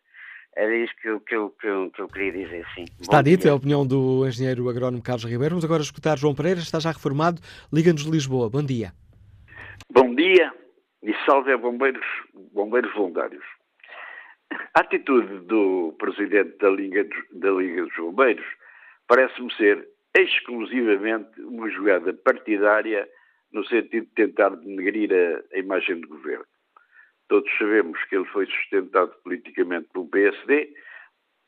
[0.54, 2.84] Era isso que eu, que eu, que eu, que eu queria dizer, sim.
[3.00, 3.50] Está Bom dito, dia.
[3.50, 5.54] é a opinião do engenheiro agrónomo Carlos Ribeiro.
[5.54, 7.40] Vamos agora escutar João Pereira, está já reformado,
[7.72, 8.50] Liga-nos de Lisboa.
[8.50, 8.92] Bom dia.
[9.90, 10.52] Bom dia
[11.02, 12.06] e salve a bombeiros,
[12.52, 13.44] bombeiros voluntários.
[14.52, 18.46] A atitude do presidente da Liga, da Liga dos Bombeiros
[19.08, 23.08] parece-me ser exclusivamente uma jogada partidária
[23.52, 26.46] no sentido de tentar denegrir a, a imagem do governo.
[27.28, 30.72] Todos sabemos que ele foi sustentado politicamente pelo PSD,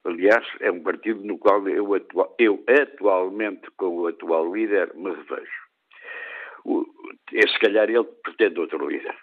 [0.04, 5.10] aliás, é um partido no qual eu, atua, eu atualmente, com o atual líder, me
[5.10, 5.68] revejo.
[6.64, 6.84] O,
[7.32, 9.16] é, se calhar ele pretende outro líder.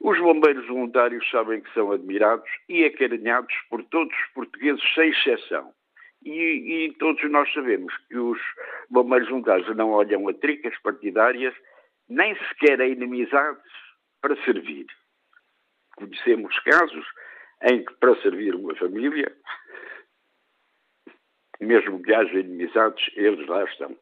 [0.00, 5.72] Os bombeiros voluntários sabem que são admirados e acarinhados por todos os portugueses, sem exceção.
[6.24, 6.30] E,
[6.86, 8.38] e, todos nós sabemos que os
[8.90, 11.54] bombeiros voluntários não olham a tricas partidárias,
[12.08, 13.62] nem sequer a inimizades
[14.22, 14.86] para servir.
[15.96, 17.06] Conhecemos casos
[17.62, 19.34] em que, para servir uma família,
[21.60, 23.96] mesmo que haja inimizades, eles lá estão.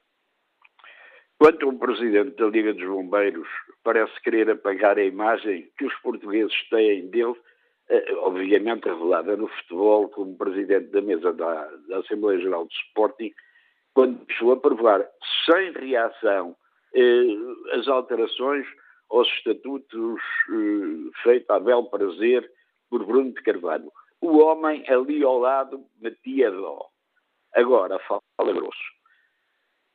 [1.43, 3.49] Quanto ao presidente da Liga dos Bombeiros,
[3.83, 7.35] parece querer apagar a imagem que os portugueses têm dele
[7.89, 13.33] eh, obviamente revelada no futebol como presidente da mesa da, da Assembleia Geral do Sporting,
[13.93, 15.05] quando deixou aprovar
[15.45, 16.55] sem reação
[16.95, 17.27] eh,
[17.73, 18.65] as alterações
[19.11, 22.49] aos estatutos eh, feitos a bel prazer
[22.89, 23.91] por Bruno de Carvalho.
[24.21, 26.87] O homem ali ao lado metia dó.
[27.53, 29.02] Agora, fala grosso.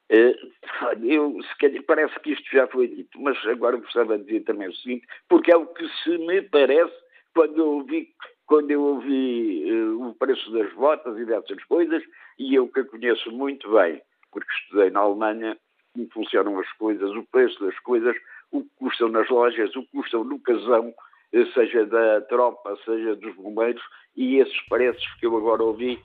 [0.09, 0.35] Eh,
[1.03, 4.75] eu, calhar, parece que isto já foi dito, mas agora gostava de dizer também o
[4.75, 6.93] seguinte, porque é o que se me parece
[7.33, 8.09] quando eu ouvi,
[8.45, 12.01] quando eu ouvi uh, o preço das botas e dessas coisas,
[12.39, 14.01] e eu que a conheço muito bem,
[14.31, 15.57] porque estudei na Alemanha,
[15.93, 18.15] como funcionam as coisas, o preço das coisas,
[18.51, 20.93] o que custam nas lojas, o que custam no casão,
[21.33, 23.83] eh, seja da tropa, seja dos bombeiros,
[24.15, 25.99] e esses preços que eu agora ouvi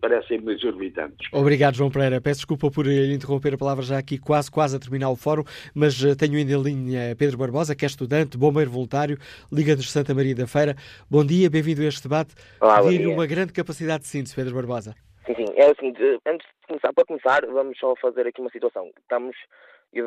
[0.00, 1.28] parecem-me exorbitantes.
[1.32, 2.20] Obrigado, João Pereira.
[2.20, 5.44] Peço desculpa por lhe interromper a palavra já aqui quase, quase a terminar o fórum,
[5.74, 9.18] mas eh, tenho ainda em linha Pedro Barbosa, que é estudante, bombeiro voluntário,
[9.52, 10.76] Liga de Santa Maria da Feira.
[11.10, 12.34] Bom dia, bem-vindo a este debate.
[12.82, 14.94] Pedir-lhe uma grande capacidade de síntese, Pedro Barbosa.
[15.26, 15.46] Sim, sim.
[15.56, 15.92] É assim,
[16.26, 18.90] antes de começar, para começar, vamos só fazer aqui uma situação.
[19.00, 19.36] Estamos,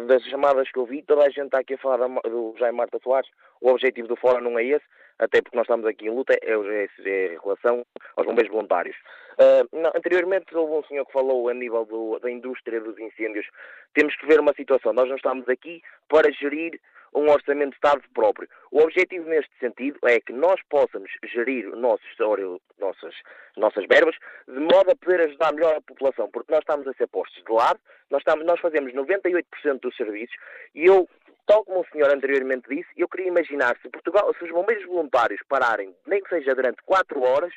[0.08, 3.00] das chamadas que eu vi, toda a gente está aqui a falar do Jaime Marta
[3.04, 3.30] Soares,
[3.60, 4.86] o objetivo do fórum não é esse,
[5.22, 7.86] até porque nós estamos aqui em luta, é, é, é em relação
[8.18, 8.98] aos bombeiros voluntários.
[9.34, 13.46] Uh, não, anteriormente houve um senhor que falou a nível do, da indústria dos incêndios.
[13.94, 14.92] Temos que ver uma situação.
[14.94, 16.80] Nós não estamos aqui para gerir
[17.14, 18.48] um orçamento de Estado próprio.
[18.72, 22.46] O objetivo neste sentido é que nós possamos gerir o nosso história,
[22.80, 23.14] nossas,
[23.58, 24.16] nossas verbas,
[24.48, 27.52] de modo a poder ajudar melhor a população, porque nós estamos a ser postos de
[27.52, 27.80] lado,
[28.10, 29.44] nós, estamos, nós fazemos 98%
[29.82, 30.36] dos serviços
[30.74, 31.08] e eu
[31.46, 35.42] tal como o senhor anteriormente disse, eu queria imaginar se Portugal, se os bombeiros voluntários
[35.48, 37.54] pararem, nem que seja durante quatro horas,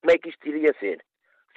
[0.00, 1.04] como é que isto iria ser?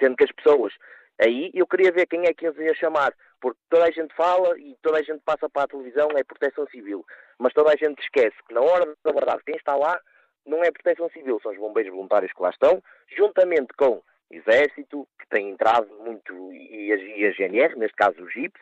[0.00, 0.72] Sendo que as pessoas,
[1.20, 4.58] aí eu queria ver quem é que eles ia chamar, porque toda a gente fala
[4.58, 7.04] e toda a gente passa para a televisão é proteção civil,
[7.38, 10.00] mas toda a gente esquece que na hora da verdade quem está lá
[10.46, 12.82] não é proteção civil, são os bombeiros voluntários que lá estão,
[13.16, 18.60] juntamente com Exército, que tem entrado muito, e a, GNR, neste caso o GIPS,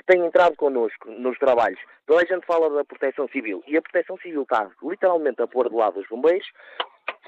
[0.00, 1.78] que têm entrado connosco nos trabalhos.
[2.06, 5.68] Toda a gente fala da proteção civil e a proteção civil está literalmente a pôr
[5.68, 6.46] de lado os bombeiros,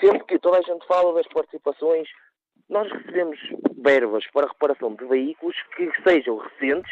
[0.00, 2.08] sendo que toda a gente fala das participações.
[2.70, 3.38] Nós recebemos
[3.76, 6.90] verbas para reparação de veículos que sejam recentes,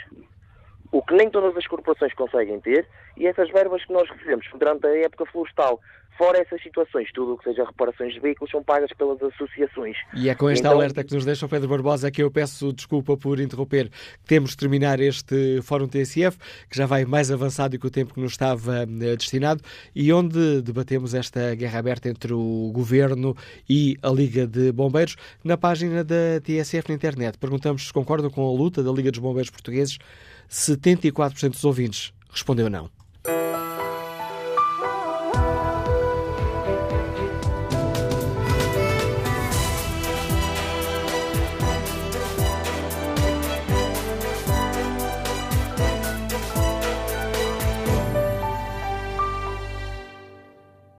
[0.93, 2.87] o que nem todas as corporações conseguem ter,
[3.17, 5.81] e essas verbas que nós recebemos durante a época florestal.
[6.21, 9.97] Fora essas situações, tudo o que seja reparações de veículos são pagas pelas associações.
[10.15, 10.77] E é com esta então...
[10.79, 13.91] alerta que nos deixa o Pedro Barbosa que eu peço desculpa por interromper.
[14.27, 16.37] Temos de terminar este Fórum TSF,
[16.69, 19.63] que já vai mais avançado do que o tempo que nos estava eh, destinado,
[19.95, 23.35] e onde debatemos esta guerra aberta entre o Governo
[23.67, 25.17] e a Liga de Bombeiros.
[25.43, 29.21] Na página da TSF na internet, perguntamos se concordam com a luta da Liga dos
[29.21, 29.99] Bombeiros Portugueses.
[30.51, 32.91] 74% dos ouvintes respondeu não.